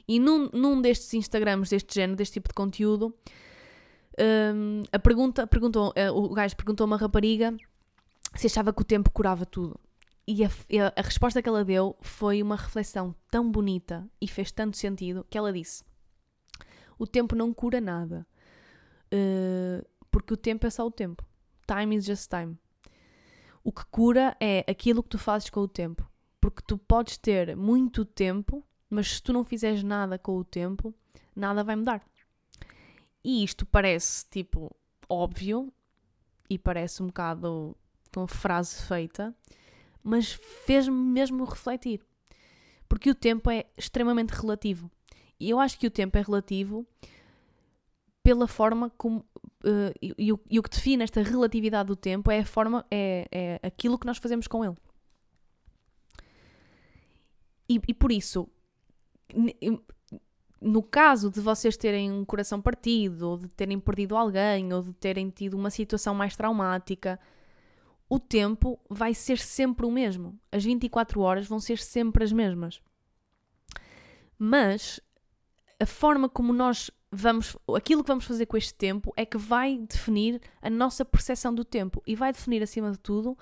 E 0.08 0.20
num, 0.20 0.50
num 0.54 0.82
destes 0.82 1.14
Instagrams, 1.14 1.70
deste 1.70 1.96
género, 1.96 2.16
deste 2.16 2.34
tipo 2.34 2.50
de 2.50 2.54
conteúdo, 2.54 3.14
um, 4.20 4.84
a 4.92 5.00
pergunta, 5.00 5.48
perguntou, 5.48 5.90
uh, 5.90 6.12
o 6.16 6.34
gajo 6.34 6.56
perguntou 6.56 6.86
a 6.86 6.88
uma 6.88 6.98
rapariga 6.98 7.56
se 8.36 8.48
achava 8.48 8.74
que 8.74 8.82
o 8.82 8.86
tempo 8.86 9.12
curava 9.12 9.46
tudo. 9.46 9.80
E 10.28 10.44
a, 10.44 10.48
a, 10.48 11.00
a, 11.00 11.02
resposta 11.02 11.42
que 11.42 11.50
ela 11.50 11.66
deu 11.66 11.98
foi 12.02 12.42
uma 12.42 12.56
reflexão 12.56 13.14
tão 13.30 13.52
bonita 13.52 14.08
e 14.22 14.28
fez 14.28 14.52
tanto 14.52 14.78
sentido 14.78 15.26
que 15.30 15.38
ela 15.38 15.52
disse: 15.52 15.84
O 16.98 17.06
tempo 17.06 17.36
não 17.36 17.54
cura 17.54 17.82
nada, 17.82 18.26
uh, 19.14 19.86
porque 20.10 20.34
o 20.34 20.38
tempo 20.38 20.66
é 20.66 20.70
só 20.70 20.86
o 20.86 20.92
tempo. 20.92 21.26
Time 21.68 21.96
is 21.96 22.06
just 22.06 22.30
time. 22.30 22.58
O 23.64 23.72
que 23.72 23.86
cura 23.86 24.36
é 24.40 24.64
aquilo 24.68 25.04
que 25.04 25.10
tu 25.10 25.18
fazes 25.18 25.50
com 25.50 25.62
o 25.62 25.68
tempo. 25.68 26.10
Porque 26.40 26.62
tu 26.66 26.78
podes 26.78 27.18
ter 27.18 27.56
muito 27.56 28.04
tempo, 28.04 28.66
mas 28.90 29.16
se 29.16 29.24
tu 29.24 29.32
não 29.32 29.46
fizeres 29.46 29.82
nada 29.82 30.20
com 30.20 30.38
o 30.38 30.44
tempo, 30.44 30.94
nada 31.34 31.64
vai 31.64 31.76
mudar. 31.76 32.06
E 33.24 33.44
isto 33.44 33.66
parece 33.66 34.26
tipo 34.30 34.76
óbvio 35.10 35.72
e 36.50 36.58
parece 36.58 37.02
um 37.02 37.08
bocado 37.08 37.76
uma 38.16 38.28
frase 38.28 38.82
feita, 38.84 39.36
mas 40.04 40.34
fez-me 40.66 40.96
mesmo 40.96 41.44
refletir. 41.46 42.02
Porque 42.88 43.10
o 43.10 43.16
tempo 43.16 43.50
é 43.50 43.66
extremamente 43.78 44.32
relativo. 44.32 44.92
E 45.40 45.50
eu 45.50 45.60
acho 45.60 45.80
que 45.80 45.88
o 45.88 45.92
tempo 45.92 46.18
é 46.18 46.22
relativo 46.22 46.86
pela 48.22 48.48
forma 48.48 48.90
como. 48.92 49.26
Uh, 49.64 49.94
e, 50.02 50.14
e, 50.18 50.34
o, 50.34 50.40
e, 50.50 50.60
o, 50.60 50.64
que 50.64 50.70
define 50.70 51.04
esta 51.04 51.22
relatividade 51.24 51.88
do 51.88 51.96
tempo 51.96 52.30
é 52.30 52.40
a 52.40 52.46
forma. 52.46 52.86
é, 52.92 53.28
é 53.32 53.60
aquilo 53.68 53.98
que 53.98 54.06
nós 54.06 54.18
fazemos 54.18 54.48
com 54.48 54.64
ele. 54.64 54.78
E, 57.68 57.82
e 57.88 57.94
por 57.94 58.12
isso, 58.12 58.48
no 60.64 60.82
caso 60.82 61.30
de 61.30 61.42
vocês 61.42 61.76
terem 61.76 62.12
um 62.12 62.24
coração 62.24 62.62
partido, 62.62 63.30
ou 63.30 63.38
de 63.38 63.50
terem 63.50 63.80
perdido 63.80 64.16
alguém, 64.16 64.74
ou 64.74 64.82
de 64.82 64.94
terem 64.94 65.30
tido 65.30 65.56
uma 65.56 65.70
situação 65.70 66.16
mais 66.16 66.36
traumática, 66.36 67.20
o 68.10 68.18
tempo 68.18 68.80
vai 68.90 69.14
ser 69.14 69.38
sempre 69.38 69.86
o 69.86 69.92
mesmo. 69.92 70.40
As 70.52 70.64
24 70.64 71.20
horas 71.20 71.48
vão 71.48 71.60
ser 71.60 71.78
sempre 71.78 72.24
as 72.24 72.32
mesmas. 72.32 72.82
Mas 74.40 75.02
a 75.80 75.86
forma 75.86 76.30
como 76.30 76.54
nós 76.54 76.90
vamos, 77.12 77.58
aquilo 77.76 78.04
que 78.04 78.08
vamos 78.08 78.26
fazer 78.26 78.46
com 78.46 78.56
este 78.56 78.74
tempo 78.74 79.14
é 79.18 79.26
que 79.26 79.38
vai 79.38 79.78
definir 79.78 80.42
a 80.62 80.70
nossa 80.70 81.04
percepção 81.04 81.54
do 81.54 81.66
tempo 81.66 82.02
e 82.08 82.16
vai 82.16 82.32
definir, 82.32 82.64
acima 82.64 82.92
de 82.92 82.98
tudo, 82.98 83.38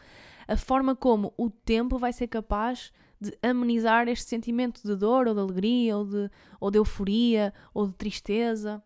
a 0.47 0.57
forma 0.57 0.95
como 0.95 1.33
o 1.37 1.49
tempo 1.49 1.97
vai 1.97 2.11
ser 2.11 2.27
capaz 2.27 2.91
de 3.21 3.37
amenizar 3.43 4.07
este 4.07 4.27
sentimento 4.27 4.81
de 4.83 4.95
dor 4.95 5.27
ou 5.27 5.33
de 5.35 5.39
alegria 5.39 5.95
ou 5.95 6.05
de, 6.05 6.29
ou 6.59 6.71
de 6.71 6.79
euforia 6.79 7.53
ou 7.73 7.85
de 7.85 7.93
tristeza. 7.93 8.83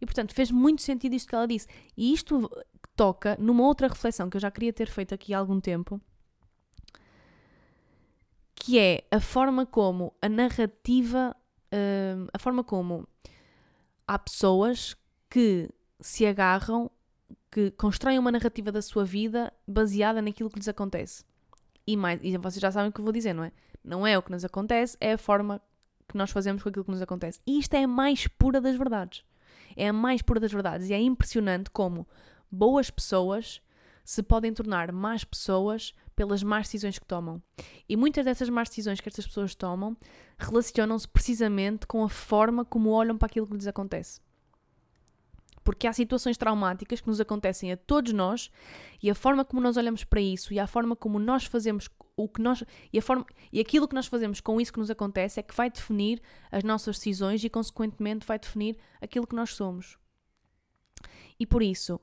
E 0.00 0.04
portanto 0.04 0.34
fez 0.34 0.50
muito 0.50 0.82
sentido 0.82 1.14
isto 1.14 1.28
que 1.28 1.34
ela 1.34 1.48
disse. 1.48 1.66
E 1.96 2.12
isto 2.12 2.50
toca 2.94 3.36
numa 3.40 3.64
outra 3.64 3.88
reflexão 3.88 4.28
que 4.28 4.36
eu 4.36 4.40
já 4.40 4.50
queria 4.50 4.72
ter 4.72 4.90
feito 4.90 5.14
aqui 5.14 5.32
há 5.32 5.38
algum 5.38 5.58
tempo, 5.60 5.98
que 8.54 8.78
é 8.78 9.04
a 9.10 9.18
forma 9.18 9.64
como 9.64 10.14
a 10.20 10.28
narrativa, 10.28 11.34
uh, 11.72 12.28
a 12.32 12.38
forma 12.38 12.62
como 12.62 13.08
há 14.06 14.18
pessoas 14.18 14.94
que 15.30 15.70
se 16.00 16.26
agarram, 16.26 16.90
que 17.50 17.70
constroem 17.72 18.18
uma 18.18 18.30
narrativa 18.30 18.70
da 18.70 18.82
sua 18.82 19.04
vida 19.04 19.52
baseada 19.66 20.20
naquilo 20.20 20.50
que 20.50 20.58
lhes 20.58 20.68
acontece. 20.68 21.24
E, 21.86 21.96
mais, 21.96 22.20
e 22.22 22.36
vocês 22.38 22.60
já 22.60 22.70
sabem 22.70 22.90
o 22.90 22.92
que 22.92 23.00
eu 23.00 23.04
vou 23.04 23.12
dizer, 23.12 23.32
não 23.32 23.44
é? 23.44 23.52
Não 23.82 24.06
é 24.06 24.16
o 24.16 24.22
que 24.22 24.30
nos 24.30 24.44
acontece, 24.44 24.96
é 25.00 25.12
a 25.12 25.18
forma 25.18 25.60
que 26.08 26.16
nós 26.16 26.30
fazemos 26.30 26.62
com 26.62 26.68
aquilo 26.68 26.84
que 26.84 26.90
nos 26.90 27.02
acontece. 27.02 27.40
E 27.46 27.58
isto 27.58 27.74
é 27.74 27.84
a 27.84 27.88
mais 27.88 28.26
pura 28.26 28.60
das 28.60 28.76
verdades. 28.76 29.24
É 29.76 29.88
a 29.88 29.92
mais 29.92 30.22
pura 30.22 30.40
das 30.40 30.52
verdades. 30.52 30.88
E 30.88 30.94
é 30.94 31.00
impressionante 31.00 31.70
como 31.70 32.06
boas 32.50 32.90
pessoas 32.90 33.60
se 34.04 34.22
podem 34.22 34.52
tornar 34.52 34.92
más 34.92 35.24
pessoas 35.24 35.94
pelas 36.14 36.42
más 36.42 36.66
decisões 36.66 36.98
que 36.98 37.06
tomam. 37.06 37.42
E 37.88 37.96
muitas 37.96 38.24
dessas 38.24 38.48
más 38.48 38.68
decisões 38.68 39.00
que 39.00 39.08
estas 39.08 39.26
pessoas 39.26 39.54
tomam 39.54 39.96
relacionam-se 40.38 41.08
precisamente 41.08 41.86
com 41.86 42.04
a 42.04 42.08
forma 42.08 42.64
como 42.64 42.90
olham 42.90 43.16
para 43.16 43.26
aquilo 43.26 43.46
que 43.46 43.54
lhes 43.54 43.66
acontece. 43.66 44.20
Porque 45.64 45.86
há 45.86 45.92
situações 45.92 46.36
traumáticas 46.36 47.00
que 47.00 47.08
nos 47.08 47.20
acontecem 47.20 47.72
a 47.72 47.76
todos 47.76 48.12
nós 48.12 48.50
e 49.02 49.10
a 49.10 49.14
forma 49.14 49.44
como 49.44 49.62
nós 49.62 49.76
olhamos 49.76 50.04
para 50.04 50.20
isso 50.20 50.52
e 50.52 50.60
a 50.60 50.66
forma 50.66 50.94
como 50.94 51.18
nós 51.18 51.46
fazemos 51.46 51.88
o 52.16 52.28
que 52.28 52.40
nós 52.40 52.62
e 52.92 52.98
a 52.98 53.02
forma 53.02 53.26
e 53.52 53.58
aquilo 53.58 53.88
que 53.88 53.94
nós 53.94 54.06
fazemos 54.06 54.40
com 54.40 54.60
isso 54.60 54.72
que 54.72 54.78
nos 54.78 54.90
acontece 54.90 55.40
é 55.40 55.42
que 55.42 55.54
vai 55.54 55.70
definir 55.70 56.20
as 56.52 56.62
nossas 56.62 56.96
decisões 56.96 57.42
e 57.42 57.48
consequentemente 57.48 58.26
vai 58.26 58.38
definir 58.38 58.76
aquilo 59.00 59.26
que 59.26 59.34
nós 59.34 59.54
somos. 59.54 59.98
E 61.40 61.46
por 61.46 61.62
isso, 61.62 62.00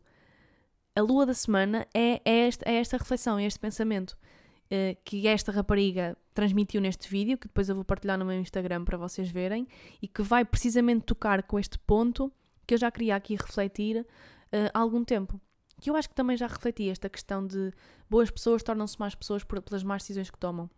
a 0.95 1.01
lua 1.01 1.25
da 1.25 1.33
semana 1.33 1.87
é, 1.93 2.21
é, 2.25 2.47
esta, 2.47 2.69
é 2.69 2.75
esta 2.75 2.97
reflexão, 2.97 3.39
é 3.39 3.45
este 3.45 3.59
pensamento 3.59 4.11
uh, 4.11 4.97
que 5.05 5.27
esta 5.27 5.51
rapariga 5.51 6.17
transmitiu 6.33 6.81
neste 6.81 7.09
vídeo, 7.09 7.37
que 7.37 7.47
depois 7.47 7.69
eu 7.69 7.75
vou 7.75 7.85
partilhar 7.85 8.17
no 8.17 8.25
meu 8.25 8.39
Instagram 8.39 8.83
para 8.83 8.97
vocês 8.97 9.29
verem, 9.29 9.67
e 10.01 10.07
que 10.07 10.21
vai 10.21 10.43
precisamente 10.43 11.03
tocar 11.03 11.43
com 11.43 11.57
este 11.57 11.77
ponto 11.79 12.31
que 12.65 12.73
eu 12.73 12.77
já 12.77 12.91
queria 12.91 13.15
aqui 13.15 13.35
refletir 13.35 14.01
uh, 14.01 14.69
há 14.73 14.79
algum 14.79 15.03
tempo. 15.03 15.39
Que 15.79 15.89
eu 15.89 15.95
acho 15.95 16.09
que 16.09 16.15
também 16.15 16.37
já 16.37 16.47
refleti 16.47 16.89
esta 16.89 17.09
questão 17.09 17.45
de 17.45 17.73
boas 18.09 18.29
pessoas 18.29 18.61
tornam-se 18.61 18.99
mais 18.99 19.15
pessoas 19.15 19.43
por, 19.43 19.61
pelas 19.61 19.83
más 19.83 20.03
decisões 20.03 20.29
que 20.29 20.37
tomam. 20.37 20.69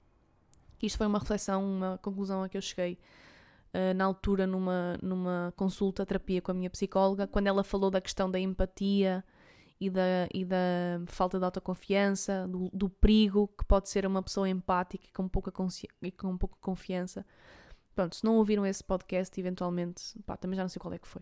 Isto 0.81 0.97
foi 0.97 1.07
uma 1.07 1.19
reflexão, 1.19 1.65
uma 1.65 1.97
conclusão 1.97 2.43
a 2.43 2.49
que 2.49 2.57
eu 2.57 2.61
cheguei 2.61 2.97
uh, 3.73 3.93
na 3.95 4.05
altura 4.05 4.45
numa, 4.45 4.97
numa 5.01 5.53
consulta, 5.55 6.05
terapia 6.05 6.41
com 6.41 6.51
a 6.51 6.53
minha 6.53 6.69
psicóloga, 6.69 7.27
quando 7.27 7.47
ela 7.47 7.63
falou 7.63 7.89
da 7.89 8.01
questão 8.01 8.29
da 8.29 8.39
empatia 8.39 9.23
e 9.79 9.89
da, 9.89 10.27
e 10.34 10.45
da 10.45 11.01
falta 11.07 11.38
de 11.38 11.45
autoconfiança, 11.45 12.47
do, 12.47 12.69
do 12.73 12.89
perigo 12.89 13.49
que 13.57 13.65
pode 13.65 13.89
ser 13.89 14.05
uma 14.05 14.21
pessoa 14.23 14.47
empática 14.47 15.05
e 15.05 15.11
com 15.11 15.27
pouca, 15.27 15.51
e 16.01 16.11
com 16.11 16.38
pouca 16.38 16.55
confiança. 16.61 17.25
Pronto, 17.95 18.15
se 18.15 18.23
não 18.23 18.38
ouviram 18.38 18.65
esse 18.65 18.84
podcast, 18.84 19.38
eventualmente, 19.39 20.17
pá, 20.25 20.36
também 20.36 20.55
já 20.55 20.63
não 20.63 20.69
sei 20.69 20.79
qual 20.79 20.93
é 20.93 20.97
que 20.97 21.07
foi. 21.07 21.21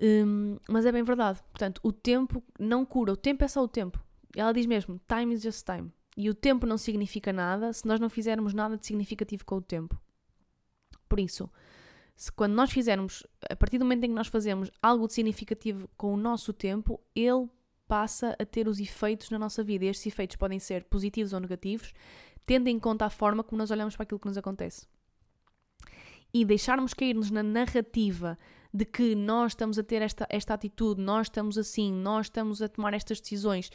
Um, 0.00 0.56
mas 0.68 0.86
é 0.86 0.92
bem 0.92 1.02
verdade. 1.02 1.40
Portanto, 1.52 1.80
o 1.82 1.92
tempo 1.92 2.42
não 2.58 2.84
cura, 2.84 3.12
o 3.12 3.16
tempo 3.16 3.44
é 3.44 3.48
só 3.48 3.62
o 3.62 3.68
tempo. 3.68 4.02
Ela 4.36 4.52
diz 4.52 4.66
mesmo: 4.66 5.00
time 5.08 5.34
is 5.34 5.42
just 5.42 5.64
time. 5.64 5.92
E 6.16 6.28
o 6.28 6.34
tempo 6.34 6.66
não 6.66 6.76
significa 6.76 7.32
nada 7.32 7.72
se 7.72 7.86
nós 7.86 7.98
não 7.98 8.10
fizermos 8.10 8.52
nada 8.52 8.76
de 8.76 8.86
significativo 8.86 9.44
com 9.44 9.56
o 9.56 9.62
tempo. 9.62 9.98
Por 11.08 11.18
isso, 11.18 11.48
se 12.16 12.30
quando 12.30 12.52
nós 12.52 12.70
fizermos, 12.70 13.26
a 13.50 13.56
partir 13.56 13.78
do 13.78 13.84
momento 13.84 14.04
em 14.04 14.08
que 14.08 14.14
nós 14.14 14.28
fazemos 14.28 14.70
algo 14.82 15.06
de 15.06 15.14
significativo 15.14 15.88
com 15.96 16.12
o 16.12 16.16
nosso 16.16 16.52
tempo, 16.52 17.00
ele 17.14 17.48
passa 17.88 18.36
a 18.38 18.44
ter 18.44 18.68
os 18.68 18.78
efeitos 18.78 19.30
na 19.30 19.38
nossa 19.38 19.62
vida. 19.62 19.84
E 19.84 19.88
estes 19.88 20.06
efeitos 20.06 20.36
podem 20.36 20.58
ser 20.58 20.84
positivos 20.84 21.32
ou 21.32 21.40
negativos, 21.40 21.92
tendo 22.44 22.68
em 22.68 22.78
conta 22.78 23.06
a 23.06 23.10
forma 23.10 23.42
como 23.42 23.58
nós 23.58 23.70
olhamos 23.70 23.96
para 23.96 24.04
aquilo 24.04 24.20
que 24.20 24.28
nos 24.28 24.38
acontece. 24.38 24.86
E 26.32 26.44
deixarmos 26.44 26.94
cair-nos 26.94 27.30
na 27.30 27.42
narrativa 27.42 28.38
de 28.72 28.84
que 28.84 29.14
nós 29.14 29.52
estamos 29.52 29.78
a 29.78 29.82
ter 29.82 30.02
esta, 30.02 30.26
esta 30.30 30.54
atitude, 30.54 31.00
nós 31.00 31.26
estamos 31.26 31.58
assim, 31.58 31.92
nós 31.92 32.26
estamos 32.26 32.62
a 32.62 32.68
tomar 32.68 32.94
estas 32.94 33.20
decisões 33.20 33.70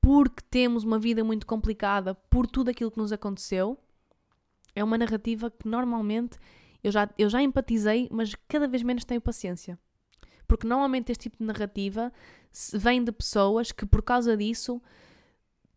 porque 0.00 0.42
temos 0.50 0.84
uma 0.84 0.98
vida 0.98 1.24
muito 1.24 1.46
complicada 1.46 2.14
por 2.14 2.46
tudo 2.46 2.70
aquilo 2.70 2.90
que 2.90 2.98
nos 2.98 3.10
aconteceu, 3.10 3.78
é 4.74 4.84
uma 4.84 4.98
narrativa 4.98 5.50
que 5.50 5.66
normalmente 5.66 6.38
eu 6.82 6.92
já, 6.92 7.08
eu 7.16 7.30
já 7.30 7.40
empatizei, 7.40 8.08
mas 8.12 8.34
cada 8.46 8.68
vez 8.68 8.82
menos 8.82 9.06
tenho 9.06 9.20
paciência. 9.20 9.78
Porque 10.46 10.66
normalmente 10.66 11.10
este 11.10 11.22
tipo 11.22 11.38
de 11.38 11.44
narrativa 11.44 12.12
vem 12.74 13.02
de 13.02 13.10
pessoas 13.10 13.72
que, 13.72 13.86
por 13.86 14.02
causa 14.02 14.36
disso, 14.36 14.82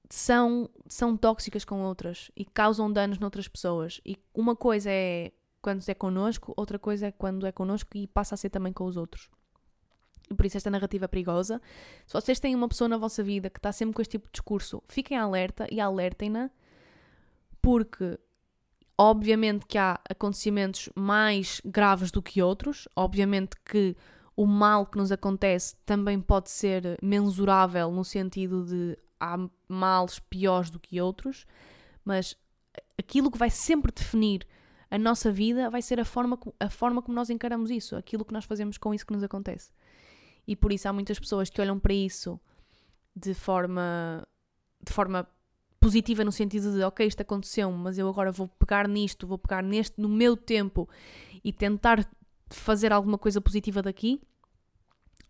são, 0.09 0.69
são 0.89 1.15
tóxicas 1.15 1.63
com 1.63 1.81
outras 1.83 2.29
e 2.35 2.43
causam 2.43 2.91
danos 2.91 3.19
noutras 3.19 3.47
pessoas. 3.47 4.01
E 4.05 4.17
uma 4.33 4.57
coisa 4.57 4.89
é 4.91 5.31
quando 5.67 5.83
é 5.89 5.93
connosco, 5.93 6.53
outra 6.55 6.79
coisa 6.79 7.07
é 7.07 7.11
quando 7.11 7.45
é 7.45 7.51
connosco 7.51 7.89
e 7.95 8.07
passa 8.07 8.35
a 8.35 8.37
ser 8.37 8.49
também 8.49 8.71
com 8.71 8.85
os 8.85 8.95
outros. 8.95 9.29
E 10.29 10.33
por 10.33 10.45
isso 10.45 10.55
esta 10.55 10.69
narrativa 10.69 11.05
é 11.05 11.07
perigosa. 11.07 11.61
Se 12.05 12.13
vocês 12.13 12.39
têm 12.39 12.55
uma 12.55 12.69
pessoa 12.69 12.87
na 12.87 12.97
vossa 12.97 13.21
vida 13.21 13.49
que 13.49 13.59
está 13.59 13.71
sempre 13.71 13.93
com 13.93 14.01
este 14.01 14.11
tipo 14.11 14.27
de 14.27 14.31
discurso, 14.31 14.81
fiquem 14.87 15.17
alerta 15.17 15.67
e 15.69 15.81
alertem-na, 15.81 16.49
porque 17.61 18.17
Obviamente 18.99 19.67
que 19.67 19.77
há 19.77 19.99
acontecimentos 20.09 20.89
mais 20.95 21.61
graves 21.63 22.09
do 22.09 22.19
que 22.19 22.41
outros, 22.41 22.87
obviamente 22.95 23.55
que 23.63 23.95
o 24.35 24.47
mal 24.47 24.87
que 24.87 24.97
nos 24.97 25.11
acontece 25.11 25.75
também 25.85 26.19
pode 26.19 26.49
ser 26.49 26.97
mensurável 26.99 27.91
no 27.91 28.03
sentido 28.03 28.65
de 28.65 28.97
há 29.19 29.37
males 29.67 30.17
piores 30.17 30.71
do 30.71 30.79
que 30.79 30.99
outros, 30.99 31.45
mas 32.03 32.35
aquilo 32.97 33.29
que 33.29 33.37
vai 33.37 33.51
sempre 33.51 33.91
definir 33.91 34.47
a 34.89 34.97
nossa 34.97 35.31
vida 35.31 35.69
vai 35.69 35.81
ser 35.81 35.99
a 35.99 36.05
forma, 36.05 36.39
a 36.59 36.69
forma 36.69 37.01
como 37.01 37.15
nós 37.15 37.29
encaramos 37.29 37.69
isso, 37.69 37.95
aquilo 37.95 38.23
que 38.23 38.33
nós 38.33 38.45
fazemos 38.45 38.77
com 38.77 38.93
isso 38.93 39.05
que 39.05 39.13
nos 39.13 39.23
acontece. 39.23 39.71
E 40.47 40.55
por 40.55 40.71
isso 40.71 40.87
há 40.87 40.93
muitas 40.93 41.19
pessoas 41.19 41.49
que 41.49 41.59
olham 41.59 41.77
para 41.77 41.93
isso 41.93 42.39
de 43.15 43.33
forma, 43.33 44.25
de 44.81 44.93
forma 44.93 45.27
positiva 45.79 46.23
no 46.23 46.31
sentido 46.31 46.73
de 46.73 46.83
ok, 46.83 47.05
isto 47.05 47.21
aconteceu, 47.21 47.71
mas 47.71 47.97
eu 47.97 48.07
agora 48.07 48.31
vou 48.31 48.47
pegar 48.47 48.87
nisto, 48.87 49.27
vou 49.27 49.37
pegar 49.37 49.61
neste 49.61 49.99
no 49.99 50.07
meu 50.07 50.37
tempo 50.37 50.87
e 51.43 51.51
tentar 51.51 52.07
fazer 52.49 52.93
alguma 52.93 53.17
coisa 53.17 53.41
positiva 53.41 53.81
daqui. 53.81 54.21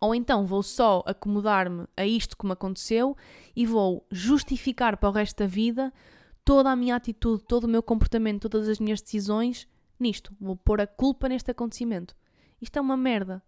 Ou 0.00 0.14
então 0.14 0.46
vou 0.46 0.62
só 0.62 1.02
acomodar-me 1.06 1.84
a 1.96 2.06
isto 2.06 2.36
que 2.36 2.46
me 2.46 2.52
aconteceu 2.52 3.16
e 3.56 3.66
vou 3.66 4.06
justificar 4.10 4.96
para 4.96 5.08
o 5.08 5.12
resto 5.12 5.38
da 5.38 5.46
vida 5.46 5.92
toda 6.48 6.70
a 6.70 6.76
minha 6.76 6.96
atitude, 6.96 7.44
todo 7.44 7.64
o 7.64 7.68
meu 7.68 7.82
comportamento, 7.82 8.48
todas 8.48 8.70
as 8.70 8.80
minhas 8.80 9.02
decisões 9.02 9.68
nisto. 10.00 10.34
Vou 10.40 10.56
pôr 10.56 10.80
a 10.80 10.86
culpa 10.86 11.28
neste 11.28 11.50
acontecimento. 11.50 12.16
Isto 12.58 12.78
é 12.78 12.80
uma 12.80 12.96
merda. 12.96 13.42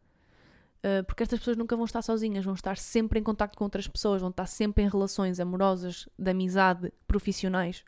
Uh, 0.84 1.02
porque 1.06 1.22
estas 1.22 1.38
pessoas 1.38 1.56
nunca 1.56 1.74
vão 1.74 1.86
estar 1.86 2.02
sozinhas, 2.02 2.44
vão 2.44 2.52
estar 2.52 2.76
sempre 2.76 3.18
em 3.18 3.22
contato 3.22 3.56
com 3.56 3.64
outras 3.64 3.88
pessoas, 3.88 4.20
vão 4.20 4.28
estar 4.28 4.44
sempre 4.44 4.84
em 4.84 4.88
relações 4.88 5.40
amorosas, 5.40 6.06
de 6.18 6.30
amizade, 6.30 6.92
profissionais. 7.06 7.82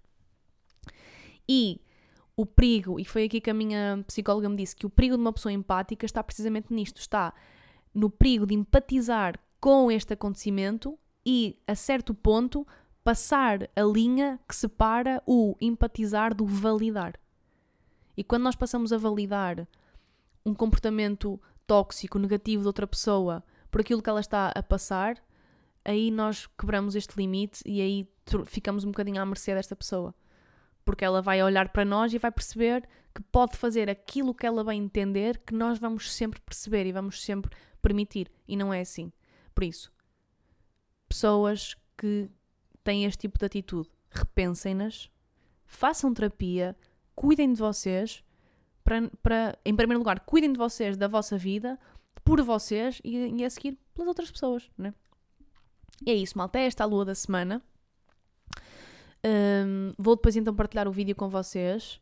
E 1.46 1.82
o 2.34 2.46
perigo, 2.46 2.98
e 2.98 3.04
foi 3.04 3.24
aqui 3.24 3.38
que 3.38 3.50
a 3.50 3.54
minha 3.54 4.02
psicóloga 4.06 4.48
me 4.48 4.56
disse, 4.56 4.74
que 4.74 4.86
o 4.86 4.90
perigo 4.90 5.16
de 5.16 5.20
uma 5.20 5.32
pessoa 5.34 5.52
empática 5.52 6.06
está 6.06 6.24
precisamente 6.24 6.72
nisto, 6.72 6.96
está 6.96 7.34
no 7.94 8.08
perigo 8.08 8.46
de 8.46 8.54
empatizar 8.54 9.38
com 9.60 9.90
este 9.90 10.14
acontecimento 10.14 10.98
e, 11.24 11.58
a 11.66 11.74
certo 11.74 12.14
ponto, 12.14 12.66
passar 13.04 13.68
a 13.74 13.82
linha 13.82 14.38
que 14.48 14.54
separa 14.54 15.22
o 15.26 15.56
empatizar 15.60 16.34
do 16.34 16.46
validar. 16.46 17.18
E 18.16 18.22
quando 18.22 18.42
nós 18.42 18.54
passamos 18.54 18.92
a 18.92 18.98
validar 18.98 19.66
um 20.44 20.54
comportamento 20.54 21.40
tóxico, 21.66 22.18
negativo 22.18 22.62
de 22.62 22.66
outra 22.66 22.86
pessoa 22.86 23.42
por 23.70 23.80
aquilo 23.80 24.02
que 24.02 24.10
ela 24.10 24.20
está 24.20 24.48
a 24.48 24.62
passar, 24.62 25.16
aí 25.84 26.10
nós 26.10 26.46
quebramos 26.58 26.94
este 26.94 27.16
limite 27.16 27.62
e 27.64 27.80
aí 27.80 28.08
ficamos 28.46 28.84
um 28.84 28.90
bocadinho 28.90 29.20
à 29.20 29.26
mercê 29.26 29.54
desta 29.54 29.74
pessoa. 29.74 30.14
Porque 30.84 31.04
ela 31.04 31.22
vai 31.22 31.42
olhar 31.42 31.68
para 31.70 31.84
nós 31.84 32.12
e 32.12 32.18
vai 32.18 32.30
perceber 32.30 32.88
que 33.14 33.22
pode 33.22 33.56
fazer 33.56 33.88
aquilo 33.88 34.34
que 34.34 34.46
ela 34.46 34.64
vai 34.64 34.76
entender, 34.76 35.38
que 35.38 35.54
nós 35.54 35.78
vamos 35.78 36.12
sempre 36.12 36.40
perceber 36.40 36.86
e 36.86 36.92
vamos 36.92 37.22
sempre 37.22 37.54
permitir. 37.80 38.30
E 38.46 38.56
não 38.56 38.72
é 38.72 38.80
assim. 38.80 39.12
Por 39.54 39.64
isso, 39.64 39.92
pessoas 41.08 41.76
que 41.96 42.30
têm 42.82 43.04
este 43.04 43.20
tipo 43.20 43.38
de 43.38 43.46
atitude, 43.46 43.88
repensem-nas, 44.10 45.10
façam 45.66 46.12
terapia, 46.12 46.76
cuidem 47.14 47.52
de 47.52 47.58
vocês 47.58 48.24
para, 48.84 49.08
para, 49.22 49.58
em 49.64 49.74
primeiro 49.74 50.00
lugar, 50.00 50.20
cuidem 50.20 50.52
de 50.52 50.58
vocês, 50.58 50.96
da 50.96 51.08
vossa 51.08 51.38
vida, 51.38 51.78
por 52.24 52.40
vocês 52.42 53.00
e, 53.04 53.16
e 53.16 53.44
a 53.44 53.50
seguir 53.50 53.78
pelas 53.94 54.08
outras 54.08 54.30
pessoas, 54.30 54.70
né? 54.76 54.94
E 56.04 56.10
é 56.10 56.14
isso, 56.14 56.36
malta. 56.36 56.58
É 56.58 56.66
esta 56.66 56.82
a 56.84 56.86
lua 56.86 57.04
da 57.04 57.14
semana. 57.14 57.62
Um, 59.24 59.92
vou 59.96 60.16
depois 60.16 60.34
então 60.34 60.54
partilhar 60.54 60.88
o 60.88 60.92
vídeo 60.92 61.14
com 61.14 61.28
vocês 61.28 62.00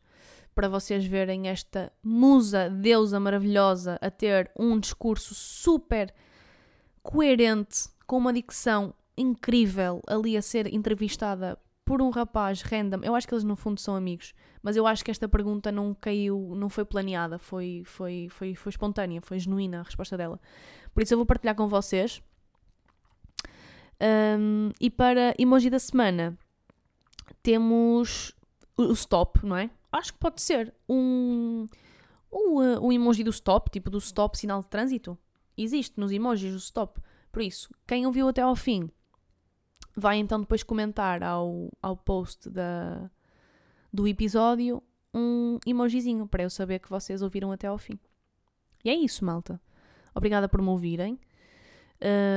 para 0.54 0.68
vocês 0.68 1.04
verem 1.04 1.48
esta 1.48 1.92
musa, 2.02 2.68
deusa 2.68 3.20
maravilhosa, 3.20 3.98
a 4.00 4.10
ter 4.10 4.50
um 4.58 4.78
discurso 4.78 5.34
super 5.34 6.12
coerente, 7.02 7.88
com 8.06 8.18
uma 8.18 8.32
dicção 8.32 8.92
incrível, 9.20 10.00
ali 10.06 10.36
a 10.36 10.42
ser 10.42 10.72
entrevistada 10.72 11.58
por 11.84 12.00
um 12.00 12.10
rapaz 12.10 12.62
random. 12.62 13.00
Eu 13.02 13.14
acho 13.14 13.26
que 13.26 13.34
eles 13.34 13.44
no 13.44 13.56
fundo 13.56 13.80
são 13.80 13.94
amigos, 13.94 14.32
mas 14.62 14.76
eu 14.76 14.86
acho 14.86 15.04
que 15.04 15.10
esta 15.10 15.28
pergunta 15.28 15.70
não 15.70 15.94
caiu, 15.94 16.54
não 16.56 16.68
foi 16.68 16.84
planeada, 16.84 17.38
foi, 17.38 17.82
foi, 17.84 18.28
foi, 18.30 18.54
foi 18.54 18.70
espontânea, 18.70 19.20
foi 19.20 19.38
genuína 19.38 19.80
a 19.80 19.82
resposta 19.82 20.16
dela. 20.16 20.40
Por 20.94 21.02
isso 21.02 21.12
eu 21.12 21.18
vou 21.18 21.26
partilhar 21.26 21.54
com 21.54 21.68
vocês. 21.68 22.22
Um, 24.00 24.70
e 24.80 24.88
para 24.88 25.34
emoji 25.38 25.68
da 25.68 25.78
semana 25.78 26.38
temos 27.42 28.34
o 28.76 28.92
stop, 28.92 29.44
não 29.44 29.56
é? 29.56 29.68
Acho 29.92 30.12
que 30.14 30.18
pode 30.18 30.40
ser 30.40 30.72
um, 30.88 31.66
um, 32.32 32.86
um 32.86 32.92
emoji 32.92 33.22
do 33.22 33.30
stop, 33.30 33.70
tipo 33.70 33.90
do 33.90 33.98
stop 33.98 34.38
sinal 34.38 34.60
de 34.60 34.68
trânsito. 34.68 35.18
Existe 35.56 35.98
nos 35.98 36.10
emojis 36.12 36.52
do 36.52 36.58
stop. 36.58 37.00
Por 37.30 37.42
isso, 37.42 37.68
quem 37.86 38.06
ouviu 38.06 38.28
até 38.28 38.40
ao 38.40 38.56
fim 38.56 38.90
vai 39.96 40.18
então 40.18 40.40
depois 40.40 40.62
comentar 40.62 41.22
ao, 41.22 41.68
ao 41.82 41.96
post 41.96 42.48
da, 42.48 43.10
do 43.92 44.06
episódio 44.06 44.82
um 45.12 45.58
emojizinho 45.66 46.26
para 46.26 46.42
eu 46.42 46.50
saber 46.50 46.78
que 46.78 46.88
vocês 46.88 47.22
ouviram 47.22 47.50
até 47.52 47.66
ao 47.66 47.78
fim. 47.78 47.98
E 48.84 48.90
é 48.90 48.94
isso, 48.94 49.24
malta. 49.24 49.60
Obrigada 50.14 50.48
por 50.48 50.62
me 50.62 50.68
ouvirem. 50.68 51.18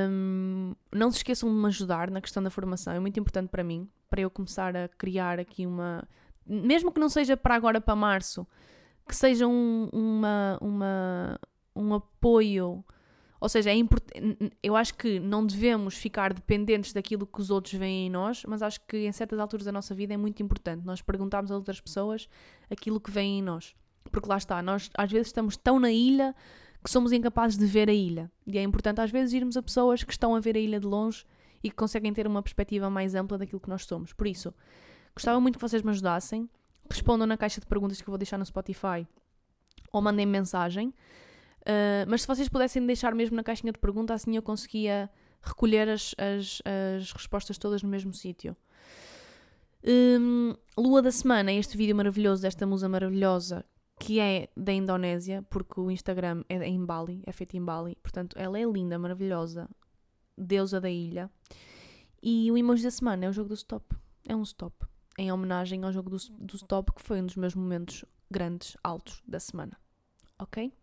Um, 0.09 0.75
não 0.91 1.09
se 1.09 1.17
esqueçam 1.17 1.49
de 1.49 1.55
me 1.55 1.67
ajudar 1.67 2.11
na 2.11 2.19
questão 2.19 2.43
da 2.43 2.49
formação, 2.49 2.93
é 2.93 2.99
muito 2.99 3.17
importante 3.17 3.47
para 3.47 3.63
mim, 3.63 3.89
para 4.09 4.19
eu 4.19 4.29
começar 4.29 4.75
a 4.75 4.89
criar 4.89 5.39
aqui 5.39 5.65
uma. 5.65 6.07
Mesmo 6.45 6.91
que 6.91 6.99
não 6.99 7.07
seja 7.07 7.37
para 7.37 7.55
agora, 7.55 7.79
para 7.79 7.95
março, 7.95 8.45
que 9.07 9.15
seja 9.15 9.47
um, 9.47 9.87
uma, 9.93 10.57
uma, 10.61 11.39
um 11.73 11.93
apoio 11.93 12.83
ou 13.43 13.49
seja, 13.49 13.71
é 13.71 13.75
eu 14.63 14.73
acho 14.73 14.93
que 14.93 15.19
não 15.19 15.45
devemos 15.45 15.95
ficar 15.95 16.31
dependentes 16.31 16.93
daquilo 16.93 17.27
que 17.27 17.41
os 17.41 17.49
outros 17.49 17.73
veem 17.73 18.07
em 18.07 18.09
nós, 18.09 18.45
mas 18.47 18.61
acho 18.61 18.79
que 18.87 19.05
em 19.05 19.11
certas 19.11 19.37
alturas 19.37 19.65
da 19.65 19.71
nossa 19.73 19.93
vida 19.93 20.13
é 20.13 20.17
muito 20.17 20.41
importante 20.41 20.85
nós 20.85 21.01
perguntarmos 21.01 21.51
a 21.51 21.55
outras 21.55 21.81
pessoas 21.81 22.29
aquilo 22.71 23.01
que 23.01 23.11
veem 23.11 23.39
em 23.39 23.41
nós. 23.41 23.75
Porque 24.09 24.29
lá 24.29 24.37
está, 24.37 24.61
nós 24.61 24.89
às 24.97 25.11
vezes 25.11 25.27
estamos 25.27 25.57
tão 25.57 25.77
na 25.77 25.91
ilha 25.91 26.33
que 26.81 26.89
somos 26.89 27.11
incapazes 27.11 27.57
de 27.57 27.65
ver 27.65 27.89
a 27.89 27.93
ilha. 27.93 28.31
E 28.47 28.57
é 28.57 28.63
importante 28.63 29.01
às 29.01 29.11
vezes 29.11 29.33
irmos 29.33 29.57
a 29.57 29.61
pessoas 29.61 30.05
que 30.05 30.13
estão 30.13 30.33
a 30.33 30.39
ver 30.39 30.55
a 30.55 30.59
ilha 30.59 30.79
de 30.79 30.87
longe 30.87 31.25
e 31.61 31.69
que 31.69 31.75
conseguem 31.75 32.13
ter 32.13 32.25
uma 32.25 32.41
perspectiva 32.41 32.89
mais 32.89 33.13
ampla 33.13 33.37
daquilo 33.37 33.59
que 33.59 33.69
nós 33.69 33.83
somos. 33.83 34.13
Por 34.13 34.25
isso, 34.25 34.53
gostava 35.13 35.37
muito 35.41 35.55
que 35.55 35.61
vocês 35.61 35.81
me 35.81 35.89
ajudassem. 35.89 36.49
Respondam 36.89 37.27
na 37.27 37.35
caixa 37.35 37.59
de 37.59 37.67
perguntas 37.67 37.99
que 37.99 38.07
eu 38.07 38.11
vou 38.13 38.17
deixar 38.17 38.37
no 38.37 38.45
Spotify 38.45 39.05
ou 39.91 40.01
mandem 40.01 40.25
mensagem. 40.25 40.93
Uh, 41.63 42.05
mas 42.07 42.21
se 42.21 42.27
vocês 42.27 42.49
pudessem 42.49 42.85
deixar 42.85 43.15
mesmo 43.15 43.35
na 43.35 43.43
caixinha 43.43 43.71
de 43.71 43.79
pergunta, 43.79 44.13
assim 44.13 44.35
eu 44.35 44.41
conseguia 44.41 45.09
recolher 45.41 45.89
as, 45.89 46.13
as, 46.17 46.61
as 46.65 47.11
respostas 47.11 47.57
todas 47.57 47.81
no 47.81 47.89
mesmo 47.89 48.13
sítio. 48.13 48.55
Um, 49.85 50.53
Lua 50.77 51.01
da 51.01 51.11
semana, 51.11 51.51
este 51.51 51.77
vídeo 51.77 51.95
maravilhoso 51.95 52.41
desta 52.41 52.65
musa 52.65 52.87
maravilhosa 52.87 53.65
que 53.99 54.19
é 54.19 54.49
da 54.55 54.73
Indonésia, 54.73 55.45
porque 55.49 55.79
o 55.79 55.89
Instagram 55.89 56.43
é 56.49 56.55
em 56.67 56.83
Bali, 56.83 57.23
é 57.25 57.31
feito 57.31 57.55
em 57.55 57.63
Bali, 57.63 57.95
portanto 58.03 58.35
ela 58.37 58.59
é 58.59 58.63
linda, 58.65 58.99
maravilhosa, 58.99 59.69
deusa 60.37 60.81
da 60.81 60.89
ilha. 60.89 61.31
E 62.21 62.51
o 62.51 62.57
emoji 62.57 62.83
da 62.83 62.91
semana 62.91 63.25
é 63.25 63.29
o 63.29 63.33
jogo 63.33 63.49
do 63.49 63.55
stop, 63.55 63.95
é 64.27 64.35
um 64.35 64.43
stop, 64.43 64.75
em 65.17 65.31
homenagem 65.31 65.83
ao 65.83 65.91
jogo 65.91 66.09
do, 66.09 66.17
do 66.17 66.55
stop, 66.55 66.91
que 66.93 67.01
foi 67.01 67.21
um 67.21 67.25
dos 67.25 67.35
meus 67.35 67.55
momentos 67.55 68.03
grandes, 68.29 68.75
altos 68.83 69.21
da 69.27 69.39
semana. 69.39 69.77
Ok? 70.39 70.73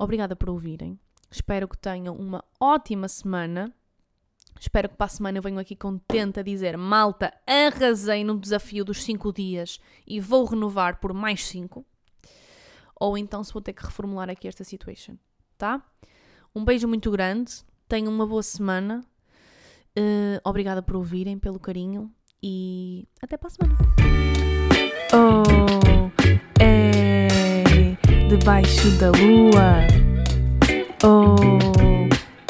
Obrigada 0.00 0.34
por 0.34 0.48
ouvirem. 0.48 0.98
Espero 1.30 1.68
que 1.68 1.76
tenham 1.76 2.16
uma 2.16 2.42
ótima 2.58 3.06
semana. 3.06 3.70
Espero 4.58 4.88
que 4.88 4.96
para 4.96 5.04
a 5.04 5.10
semana 5.10 5.36
eu 5.36 5.42
venho 5.42 5.58
aqui 5.58 5.76
contente 5.76 6.40
a 6.40 6.42
dizer: 6.42 6.74
Malta, 6.78 7.30
arrasei 7.46 8.24
no 8.24 8.40
desafio 8.40 8.82
dos 8.82 9.02
5 9.04 9.30
dias 9.30 9.78
e 10.06 10.18
vou 10.18 10.46
renovar 10.46 11.00
por 11.00 11.12
mais 11.12 11.46
5. 11.46 11.84
Ou 12.98 13.18
então 13.18 13.44
se 13.44 13.52
vou 13.52 13.60
ter 13.60 13.74
que 13.74 13.84
reformular 13.84 14.30
aqui 14.30 14.48
esta 14.48 14.64
situation, 14.64 15.16
tá? 15.58 15.82
Um 16.54 16.64
beijo 16.64 16.88
muito 16.88 17.10
grande. 17.10 17.52
Tenham 17.86 18.10
uma 18.10 18.26
boa 18.26 18.42
semana. 18.42 19.04
Uh, 19.98 20.40
obrigada 20.42 20.80
por 20.80 20.96
ouvirem, 20.96 21.38
pelo 21.38 21.60
carinho 21.60 22.10
e 22.42 23.06
até 23.20 23.36
para 23.36 23.48
a 23.48 23.50
semana. 23.50 23.76
Oh, 25.12 25.42
é 26.58 27.09
debaixo 28.30 28.88
da 28.92 29.10
lua. 29.10 29.88
Oh, 31.02 31.34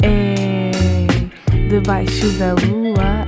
é 0.03 0.69
debaixo 1.69 2.29
da 2.37 2.53
lua. 2.53 3.20